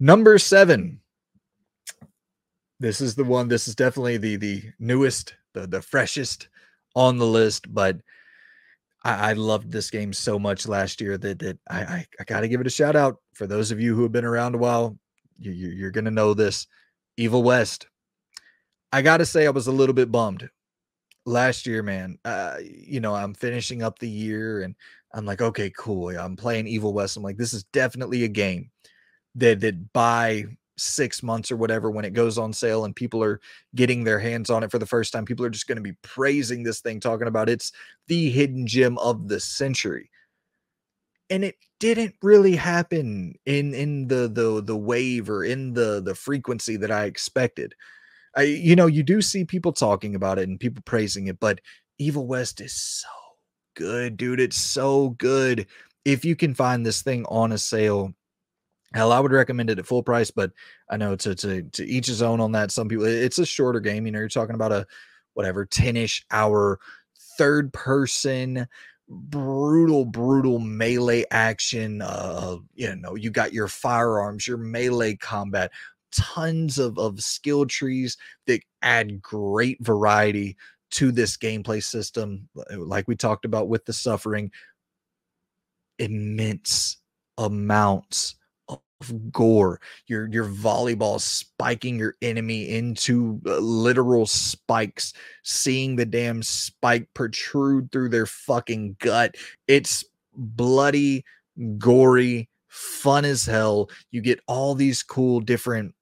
[0.00, 1.00] Number seven,
[2.80, 3.48] this is the one.
[3.48, 6.48] This is definitely the the newest, the the freshest
[6.94, 7.72] on the list.
[7.72, 8.00] But
[9.04, 12.40] I, I loved this game so much last year that that I I, I got
[12.40, 14.58] to give it a shout out for those of you who have been around a
[14.58, 14.98] while.
[15.38, 16.66] You, you you're gonna know this.
[17.16, 17.86] Evil West.
[18.92, 20.48] I got to say, I was a little bit bummed
[21.24, 22.18] last year, man.
[22.24, 24.74] Uh, you know, I'm finishing up the year and
[25.12, 26.10] I'm like, okay, cool.
[26.10, 27.16] I'm playing Evil West.
[27.16, 28.70] I'm like, this is definitely a game
[29.34, 30.44] that that by
[30.76, 33.40] six months or whatever when it goes on sale and people are
[33.74, 35.96] getting their hands on it for the first time people are just going to be
[36.02, 37.72] praising this thing talking about it's
[38.08, 40.10] the hidden gem of the century.
[41.28, 46.14] And it didn't really happen in in the the the wave or in the the
[46.14, 47.74] frequency that i expected.
[48.36, 51.60] I you know you do see people talking about it and people praising it but
[51.98, 53.08] evil west is so
[53.74, 55.66] good dude it's so good.
[56.04, 58.14] If you can find this thing on a sale
[58.94, 60.52] Hell, I would recommend it at full price, but
[60.90, 62.70] I know to to to each his own on that.
[62.70, 64.06] Some people it's a shorter game.
[64.06, 64.86] You know, you're talking about a
[65.34, 66.78] whatever 10-ish hour
[67.36, 68.66] third person
[69.08, 75.70] brutal brutal melee action uh you know you got your firearms your melee combat
[76.10, 80.56] tons of of skill trees that add great variety
[80.90, 84.50] to this gameplay system like we talked about with the suffering
[85.98, 86.96] immense
[87.38, 88.34] amounts
[89.30, 89.80] gore.
[90.06, 95.12] Your your volleyball spiking your enemy into uh, literal spikes,
[95.42, 99.34] seeing the damn spike protrude through their fucking gut.
[99.66, 100.04] It's
[100.34, 101.24] bloody,
[101.78, 103.90] gory, fun as hell.
[104.10, 105.94] You get all these cool different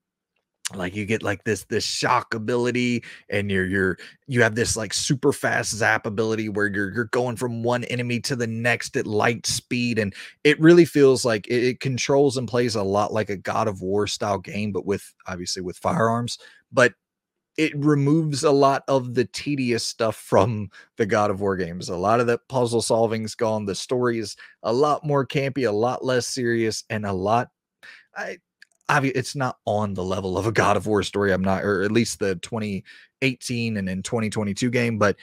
[0.77, 4.93] like you get like this this shock ability and you're you're you have this like
[4.93, 9.07] super fast zap ability where you're you're going from one enemy to the next at
[9.07, 10.15] light speed and
[10.45, 13.83] it really feels like it, it controls and plays a lot like a god of
[13.83, 16.39] war style game but with obviously with firearms
[16.73, 16.95] but
[17.57, 21.89] it removes a lot of the tedious stuff from the God of War games.
[21.89, 23.65] A lot of the puzzle solving's gone.
[23.65, 27.51] The story is a lot more campy, a lot less serious, and a lot
[28.17, 28.39] I
[28.89, 31.33] obviously it's not on the level of a God of War story.
[31.33, 35.17] I'm not, or at least the 2018 and then 2022 game, but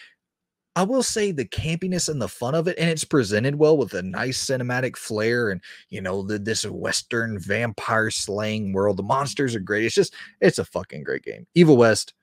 [0.75, 3.93] I will say the campiness and the fun of it, and it's presented well with
[3.93, 8.97] a nice cinematic flair, and you know the, this Western vampire slaying world.
[8.97, 9.83] The monsters are great.
[9.83, 11.45] It's just it's a fucking great game.
[11.55, 12.13] Evil West,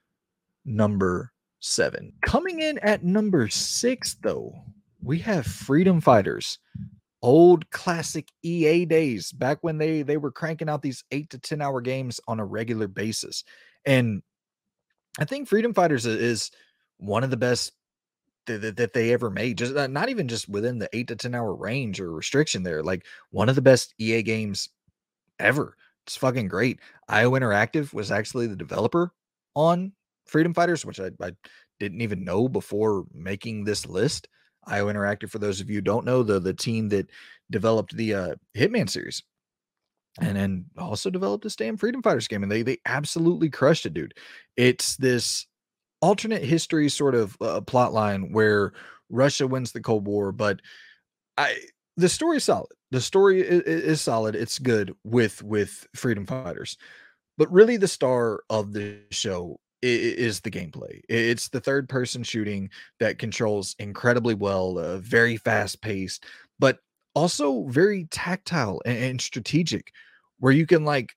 [0.64, 2.12] number seven.
[2.22, 4.54] Coming in at number six, though,
[5.02, 6.58] we have Freedom Fighters
[7.22, 11.60] old classic EA days back when they they were cranking out these 8 to 10
[11.60, 13.44] hour games on a regular basis.
[13.84, 14.22] And
[15.18, 16.50] I think Freedom Fighters is
[16.98, 17.72] one of the best
[18.46, 19.58] that, they ever made.
[19.58, 22.82] Just uh, not even just within the 8 to 10 hour range or restriction there.
[22.82, 24.70] Like one of the best EA games
[25.38, 25.76] ever.
[26.06, 26.80] It's fucking great.
[27.08, 29.12] IO Interactive was actually the developer
[29.54, 29.92] on
[30.24, 31.32] Freedom Fighters, which I, I
[31.78, 34.28] didn't even know before making this list.
[34.68, 37.10] IO Interactive, for those of you who don't know, the the team that
[37.50, 39.22] developed the uh, Hitman series,
[40.20, 43.94] and then also developed this damn Freedom Fighters game, and they they absolutely crushed it,
[43.94, 44.14] dude.
[44.56, 45.46] It's this
[46.00, 48.72] alternate history sort of uh, plot line where
[49.10, 50.60] Russia wins the Cold War, but
[51.36, 51.56] I
[51.96, 52.70] the story is solid.
[52.90, 54.34] The story is, is solid.
[54.34, 56.76] It's good with with Freedom Fighters,
[57.36, 61.00] but really the star of the show is the gameplay.
[61.08, 66.24] It's the third person shooting that controls incredibly well, uh, very fast paced,
[66.58, 66.78] but
[67.14, 69.92] also very tactile and, strategic,
[70.38, 71.14] where you can like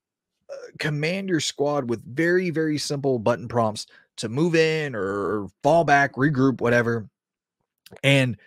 [0.51, 5.83] uh, command your squad with very, very simple button prompts to move in or fall
[5.83, 7.09] back, regroup, whatever.
[8.03, 8.37] And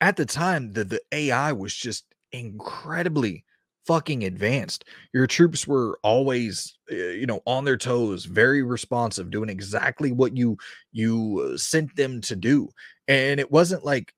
[0.00, 3.44] at the time, the, the AI was just incredibly
[3.86, 4.84] fucking advanced.
[5.12, 10.36] Your troops were always, uh, you know, on their toes, very responsive, doing exactly what
[10.36, 10.56] you
[10.92, 12.68] you uh, sent them to do.
[13.08, 14.12] And it wasn't like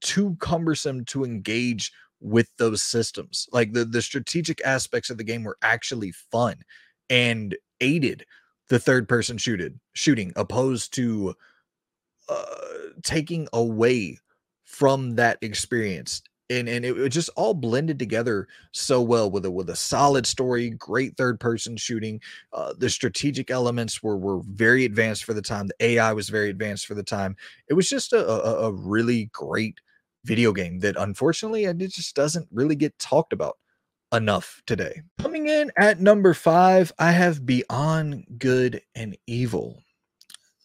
[0.00, 3.48] too cumbersome to engage with those systems.
[3.52, 6.56] Like the the strategic aspects of the game were actually fun
[7.10, 8.24] and aided
[8.68, 11.34] the third person shooted shooting opposed to
[12.28, 12.44] uh,
[13.02, 14.18] taking away
[14.64, 16.22] from that experience
[16.52, 20.26] and and it, it, just all blended together so well with a with a solid
[20.26, 22.20] story, great third person shooting.
[22.52, 25.66] Uh, the strategic elements were were very advanced for the time.
[25.66, 27.36] The AI was very advanced for the time.
[27.68, 29.80] It was just a a, a really great
[30.24, 33.58] video game that unfortunately it just doesn't really get talked about
[34.12, 35.02] enough today.
[35.18, 39.82] Coming in at number five, I have Beyond Good and Evil.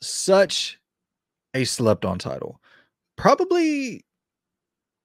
[0.01, 0.79] Such
[1.53, 2.61] a slept on title.
[3.15, 4.05] Probably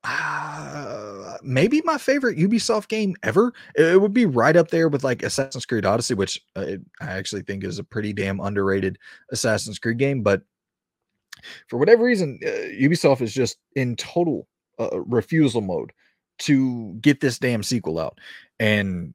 [0.05, 3.53] uh, maybe my favorite Ubisoft game ever.
[3.77, 7.43] It would be right up there with like Assassin's Creed Odyssey, which uh, I actually
[7.43, 8.99] think is a pretty damn underrated
[9.31, 10.23] Assassin's Creed game.
[10.23, 10.43] But
[11.69, 14.49] for whatever reason, uh, Ubisoft is just in total
[14.79, 15.93] uh, refusal mode
[16.39, 18.19] to get this damn sequel out,
[18.59, 19.15] and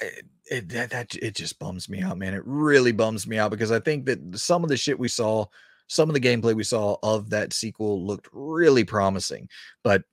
[0.00, 0.10] I,
[0.50, 2.34] it, that, that it just bums me out, man.
[2.34, 5.46] It really bums me out because I think that some of the shit we saw
[5.88, 9.48] some of the gameplay we saw of that sequel looked really promising,
[9.82, 10.04] but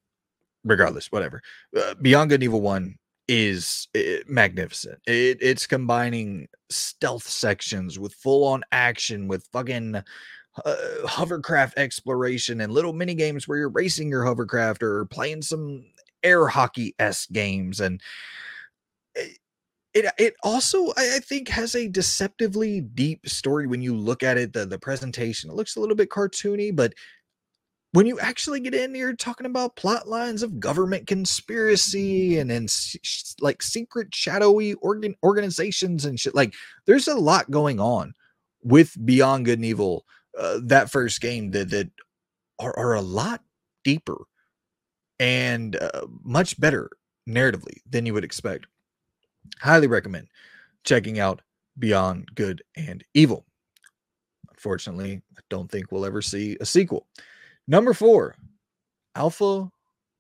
[0.64, 1.42] regardless, whatever.
[1.78, 2.96] Uh, Beyond Good and Evil 1
[3.28, 5.00] is uh, magnificent.
[5.08, 9.96] It, it's combining stealth sections with full on action, with fucking
[10.64, 10.76] uh,
[11.06, 15.86] hovercraft exploration and little mini games where you're racing your hovercraft or playing some
[16.24, 17.80] air hockey s games.
[17.80, 18.02] And
[19.96, 24.54] it it also I, think has a deceptively deep story when you look at it.
[24.54, 26.94] The the presentation it looks a little bit cartoony, but
[27.94, 32.68] when you actually get in, you're talking about plot lines of government conspiracy and then
[33.40, 36.36] like secret shadowy organ organizations and shit.
[36.36, 36.54] Like
[36.86, 38.14] there's a lot going on
[38.62, 40.06] with Beyond Good and Evil.
[40.38, 41.90] Uh, that first game that that
[42.60, 43.42] are, are a lot
[43.86, 44.26] deeper
[45.20, 46.90] and uh, much better
[47.30, 48.68] narratively than you would expect.
[49.60, 50.28] Highly recommend
[50.84, 51.42] checking out
[51.80, 53.46] Beyond Good and Evil.
[54.52, 57.08] Unfortunately, I don't think we'll ever see a sequel.
[57.68, 58.36] Number four,
[59.16, 59.70] Alpha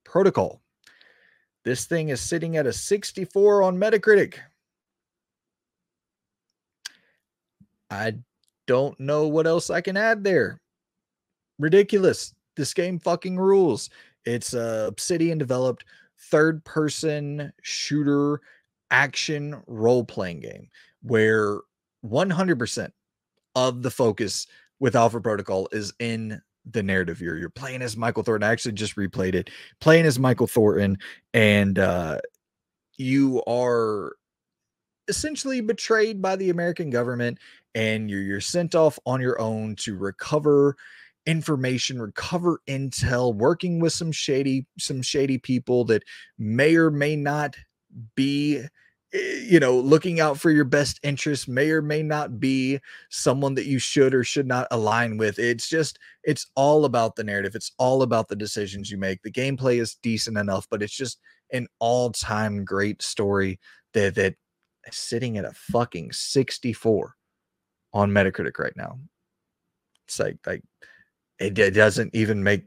[0.03, 0.61] Protocol.
[1.63, 4.35] This thing is sitting at a 64 on Metacritic.
[7.89, 8.15] I
[8.67, 10.59] don't know what else I can add there.
[11.59, 12.33] Ridiculous.
[12.55, 13.89] This game fucking rules.
[14.25, 15.85] It's a Obsidian developed
[16.17, 18.41] third person shooter
[18.91, 20.69] action role playing game
[21.01, 21.59] where
[22.05, 22.91] 100%
[23.55, 24.47] of the focus
[24.79, 26.41] with Alpha Protocol is in
[26.71, 28.47] the narrative you're you're playing as Michael Thornton.
[28.47, 29.49] I actually just replayed it,
[29.79, 30.97] playing as Michael Thornton,
[31.33, 32.19] and uh,
[32.97, 34.13] you are
[35.07, 37.37] essentially betrayed by the American government,
[37.75, 40.75] and you're you're sent off on your own to recover
[41.25, 46.03] information, recover intel, working with some shady some shady people that
[46.37, 47.55] may or may not
[48.15, 48.65] be
[49.15, 53.53] Eh, you know, looking out for your best interests may or may not be someone
[53.55, 55.39] that you should or should not align with.
[55.39, 57.55] It's just, it's all about the narrative.
[57.55, 59.21] It's all about the decisions you make.
[59.21, 61.19] The gameplay is decent enough, but it's just
[61.53, 63.59] an all time great story
[63.93, 64.35] that, that
[64.87, 67.15] is sitting at a fucking 64
[67.93, 68.99] on Metacritic right now.
[70.07, 70.63] It's like, like,
[71.39, 72.65] it, it doesn't even make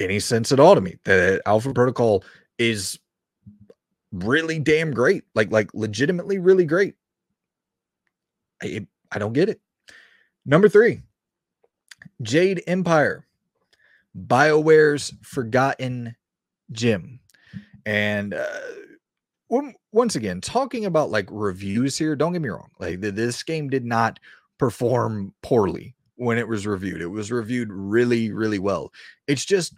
[0.00, 0.96] any sense at all to me.
[1.04, 2.24] The Alpha Protocol
[2.58, 2.98] is
[4.14, 6.94] really damn great, like like legitimately really great.
[8.62, 9.60] I I don't get it.
[10.46, 11.00] Number three,
[12.22, 13.26] Jade Empire,
[14.26, 16.14] BioWare's Forgotten
[16.72, 17.20] Gem,
[17.84, 18.60] and uh,
[19.92, 22.14] once again, talking about like reviews here.
[22.14, 24.20] Don't get me wrong, like this game did not
[24.58, 27.00] perform poorly when it was reviewed.
[27.00, 28.92] It was reviewed really really well.
[29.26, 29.74] It's just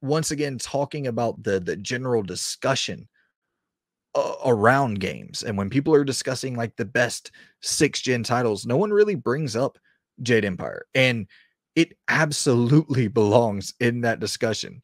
[0.00, 3.08] once again talking about the the general discussion
[4.44, 5.42] around games.
[5.42, 7.30] And when people are discussing like the best
[7.60, 9.78] six gen titles, no one really brings up
[10.22, 10.86] Jade Empire.
[10.94, 11.26] And
[11.74, 14.82] it absolutely belongs in that discussion.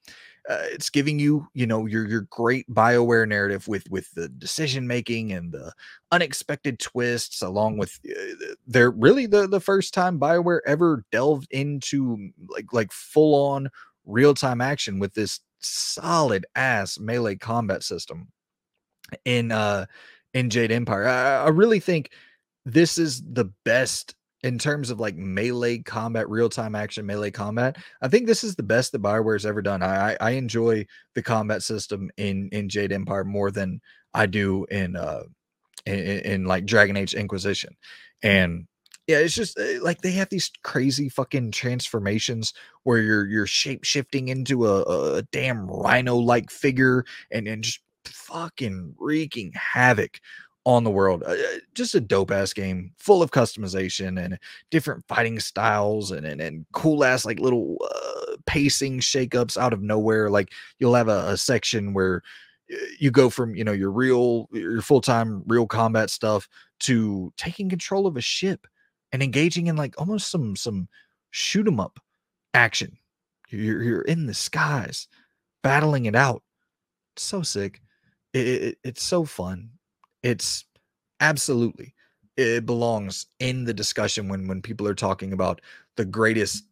[0.48, 4.88] Uh, it's giving you, you know, your your great Bioware narrative with with the decision
[4.88, 5.72] making and the
[6.10, 12.30] unexpected twists, along with uh, they're really the the first time Bioware ever delved into
[12.48, 13.70] like like full on
[14.04, 18.26] real time action with this solid ass melee combat system
[19.24, 19.86] in uh
[20.34, 21.06] in Jade Empire.
[21.06, 22.10] I, I really think
[22.64, 27.76] this is the best in terms of like melee combat, real time action melee combat.
[28.00, 29.82] I think this is the best that Bioware's ever done.
[29.82, 33.80] I I enjoy the combat system in in Jade Empire more than
[34.14, 35.22] I do in uh
[35.86, 37.76] in, in like Dragon Age Inquisition,
[38.22, 38.66] and
[39.06, 42.52] yeah, it's just eh, like they have these crazy fucking transformations
[42.84, 47.80] where you're you're shape shifting into a, a damn rhino like figure and and just
[48.08, 50.20] fucking wreaking havoc
[50.64, 51.22] on the world.
[51.26, 54.38] Uh, uh just a dope ass game full of customization and
[54.70, 59.82] different fighting styles and and, and cool ass like little uh, pacing shakeups out of
[59.82, 60.30] nowhere.
[60.30, 62.22] Like you'll have a, a section where
[62.72, 66.48] uh, you go from you know your real your full-time real combat stuff
[66.80, 68.66] to taking control of a ship
[69.12, 70.88] and engaging in like almost some some
[71.30, 71.98] shoot 'em up
[72.54, 72.96] action
[73.50, 75.08] you're, you're in the skies
[75.62, 76.42] battling it out
[77.16, 77.81] so sick
[78.32, 79.70] it, it, it's so fun.
[80.22, 80.64] It's
[81.20, 81.94] absolutely
[82.36, 85.60] it belongs in the discussion when when people are talking about
[85.96, 86.64] the greatest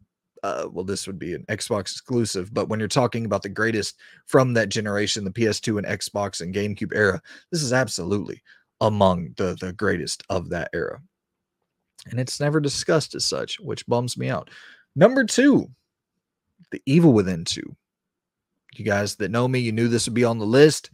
[0.43, 3.99] uh, well, this would be an Xbox exclusive, but when you're talking about the greatest
[4.25, 7.21] from that generation, the PS2 and Xbox and GameCube era,
[7.51, 8.43] this is absolutely
[8.81, 11.01] among the the greatest of that era.
[12.11, 14.49] And it's never discussed as such, which bums me out.
[14.97, 15.69] Number two,
[16.71, 17.63] The Evil Within 2.
[18.77, 20.91] You guys that know me, you knew this would be on the list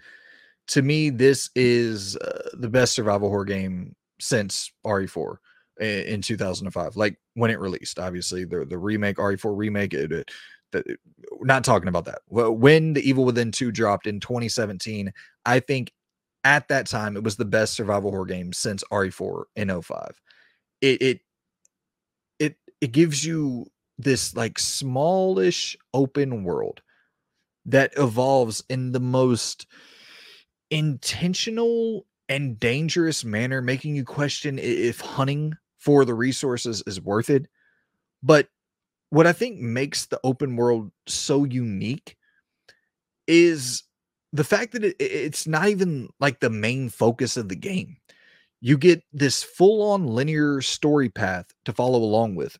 [0.68, 5.36] to me, this is uh, the best survival horror game since RE4
[5.80, 6.96] in, in 2005.
[6.96, 9.94] Like when it released, obviously the the remake RE4 remake.
[9.94, 10.30] It, it,
[10.72, 10.98] it,
[11.40, 12.20] not talking about that.
[12.28, 15.12] When the Evil Within 2 dropped in 2017,
[15.44, 15.92] I think
[16.44, 20.20] at that time it was the best survival horror game since RE4 in 05.
[20.80, 21.20] It it
[22.38, 23.66] it it gives you
[23.98, 26.82] this like smallish open world
[27.64, 29.66] that evolves in the most
[30.70, 37.46] intentional and dangerous manner, making you question if hunting for the resources is worth it.
[38.22, 38.48] But
[39.10, 42.16] what I think makes the open world so unique
[43.26, 43.84] is
[44.32, 47.96] the fact that it, it's not even like the main focus of the game.
[48.60, 52.58] You get this full on linear story path to follow along with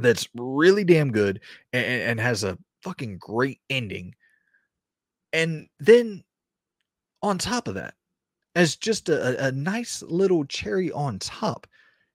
[0.00, 1.40] that's really damn good
[1.72, 4.14] and, and has a fucking great ending.
[5.32, 6.24] And then
[7.22, 7.94] on top of that,
[8.54, 11.66] as just a, a nice little cherry on top,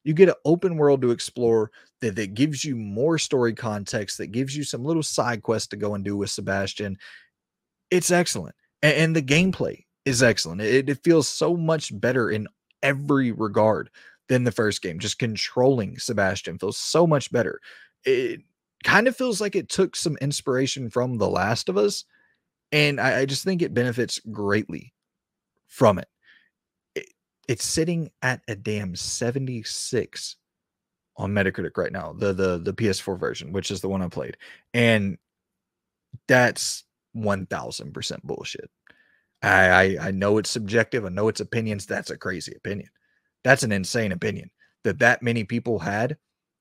[0.04, 1.72] you get an open world to explore
[2.02, 5.76] that, that gives you more story context, that gives you some little side quests to
[5.76, 6.98] go and do with Sebastian.
[7.90, 8.56] It's excellent.
[8.82, 10.62] And, and the gameplay is excellent.
[10.62, 12.48] It, it feels so much better in
[12.84, 13.90] every regard
[14.30, 15.00] than the first game.
[15.00, 17.60] Just controlling Sebastian feels so much better.
[18.06, 18.42] It
[18.84, 22.06] kind of feels like it took some inspiration from The Last of Us.
[22.72, 24.94] And I, I just think it benefits greatly
[25.68, 26.08] from it.
[26.96, 27.08] it.
[27.48, 30.36] It's sitting at a damn 76
[31.18, 34.38] on Metacritic right now, the the the PS4 version, which is the one I played.
[34.74, 35.18] And
[36.28, 36.84] that's
[37.16, 38.70] 1000% bullshit.
[39.42, 41.06] I, I I know it's subjective.
[41.06, 41.86] I know it's opinions.
[41.86, 42.90] That's a crazy opinion.
[43.44, 44.50] That's an insane opinion
[44.84, 46.18] that that many people had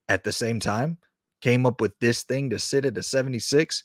[0.08, 0.98] at the same time
[1.40, 3.84] came up with this thing to sit at a 76.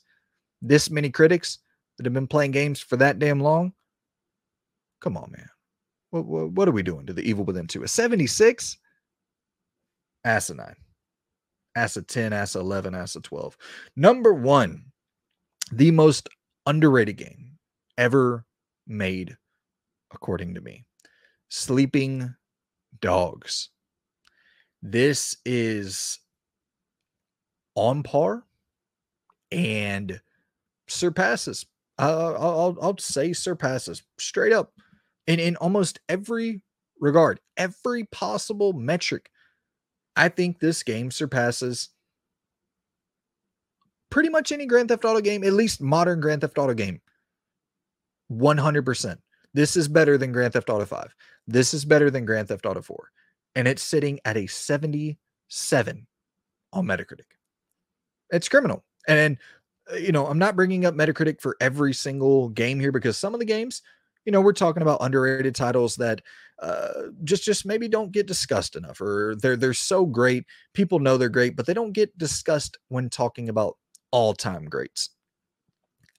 [0.60, 1.58] This many critics
[1.96, 3.72] that have been playing games for that damn long.
[5.02, 5.48] Come on, man.
[6.10, 7.82] What, what, what are we doing to the evil within two?
[7.82, 8.78] A 76?
[10.24, 10.76] Asinine.
[11.76, 13.56] Asa 10, Asa 11, Asa 12.
[13.96, 14.84] Number one,
[15.72, 16.28] the most
[16.66, 17.58] underrated game
[17.96, 18.44] ever
[18.86, 19.36] made,
[20.12, 20.84] according to me.
[21.48, 22.34] Sleeping
[23.00, 23.70] Dogs.
[24.82, 26.18] This is
[27.74, 28.44] on par
[29.50, 30.20] and
[30.88, 31.66] surpasses.
[31.98, 34.72] Uh, I'll, I'll say surpasses straight up
[35.26, 36.62] in, in almost every
[37.00, 39.30] regard, every possible metric.
[40.16, 41.88] I think this game surpasses
[44.10, 47.00] pretty much any Grand Theft Auto game, at least modern Grand Theft Auto game.
[48.30, 49.16] 100%.
[49.54, 51.14] This is better than Grand Theft Auto 5.
[51.46, 53.10] This is better than Grand Theft Auto 4.
[53.54, 56.06] And it's sitting at a 77
[56.72, 57.20] on Metacritic.
[58.30, 58.84] It's criminal.
[59.08, 59.36] And,
[59.98, 63.40] you know, I'm not bringing up Metacritic for every single game here because some of
[63.40, 63.82] the games,
[64.24, 66.20] you know, we're talking about underrated titles that
[66.60, 70.44] uh, just just maybe don't get discussed enough or they're they're so great.
[70.74, 73.76] People know they're great, but they don't get discussed when talking about
[74.10, 75.10] all-time greats.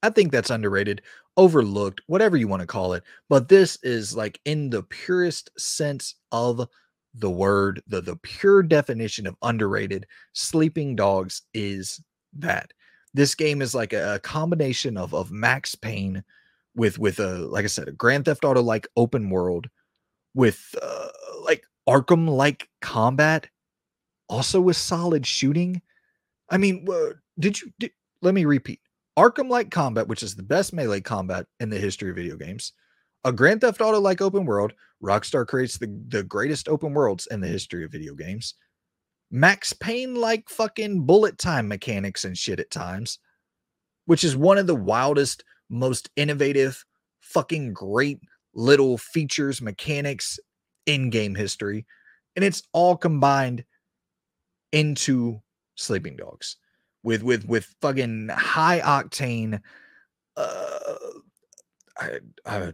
[0.02, 1.02] I think that's underrated,
[1.38, 3.04] overlooked, whatever you want to call it.
[3.30, 6.68] But this is like in the purest sense of
[7.14, 10.06] the word, the, the pure definition of underrated.
[10.34, 12.02] Sleeping Dogs is
[12.34, 12.74] that.
[13.14, 16.24] This game is like a, a combination of, of Max Payne
[16.76, 19.68] with with a like I said, a Grand Theft Auto like open world
[20.34, 21.10] with uh,
[21.44, 23.48] like Arkham like combat,
[24.30, 25.82] also with solid shooting.
[26.50, 26.88] I mean,
[27.40, 27.92] did you did,
[28.22, 28.80] let me repeat.
[29.18, 32.74] Arkham like combat, which is the best melee combat in the history of video games.
[33.26, 34.74] A Grand Theft Auto like open world.
[35.04, 38.56] Rockstar creates the, the greatest open worlds in the history of video games.
[39.32, 43.20] Max Payne like fucking bullet time mechanics and shit at times,
[44.06, 45.44] which is one of the wildest,
[45.74, 46.86] most innovative,
[47.20, 48.20] fucking great
[48.54, 50.40] little features, mechanics
[50.86, 51.86] in game history.
[52.36, 53.66] And it's all combined
[54.72, 55.42] into
[55.76, 56.58] Sleeping Dogs
[57.04, 59.62] with with with fucking high octane
[60.38, 60.96] uh,
[62.46, 62.72] uh,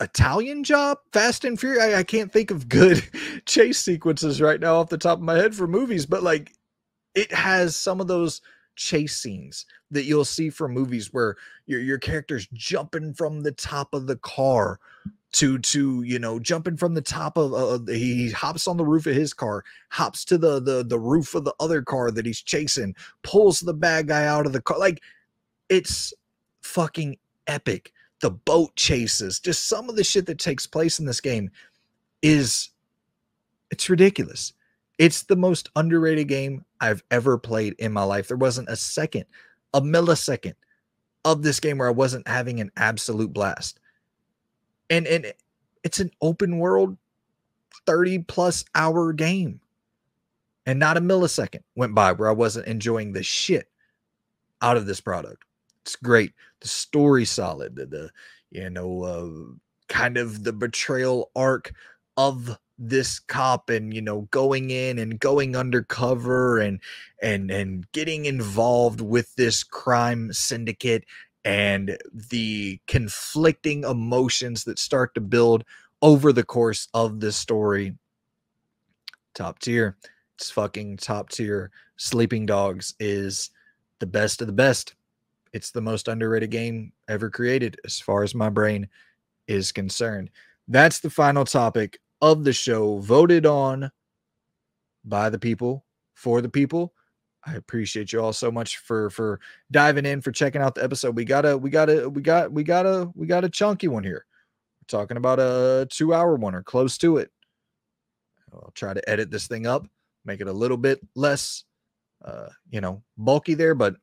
[0.00, 1.82] Italian job, Fast and Furious.
[1.82, 3.02] I, I, can't think of good
[3.46, 6.52] chase sequences right now off the top of my head for movies, but like
[7.14, 8.40] it has some of those
[8.76, 11.36] chase scenes that you'll see from movies where
[11.66, 14.78] your your character's jumping from the top of the car
[15.32, 19.06] to to you know jumping from the top of uh, he hops on the roof
[19.06, 22.42] of his car hops to the the the roof of the other car that he's
[22.42, 25.02] chasing pulls the bad guy out of the car like
[25.68, 26.12] it's
[26.60, 27.16] fucking
[27.46, 27.92] epic.
[28.20, 31.50] The boat chases just some of the shit that takes place in this game
[32.20, 32.70] is
[33.70, 34.52] it's ridiculous
[34.98, 38.28] it's the most underrated game i've ever played in my life.
[38.28, 39.24] There wasn't a second
[39.74, 40.54] a millisecond
[41.24, 43.80] of this game where i wasn't having an absolute blast.
[44.90, 45.32] And and
[45.82, 46.96] it's an open world
[47.86, 49.60] 30 plus hour game.
[50.66, 53.68] And not a millisecond went by where i wasn't enjoying the shit
[54.60, 55.44] out of this product.
[55.82, 56.32] It's great.
[56.60, 57.76] The story solid.
[57.76, 58.10] The, the
[58.50, 59.54] you know uh,
[59.88, 61.72] kind of the betrayal arc
[62.16, 66.80] of this cop and you know going in and going undercover and
[67.22, 71.04] and and getting involved with this crime syndicate
[71.44, 75.64] and the conflicting emotions that start to build
[76.00, 77.94] over the course of this story.
[79.34, 79.96] Top tier.
[80.36, 81.70] It's fucking top tier.
[81.96, 83.50] Sleeping Dogs is
[84.00, 84.94] the best of the best.
[85.52, 88.88] It's the most underrated game ever created, as far as my brain
[89.46, 90.30] is concerned.
[90.68, 93.90] That's the final topic of the show, voted on
[95.04, 95.84] by the people
[96.14, 96.94] for the people.
[97.44, 99.40] I appreciate you all so much for for
[99.70, 101.16] diving in, for checking out the episode.
[101.16, 103.88] We got a we got a we got we got a we got a chunky
[103.88, 104.24] one here.
[104.80, 107.30] We're talking about a two hour one or close to it.
[108.52, 109.86] I'll try to edit this thing up,
[110.24, 111.64] make it a little bit less,
[112.24, 113.96] uh, you know, bulky there, but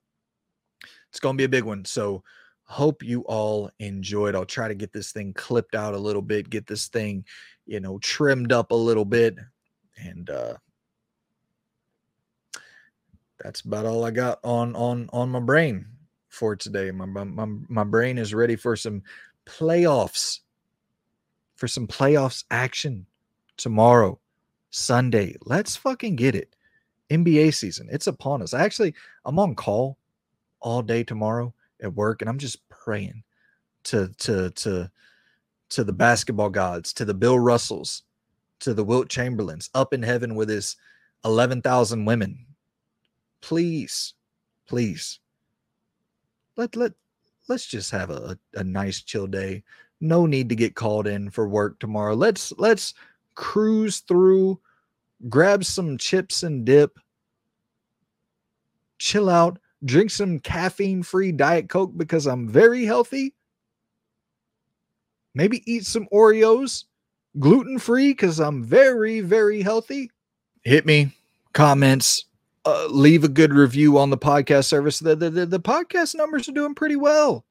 [1.09, 1.85] it's going to be a big one.
[1.85, 2.23] So,
[2.63, 4.35] hope you all enjoyed.
[4.35, 7.25] I'll try to get this thing clipped out a little bit, get this thing,
[7.69, 9.37] you know, trimmed up a little bit.
[9.97, 10.55] And uh
[13.39, 15.85] that's about all I got on on on my brain
[16.29, 16.91] for today.
[16.91, 19.03] My my my brain is ready for some
[19.45, 20.39] playoffs.
[21.57, 23.05] For some playoffs action
[23.57, 24.17] tomorrow,
[24.69, 25.35] Sunday.
[25.45, 26.55] Let's fucking get it.
[27.09, 27.89] NBA season.
[27.91, 28.53] It's upon us.
[28.53, 29.97] Actually, I'm on call
[30.61, 33.23] all day tomorrow at work and I'm just praying
[33.85, 34.89] to to to
[35.69, 38.03] to the basketball gods, to the Bill Russells,
[38.59, 40.75] to the Wilt Chamberlains up in heaven with his
[41.25, 42.45] 11,000 women.
[43.41, 44.13] Please,
[44.67, 45.19] please.
[46.57, 46.91] Let let
[47.47, 49.63] let's just have a, a nice chill day.
[50.01, 52.15] No need to get called in for work tomorrow.
[52.15, 52.93] Let's let's
[53.35, 54.59] cruise through,
[55.29, 56.99] grab some chips and dip,
[58.97, 63.33] chill out, drink some caffeine free Diet Coke because I'm very healthy.
[65.39, 66.83] Maybe eat some Oreos,
[67.39, 70.11] gluten free because I'm very, very healthy.
[70.63, 71.15] Hit me,
[71.53, 72.25] comments,
[72.65, 74.99] uh, leave a good review on the podcast service.
[74.99, 77.45] The, the, the, the podcast numbers are doing pretty well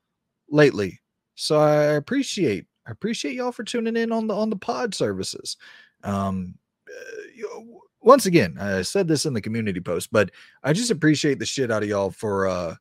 [0.51, 1.01] lately.
[1.35, 5.57] So I appreciate I appreciate y'all for tuning in on the on the pod services.
[6.05, 7.63] Um, uh,
[8.03, 10.31] once again, I said this in the community post, but
[10.63, 12.75] I just appreciate the shit out of y'all for uh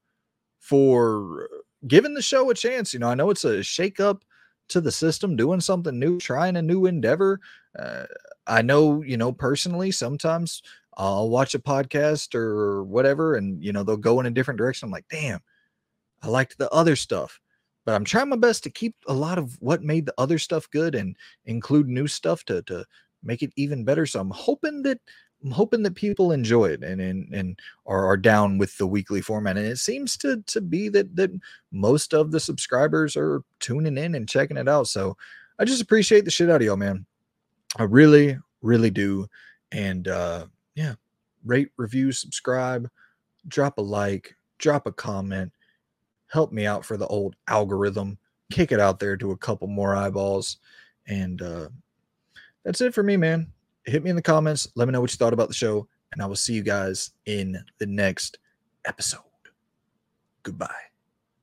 [0.60, 1.48] for
[1.88, 2.94] giving the show a chance.
[2.94, 4.26] You know, I know it's a shake up
[4.70, 7.40] to the system, doing something new, trying a new endeavor.
[7.78, 8.06] Uh,
[8.46, 10.62] I know, you know, personally, sometimes
[10.96, 14.88] I'll watch a podcast or whatever, and you know, they'll go in a different direction.
[14.88, 15.40] I'm like, damn,
[16.22, 17.40] I liked the other stuff.
[17.86, 20.70] But I'm trying my best to keep a lot of what made the other stuff
[20.72, 21.16] good and
[21.46, 22.86] include new stuff to to
[23.24, 24.06] make it even better.
[24.06, 25.00] So I'm hoping that
[25.44, 29.22] I'm hoping that people enjoy it and and, and are, are down with the weekly
[29.22, 29.58] format.
[29.58, 31.32] And it seems to to be that that
[31.72, 34.88] most of the subscribers are tuning in and checking it out.
[34.88, 35.16] So
[35.60, 37.06] I just appreciate the shit out of y'all, man.
[37.78, 39.28] I really, really do.
[39.72, 40.96] And uh yeah,
[41.46, 42.90] rate, review, subscribe,
[43.48, 45.52] drop a like, drop a comment,
[46.28, 48.18] help me out for the old algorithm,
[48.52, 50.58] kick it out there to a couple more eyeballs.
[51.08, 51.70] And uh
[52.64, 53.52] that's it for me, man.
[53.88, 54.68] Hit me in the comments.
[54.76, 55.88] Let me know what you thought about the show.
[56.12, 58.38] And I will see you guys in the next
[58.86, 59.22] episode.
[60.44, 60.87] Goodbye.